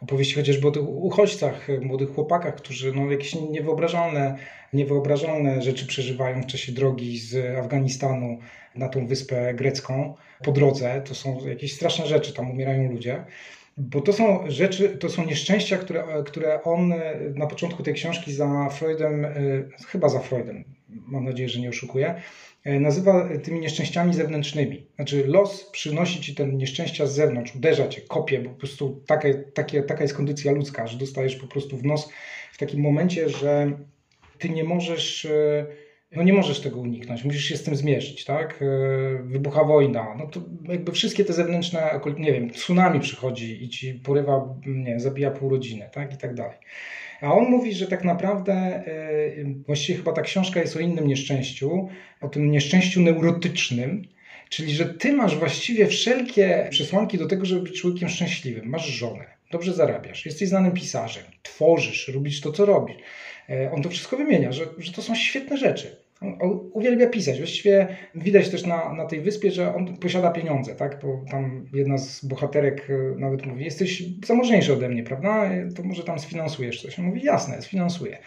opowieści 0.00 0.34
chociażby 0.34 0.68
o 0.68 0.70
tych 0.70 0.88
uchodźcach, 0.88 1.68
młodych 1.80 2.14
chłopakach, 2.14 2.54
którzy 2.54 2.92
no, 2.92 3.10
jakieś 3.10 3.34
niewyobrażalne, 3.34 4.38
niewyobrażalne 4.72 5.62
rzeczy 5.62 5.86
przeżywają 5.86 6.42
w 6.42 6.46
czasie 6.46 6.72
drogi 6.72 7.18
z 7.18 7.56
Afganistanu 7.58 8.38
na 8.74 8.88
tą 8.88 9.06
wyspę 9.06 9.54
grecką 9.54 10.14
po 10.44 10.52
drodze. 10.52 11.02
To 11.04 11.14
są 11.14 11.46
jakieś 11.48 11.74
straszne 11.74 12.06
rzeczy, 12.06 12.32
tam 12.32 12.50
umierają 12.50 12.92
ludzie. 12.92 13.24
Bo 13.76 14.00
to 14.00 14.12
są 14.12 14.50
rzeczy, 14.50 14.88
to 14.88 15.08
są 15.08 15.24
nieszczęścia, 15.24 15.78
które, 15.78 16.04
które 16.26 16.62
on 16.62 16.94
na 17.34 17.46
początku 17.46 17.82
tej 17.82 17.94
książki 17.94 18.32
za 18.32 18.68
Freudem, 18.68 19.26
chyba 19.88 20.08
za 20.08 20.20
Freudem, 20.20 20.64
mam 20.88 21.24
nadzieję, 21.24 21.48
że 21.48 21.60
nie 21.60 21.68
oszukuje, 21.68 22.14
E, 22.14 22.55
nazywa 22.66 23.28
tymi 23.44 23.60
nieszczęściami 23.60 24.14
zewnętrznymi. 24.14 24.86
Znaczy 24.96 25.24
los 25.26 25.70
przynosi 25.70 26.20
ci 26.20 26.34
te 26.34 26.46
nieszczęścia 26.46 27.06
z 27.06 27.14
zewnątrz, 27.14 27.56
uderza 27.56 27.88
cię, 27.88 28.00
kopie, 28.00 28.40
po 28.40 28.50
prostu 28.50 29.02
taka, 29.06 29.28
takie, 29.54 29.82
taka 29.82 30.02
jest 30.02 30.14
kondycja 30.14 30.52
ludzka, 30.52 30.86
że 30.86 30.98
dostajesz 30.98 31.36
po 31.36 31.46
prostu 31.46 31.76
w 31.76 31.84
nos 31.84 32.12
w 32.52 32.58
takim 32.58 32.80
momencie, 32.80 33.28
że 33.28 33.72
ty 34.38 34.48
nie 34.48 34.64
możesz, 34.64 35.24
e, 35.24 35.66
no 36.12 36.22
nie 36.22 36.32
możesz 36.32 36.60
tego 36.60 36.80
uniknąć, 36.80 37.24
musisz 37.24 37.44
się 37.44 37.56
z 37.56 37.62
tym 37.62 37.76
zmierzyć, 37.76 38.24
tak? 38.24 38.62
E, 38.62 38.66
wybucha 39.22 39.64
wojna, 39.64 40.14
no 40.18 40.26
to 40.26 40.40
jakby 40.68 40.92
wszystkie 40.92 41.24
te 41.24 41.32
zewnętrzne, 41.32 42.00
nie 42.18 42.32
wiem, 42.32 42.50
tsunami 42.50 43.00
przychodzi 43.00 43.64
i 43.64 43.68
ci 43.68 43.94
porywa, 43.94 44.54
nie 44.66 45.00
zabija 45.00 45.30
pół 45.30 45.50
rodziny, 45.50 45.90
tak? 45.92 46.14
I 46.14 46.16
tak 46.16 46.34
dalej. 46.34 46.56
A 47.20 47.34
on 47.34 47.50
mówi, 47.50 47.74
że 47.74 47.86
tak 47.86 48.04
naprawdę, 48.04 48.52
e, 48.52 48.84
właściwie 49.66 49.98
chyba 49.98 50.12
ta 50.12 50.22
książka 50.22 50.60
jest 50.60 50.76
o 50.76 50.80
innym 50.80 51.06
nieszczęściu, 51.06 51.88
o 52.20 52.28
tym 52.28 52.50
nieszczęściu 52.50 53.00
neurotycznym, 53.00 54.02
czyli 54.48 54.74
że 54.74 54.94
ty 54.94 55.12
masz 55.12 55.36
właściwie 55.36 55.86
wszelkie 55.86 56.66
przesłanki 56.70 57.18
do 57.18 57.26
tego, 57.26 57.46
żeby 57.46 57.62
być 57.62 57.80
człowiekiem 57.80 58.08
szczęśliwym. 58.08 58.68
Masz 58.68 58.86
żonę, 58.86 59.24
dobrze 59.50 59.72
zarabiasz, 59.72 60.26
jesteś 60.26 60.48
znanym 60.48 60.72
pisarzem, 60.72 61.24
tworzysz, 61.42 62.08
robisz 62.08 62.40
to, 62.40 62.52
co 62.52 62.64
robisz. 62.64 62.96
E, 63.48 63.72
on 63.72 63.82
to 63.82 63.88
wszystko 63.88 64.16
wymienia, 64.16 64.52
że, 64.52 64.66
że 64.78 64.92
to 64.92 65.02
są 65.02 65.14
świetne 65.14 65.56
rzeczy. 65.56 66.05
Uwielbia 66.72 67.06
pisać. 67.06 67.38
Właściwie 67.38 67.88
widać 68.14 68.48
też 68.48 68.66
na, 68.66 68.92
na 68.92 69.06
tej 69.06 69.20
wyspie, 69.20 69.50
że 69.50 69.74
on 69.74 69.96
posiada 69.96 70.30
pieniądze, 70.30 70.74
tak? 70.74 71.00
Bo 71.02 71.24
tam 71.30 71.66
jedna 71.74 71.98
z 71.98 72.24
bohaterek 72.24 72.88
e, 72.90 73.20
nawet 73.20 73.46
mówi, 73.46 73.64
jesteś 73.64 74.02
zamożniejszy 74.26 74.72
ode 74.72 74.88
mnie, 74.88 75.02
prawda? 75.02 75.50
To 75.76 75.82
może 75.82 76.04
tam 76.04 76.18
sfinansujesz 76.18 76.82
coś. 76.82 76.98
On 76.98 77.04
mówi, 77.04 77.22
jasne, 77.24 77.62
sfinansuję. 77.62 78.18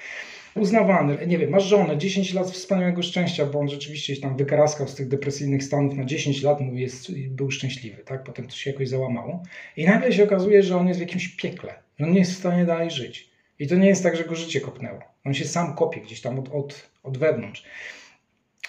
Uznawany, 0.56 1.28
nie 1.28 1.38
wiem, 1.38 1.50
masz 1.50 1.64
żonę, 1.64 1.98
10 1.98 2.34
lat 2.34 2.52
wspaniałego 2.52 3.04
szczęścia, 3.04 3.46
bo 3.46 3.60
on 3.60 3.70
rzeczywiście 3.70 4.16
się 4.16 4.22
tam 4.22 4.38
wykaraskał 4.38 4.88
z 4.88 4.96
tych 4.96 5.08
depresyjnych 5.08 5.64
stanów 5.64 5.96
na 5.96 6.06
10 6.06 6.44
lat, 6.44 6.62
mówi, 6.62 6.82
jest, 6.82 7.12
był 7.30 7.52
szczęśliwy, 7.52 8.04
tak? 8.06 8.24
Potem 8.24 8.48
to 8.48 8.56
się 8.56 8.72
jakoś 8.72 8.90
załamało. 8.90 9.44
I 9.78 9.86
nagle 9.86 10.14
się 10.14 10.24
okazuje, 10.24 10.64
że 10.64 10.78
on 10.78 10.88
jest 10.88 11.00
w 11.00 11.02
jakimś 11.02 11.28
piekle, 11.28 11.74
że 12.00 12.06
on 12.06 12.12
nie 12.12 12.20
jest 12.20 12.32
w 12.32 12.38
stanie 12.38 12.66
dalej 12.66 12.92
żyć. 12.92 13.30
I 13.60 13.68
to 13.68 13.76
nie 13.76 13.88
jest 13.88 14.04
tak, 14.04 14.16
że 14.16 14.26
go 14.26 14.36
życie 14.36 14.62
kopnęło. 14.62 15.00
On 15.26 15.34
się 15.34 15.46
sam 15.46 15.76
kopie 15.76 16.02
gdzieś 16.02 16.22
tam 16.22 16.40
od, 16.40 16.50
od, 16.50 16.90
od 17.04 17.18
wewnątrz. 17.18 17.64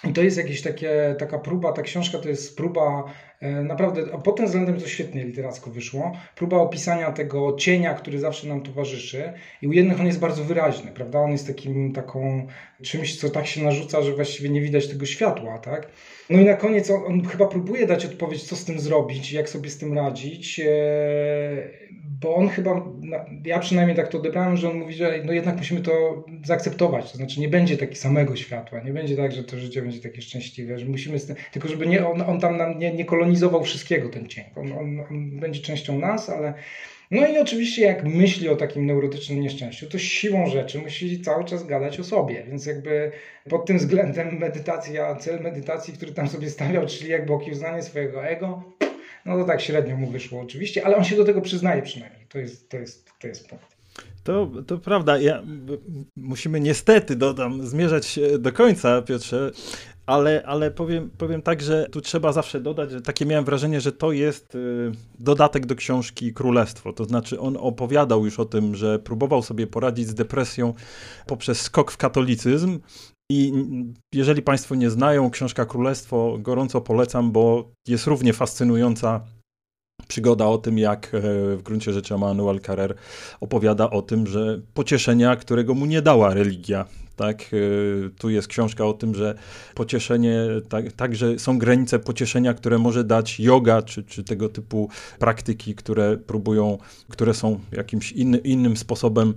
I 0.03 0.13
to 0.13 0.21
jest 0.21 0.37
jakieś 0.37 0.61
takie, 0.61 1.15
taka 1.19 1.39
próba, 1.39 1.73
ta 1.73 1.81
książka 1.81 2.19
to 2.19 2.29
jest 2.29 2.57
próba 2.57 3.03
naprawdę, 3.41 4.01
a 4.13 4.17
pod 4.17 4.35
tym 4.35 4.45
względem 4.45 4.79
to 4.79 4.87
świetnie 4.87 5.23
literacko 5.23 5.71
wyszło, 5.71 6.11
próba 6.35 6.57
opisania 6.57 7.11
tego 7.11 7.55
cienia, 7.55 7.93
który 7.93 8.19
zawsze 8.19 8.47
nam 8.47 8.61
towarzyszy 8.61 9.33
i 9.61 9.67
u 9.67 9.71
jednych 9.71 9.99
on 9.99 10.05
jest 10.05 10.19
bardzo 10.19 10.43
wyraźny, 10.43 10.91
prawda, 10.91 11.19
on 11.19 11.31
jest 11.31 11.47
takim, 11.47 11.93
taką 11.93 12.47
czymś, 12.81 13.19
co 13.19 13.29
tak 13.29 13.47
się 13.47 13.63
narzuca, 13.63 14.01
że 14.01 14.13
właściwie 14.13 14.49
nie 14.49 14.61
widać 14.61 14.87
tego 14.87 15.05
światła, 15.05 15.57
tak. 15.57 15.87
No 16.29 16.39
i 16.39 16.45
na 16.45 16.53
koniec 16.53 16.89
on, 16.89 17.03
on 17.05 17.25
chyba 17.25 17.47
próbuje 17.47 17.87
dać 17.87 18.05
odpowiedź, 18.05 18.43
co 18.43 18.55
z 18.55 18.65
tym 18.65 18.79
zrobić, 18.79 19.31
jak 19.31 19.49
sobie 19.49 19.69
z 19.69 19.77
tym 19.77 19.93
radzić, 19.93 20.59
e, 20.59 20.71
bo 22.21 22.35
on 22.35 22.49
chyba, 22.49 22.85
ja 23.45 23.59
przynajmniej 23.59 23.95
tak 23.95 24.07
to 24.07 24.17
odebrałem, 24.17 24.57
że 24.57 24.69
on 24.69 24.77
mówi, 24.77 24.93
że 24.93 25.21
no 25.25 25.33
jednak 25.33 25.57
musimy 25.57 25.81
to 25.81 26.23
zaakceptować, 26.45 27.11
to 27.11 27.17
znaczy 27.17 27.39
nie 27.39 27.49
będzie 27.49 27.77
takiego 27.77 27.99
samego 27.99 28.35
światła, 28.35 28.79
nie 28.79 28.93
będzie 28.93 29.15
tak, 29.15 29.31
że 29.31 29.43
to 29.43 29.59
życie 29.59 29.81
będzie 29.81 29.99
takie 29.99 30.21
szczęśliwe, 30.21 30.79
że 30.79 30.85
musimy, 30.85 31.19
tym, 31.19 31.35
tylko 31.51 31.67
żeby 31.67 31.87
nie, 31.87 32.07
on, 32.07 32.21
on 32.21 32.39
tam 32.39 32.57
nam 32.57 32.79
nie, 32.79 32.93
nie 32.93 33.05
kolonizował 33.05 33.30
wszystkiego 33.63 34.09
ten 34.09 34.27
cień, 34.27 34.45
on, 34.55 34.71
on, 34.71 34.99
on 35.09 35.39
będzie 35.39 35.61
częścią 35.61 35.99
nas, 35.99 36.29
ale 36.29 36.53
no 37.11 37.27
i 37.27 37.37
oczywiście 37.37 37.81
jak 37.81 38.03
myśli 38.03 38.49
o 38.49 38.55
takim 38.55 38.85
neurotycznym 38.85 39.41
nieszczęściu, 39.41 39.89
to 39.89 39.97
siłą 39.99 40.47
rzeczy 40.47 40.79
musi 40.79 41.21
cały 41.21 41.45
czas 41.45 41.67
gadać 41.67 41.99
o 41.99 42.03
sobie, 42.03 42.43
więc 42.47 42.65
jakby 42.65 43.11
pod 43.49 43.65
tym 43.65 43.77
względem 43.77 44.37
medytacja, 44.37 45.15
cel 45.15 45.41
medytacji, 45.41 45.93
który 45.93 46.11
tam 46.11 46.27
sobie 46.27 46.49
stawiał, 46.49 46.85
czyli 46.85 47.09
jakby 47.09 47.33
okiełznanie 47.33 47.83
swojego 47.83 48.25
ego, 48.25 48.63
no 49.25 49.37
to 49.37 49.43
tak 49.43 49.61
średnio 49.61 49.97
mu 49.97 50.07
wyszło 50.07 50.41
oczywiście, 50.41 50.85
ale 50.85 50.97
on 50.97 51.03
się 51.03 51.15
do 51.15 51.25
tego 51.25 51.41
przyznaje 51.41 51.81
przynajmniej. 51.81 52.25
To 52.29 52.39
jest, 52.39 52.69
to 52.69 52.77
jest, 52.77 53.11
to 53.19 53.27
jest 53.27 53.49
punkt. 53.49 53.65
To, 54.23 54.51
to 54.67 54.77
prawda. 54.77 55.17
Ja, 55.17 55.43
musimy 56.15 56.59
niestety, 56.59 57.15
dodam, 57.15 57.67
zmierzać 57.67 58.19
do 58.39 58.51
końca, 58.51 59.01
Piotrze, 59.01 59.51
ale, 60.11 60.43
ale 60.45 60.71
powiem, 60.71 61.09
powiem 61.17 61.41
tak, 61.41 61.61
że 61.61 61.87
tu 61.91 62.01
trzeba 62.01 62.31
zawsze 62.31 62.59
dodać, 62.61 62.91
że 62.91 63.01
takie 63.01 63.25
miałem 63.25 63.45
wrażenie, 63.45 63.81
że 63.81 63.91
to 63.91 64.11
jest 64.11 64.55
y, 64.55 64.91
dodatek 65.19 65.65
do 65.65 65.75
książki 65.75 66.33
Królestwo. 66.33 66.93
To 66.93 67.05
znaczy 67.05 67.39
on 67.39 67.57
opowiadał 67.59 68.25
już 68.25 68.39
o 68.39 68.45
tym, 68.45 68.75
że 68.75 68.99
próbował 68.99 69.43
sobie 69.43 69.67
poradzić 69.67 70.07
z 70.07 70.13
depresją 70.13 70.73
poprzez 71.27 71.61
skok 71.61 71.91
w 71.91 71.97
katolicyzm 71.97 72.79
i 73.31 73.53
jeżeli 74.13 74.41
Państwo 74.41 74.75
nie 74.75 74.89
znają, 74.89 75.31
książka 75.31 75.65
Królestwo 75.65 76.37
gorąco 76.39 76.81
polecam, 76.81 77.31
bo 77.31 77.71
jest 77.87 78.07
równie 78.07 78.33
fascynująca 78.33 79.21
przygoda 80.07 80.47
o 80.47 80.57
tym, 80.57 80.77
jak 80.77 81.05
e, 81.05 81.21
w 81.55 81.61
gruncie 81.63 81.93
rzeczy 81.93 82.13
Emmanuel 82.13 82.59
Carrer 82.59 82.95
opowiada 83.39 83.89
o 83.89 84.01
tym, 84.01 84.27
że 84.27 84.61
pocieszenia, 84.73 85.35
którego 85.35 85.73
mu 85.73 85.85
nie 85.85 86.01
dała 86.01 86.33
religia, 86.33 86.85
tak? 87.21 87.53
Y, 87.53 88.09
tu 88.19 88.29
jest 88.29 88.47
książka 88.47 88.85
o 88.85 88.93
tym, 88.93 89.15
że 89.15 89.35
pocieszenie, 89.75 90.35
tak, 90.69 90.91
także 90.91 91.39
są 91.39 91.59
granice 91.59 91.99
pocieszenia, 91.99 92.53
które 92.53 92.77
może 92.77 93.03
dać 93.03 93.39
yoga, 93.39 93.81
czy, 93.81 94.03
czy 94.03 94.23
tego 94.23 94.49
typu 94.49 94.89
praktyki, 95.19 95.75
które 95.75 96.17
próbują, 96.17 96.77
które 97.09 97.33
są 97.33 97.59
jakimś 97.71 98.11
inny, 98.11 98.37
innym 98.37 98.77
sposobem 98.77 99.33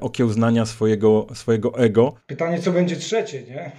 okiełznania 0.00 0.66
swojego, 0.66 1.26
swojego 1.34 1.78
ego. 1.78 2.14
Pytanie, 2.26 2.58
co 2.58 2.72
będzie 2.72 2.96
trzecie, 2.96 3.42
nie? 3.42 3.72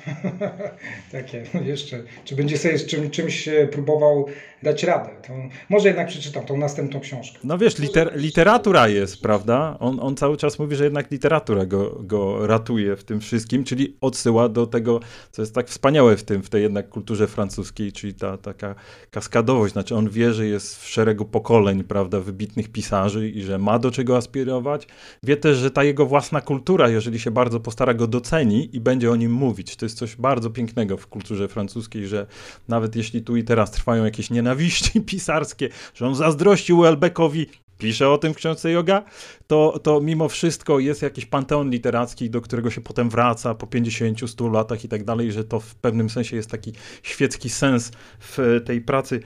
Takie 1.12 1.43
jeszcze. 1.66 2.03
Czy 2.26 2.36
będzie 2.36 2.57
sobie 2.57 2.78
z 2.78 2.86
czym, 2.86 3.10
czymś 3.10 3.49
próbował 3.72 4.26
dać 4.64 4.84
radę? 4.84 5.10
To 5.28 5.34
może 5.70 5.88
jednak 5.88 6.07
przeczytam 6.07 6.45
tą 6.45 6.57
następną 6.57 6.99
książkę. 6.99 7.39
No 7.43 7.57
wiesz, 7.57 7.80
liter, 7.80 8.12
literatura 8.16 8.88
jest, 8.88 9.22
prawda? 9.22 9.78
On, 9.80 9.99
on 10.01 10.16
cały 10.16 10.38
czas 10.38 10.60
mówi, 10.60 10.76
że 10.76 10.84
jednak 10.84 11.12
literatura 11.12 11.66
go, 11.66 11.97
go 12.03 12.47
ratuje 12.47 12.95
w 12.95 13.03
tym 13.03 13.20
wszystkim 13.20 13.64
czyli 13.64 13.97
odsyła 14.01 14.49
do 14.49 14.68
tego, 14.68 14.99
co 15.32 15.41
jest 15.41 15.55
tak 15.55 15.68
wspaniałe 15.68 16.18
w 16.18 16.24
tym, 16.24 16.43
w 16.43 16.49
tej 16.49 16.64
jednak 16.64 16.89
kulturze 16.89 17.28
francuskiej, 17.28 17.91
czyli 17.91 18.14
ta 18.14 18.38
taka 18.38 18.76
kaskadowość, 19.12 19.74
znaczy 19.74 19.95
on 19.95 20.10
wie, 20.10 20.34
że 20.34 20.47
jest 20.47 20.84
w 20.84 20.88
szeregu 20.88 21.26
pokoleń, 21.26 21.84
prawda, 21.84 22.20
wybitnych 22.20 22.70
pisarzy 22.72 23.30
i 23.30 23.41
że 23.41 23.57
ma 23.57 23.80
do 23.80 23.91
czego 23.91 24.18
aspirować. 24.18 24.88
Wie 25.24 25.38
też, 25.38 25.57
że 25.57 25.72
ta 25.72 25.84
jego 25.84 26.05
własna 26.05 26.41
kultura, 26.41 26.89
jeżeli 26.89 27.20
się 27.20 27.32
bardzo 27.32 27.60
postara, 27.60 27.93
go 27.93 28.07
doceni 28.07 28.76
i 28.76 28.80
będzie 28.80 29.12
o 29.12 29.16
nim 29.16 29.32
mówić. 29.32 29.76
To 29.76 29.86
jest 29.86 29.97
coś 29.97 30.16
bardzo 30.16 30.49
pięknego 30.49 30.97
w 30.97 31.07
kulturze 31.07 31.47
francuskiej, 31.47 32.07
że 32.07 32.28
nawet 32.68 32.95
jeśli 32.95 33.22
tu 33.22 33.38
i 33.38 33.43
teraz 33.43 33.72
trwają 33.72 34.05
jakieś 34.05 34.30
nienawiści 34.50 35.02
pisarskie, 35.12 35.70
że 35.93 36.08
on 36.08 36.16
zazdrościł 36.16 36.82
Welbeckowi, 36.82 37.47
pisze 37.78 38.10
o 38.10 38.18
tym 38.18 38.34
w 38.34 38.38
książce 38.38 38.72
Yoga, 38.72 39.04
to, 39.47 39.80
to 39.84 40.02
mimo 40.02 40.30
wszystko 40.30 40.80
jest 40.80 41.02
jakiś 41.02 41.26
panteon 41.26 41.70
literacki, 41.70 42.30
do 42.30 42.41
którego 42.41 42.72
się 42.72 42.82
potem 42.82 43.10
wraca 43.10 43.56
po 43.56 43.68
50, 43.68 44.30
100 44.30 44.47
latach 44.50 44.84
i 44.84 44.88
tak 44.88 45.04
dalej, 45.04 45.32
że 45.32 45.43
to 45.43 45.60
w 45.60 45.76
pewnym 45.76 46.10
sensie 46.10 46.36
jest 46.36 46.50
taki 46.50 46.74
świecki 47.04 47.50
sens 47.50 47.91
w 48.20 48.62
tej 48.66 48.82
pracy 48.82 49.20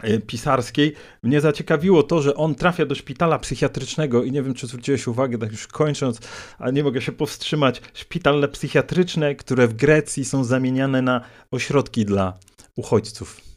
e, 0.00 0.18
pisarskiej. 0.18 0.92
Mnie 1.22 1.40
zaciekawiło 1.40 2.02
to, 2.02 2.22
że 2.22 2.34
on 2.34 2.54
trafia 2.54 2.86
do 2.86 2.94
szpitala 2.94 3.38
psychiatrycznego 3.38 4.24
i 4.24 4.32
nie 4.32 4.42
wiem, 4.42 4.54
czy 4.54 4.66
zwróciłeś 4.66 5.06
uwagę, 5.06 5.38
tak 5.38 5.50
już 5.52 5.66
kończąc, 5.66 6.20
ale 6.58 6.72
nie 6.72 6.84
mogę 6.84 7.00
się 7.02 7.12
powstrzymać, 7.12 7.82
szpitale 7.94 8.48
psychiatryczne, 8.48 9.34
które 9.34 9.68
w 9.68 9.74
Grecji 9.74 10.24
są 10.24 10.44
zamieniane 10.44 11.02
na 11.02 11.20
ośrodki 11.50 12.04
dla 12.04 12.38
uchodźców. 12.76 13.51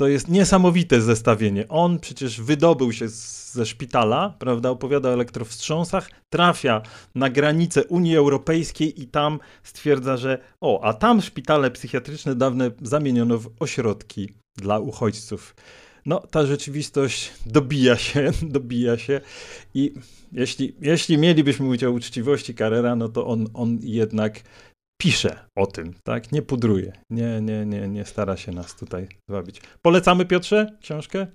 To 0.00 0.08
jest 0.08 0.28
niesamowite 0.28 1.00
zestawienie. 1.00 1.68
On 1.68 1.98
przecież 1.98 2.40
wydobył 2.40 2.92
się 2.92 3.08
ze 3.52 3.66
szpitala, 3.66 4.34
prawda, 4.38 4.70
opowiada 4.70 5.08
o 5.08 5.12
elektrowstrząsach, 5.12 6.10
trafia 6.30 6.82
na 7.14 7.30
granicę 7.30 7.84
Unii 7.84 8.16
Europejskiej 8.16 9.02
i 9.02 9.06
tam 9.06 9.38
stwierdza, 9.62 10.16
że 10.16 10.38
o, 10.60 10.80
a 10.84 10.94
tam 10.94 11.22
szpitale 11.22 11.70
psychiatryczne 11.70 12.34
dawne 12.34 12.70
zamieniono 12.82 13.38
w 13.38 13.50
ośrodki 13.58 14.28
dla 14.56 14.78
uchodźców. 14.78 15.54
No, 16.06 16.20
ta 16.30 16.46
rzeczywistość 16.46 17.32
dobija 17.46 17.96
się, 17.96 18.30
dobija 18.56 18.98
się 18.98 19.20
i 19.74 19.94
jeśli, 20.32 20.76
jeśli 20.80 21.18
mielibyśmy 21.18 21.66
mówić 21.66 21.84
o 21.84 21.90
uczciwości 21.90 22.54
Carrera, 22.54 22.96
no 22.96 23.08
to 23.08 23.26
on, 23.26 23.46
on 23.54 23.78
jednak 23.82 24.40
pisze 25.00 25.36
o 25.56 25.66
tym, 25.66 25.94
tak? 26.04 26.32
Nie 26.32 26.42
pudruje, 26.42 26.92
nie, 27.10 27.40
nie, 27.40 27.66
nie, 27.66 27.88
nie 27.88 28.04
stara 28.04 28.36
się 28.36 28.52
nas 28.52 28.76
tutaj 28.76 29.08
zwabić. 29.28 29.60
Polecamy 29.82 30.24
Piotrze 30.24 30.66
książkę? 30.80 31.26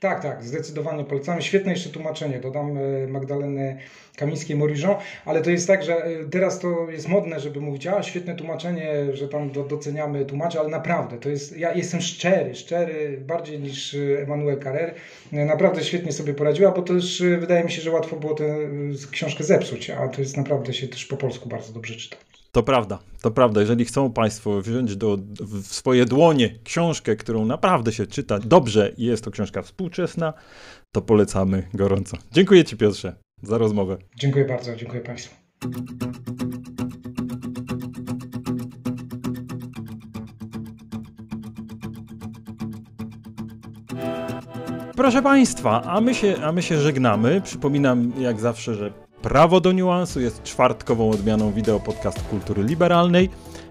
Tak, 0.00 0.22
tak, 0.22 0.44
zdecydowanie 0.44 1.04
polecamy. 1.04 1.42
Świetne 1.42 1.72
jeszcze 1.72 1.90
tłumaczenie. 1.90 2.40
Dodam 2.40 2.78
e, 2.78 3.06
Magdaleny 3.06 3.78
Kamińskiej-Moriżą, 4.16 4.96
ale 5.24 5.42
to 5.42 5.50
jest 5.50 5.66
tak, 5.66 5.84
że 5.84 6.04
e, 6.04 6.24
teraz 6.30 6.58
to 6.58 6.90
jest 6.90 7.08
modne, 7.08 7.40
żeby 7.40 7.60
mówić, 7.60 7.86
a 7.86 8.02
świetne 8.02 8.34
tłumaczenie, 8.34 8.92
że 9.12 9.28
tam 9.28 9.50
doceniamy 9.68 10.24
tłumaczy, 10.24 10.60
ale 10.60 10.68
naprawdę, 10.68 11.18
to 11.18 11.28
jest, 11.28 11.58
ja 11.58 11.74
jestem 11.74 12.00
szczery, 12.00 12.54
szczery 12.54 13.22
bardziej 13.26 13.60
niż 13.60 13.96
Emmanuel 14.22 14.62
Carrer. 14.62 14.94
E, 15.32 15.44
naprawdę 15.44 15.84
świetnie 15.84 16.12
sobie 16.12 16.34
poradziła, 16.34 16.70
bo 16.72 16.82
też 16.82 17.22
wydaje 17.40 17.64
mi 17.64 17.70
się, 17.70 17.82
że 17.82 17.90
łatwo 17.90 18.16
było 18.16 18.34
tę 18.34 18.58
książkę 19.10 19.44
zepsuć, 19.44 19.90
a 19.90 20.08
to 20.08 20.20
jest 20.20 20.36
naprawdę 20.36 20.72
się 20.72 20.88
też 20.88 21.06
po 21.06 21.16
polsku 21.16 21.48
bardzo 21.48 21.72
dobrze 21.72 21.96
czyta. 21.96 22.16
To 22.52 22.62
prawda, 22.62 22.98
to 23.22 23.30
prawda. 23.30 23.60
Jeżeli 23.60 23.84
chcą 23.84 24.12
Państwo 24.12 24.60
wziąć 24.60 24.96
do, 24.96 25.18
w 25.40 25.66
swoje 25.66 26.04
dłonie 26.04 26.58
książkę, 26.64 27.16
którą 27.16 27.44
naprawdę 27.44 27.92
się 27.92 28.06
czyta 28.06 28.38
dobrze 28.38 28.92
i 28.96 29.04
jest 29.04 29.24
to 29.24 29.30
książka 29.30 29.62
współczesna, 29.62 30.32
to 30.92 31.02
polecamy 31.02 31.68
gorąco. 31.74 32.16
Dziękuję 32.32 32.64
Ci 32.64 32.76
Piotrze 32.76 33.16
za 33.42 33.58
rozmowę. 33.58 33.96
Dziękuję 34.16 34.44
bardzo, 34.44 34.76
dziękuję 34.76 35.00
Państwu. 35.00 35.34
Proszę 44.96 45.22
Państwa, 45.22 45.82
a 45.82 46.00
my, 46.00 46.14
się, 46.14 46.36
a 46.42 46.52
my 46.52 46.62
się 46.62 46.78
żegnamy. 46.78 47.40
Przypominam 47.40 48.12
jak 48.18 48.40
zawsze, 48.40 48.74
że 48.74 48.92
Prawo 49.22 49.60
do 49.60 49.72
niuansu 49.72 50.20
jest 50.20 50.42
czwartkową 50.42 51.10
odmianą 51.10 51.52
wideo 51.52 51.80
podcast 51.80 52.22
kultury 52.22 52.62
liberalnej. 52.62 53.30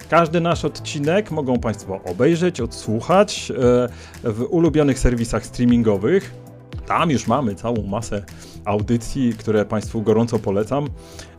Każdy 0.09 0.41
nasz 0.41 0.65
odcinek 0.65 1.31
mogą 1.31 1.59
Państwo 1.59 1.99
obejrzeć, 2.05 2.61
odsłuchać 2.61 3.51
e, 3.51 4.31
w 4.31 4.45
ulubionych 4.49 4.99
serwisach 4.99 5.45
streamingowych. 5.45 6.33
Tam 6.87 7.11
już 7.11 7.27
mamy 7.27 7.55
całą 7.55 7.83
masę 7.83 8.23
audycji, 8.65 9.33
które 9.33 9.65
Państwu 9.65 10.01
gorąco 10.01 10.39
polecam. 10.39 10.87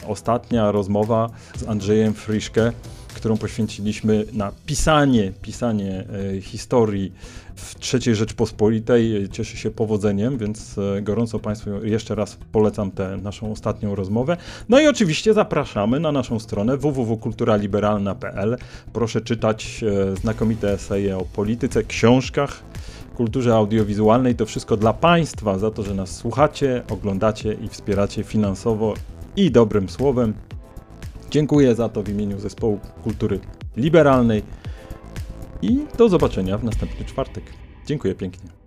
Ostatnia 0.07 0.73
rozmowa 0.73 1.31
z 1.57 1.69
Andrzejem 1.69 2.15
Friszke 2.15 2.73
którą 3.21 3.37
poświęciliśmy 3.37 4.25
na 4.33 4.53
pisanie, 4.67 5.33
pisanie 5.43 6.05
e, 6.37 6.41
historii 6.41 7.13
w 7.55 7.95
III 7.95 8.15
Rzeczpospolitej. 8.15 9.29
Cieszy 9.33 9.57
się 9.57 9.71
powodzeniem, 9.71 10.39
więc 10.39 10.79
e, 10.79 11.03
gorąco 11.03 11.39
Państwu 11.39 11.85
jeszcze 11.85 12.15
raz 12.15 12.39
polecam 12.53 12.91
tę 12.91 13.17
naszą 13.23 13.53
ostatnią 13.53 13.95
rozmowę. 13.95 14.37
No 14.69 14.81
i 14.81 14.87
oczywiście 14.87 15.35
zapraszamy 15.35 16.01
na 16.01 16.13
naszą 16.13 16.39
stronę 16.39 16.77
www.kulturaliberalna.pl. 16.77 18.57
Proszę 18.93 19.21
czytać 19.21 19.85
e, 19.85 20.17
znakomite 20.17 20.73
eseje 20.73 21.19
o 21.19 21.25
polityce, 21.25 21.85
książkach, 21.85 22.63
kulturze 23.17 23.55
audiowizualnej. 23.55 24.35
To 24.35 24.47
wszystko 24.47 24.77
dla 24.77 24.93
Państwa, 24.93 25.59
za 25.59 25.71
to, 25.71 25.83
że 25.83 25.95
nas 25.95 26.17
słuchacie, 26.17 26.83
oglądacie 26.91 27.53
i 27.53 27.69
wspieracie 27.69 28.23
finansowo 28.23 28.95
i 29.37 29.51
dobrym 29.51 29.89
słowem. 29.89 30.35
Dziękuję 31.31 31.75
za 31.75 31.89
to 31.89 32.03
w 32.03 32.09
imieniu 32.09 32.39
Zespołu 32.39 32.81
Kultury 33.05 33.41
Liberalnej 33.77 34.43
i 35.63 35.87
do 35.99 36.09
zobaczenia 36.09 36.59
w 36.59 36.65
następny 36.65 37.05
czwartek. 37.05 37.45
Dziękuję 37.87 38.15
pięknie. 38.15 38.60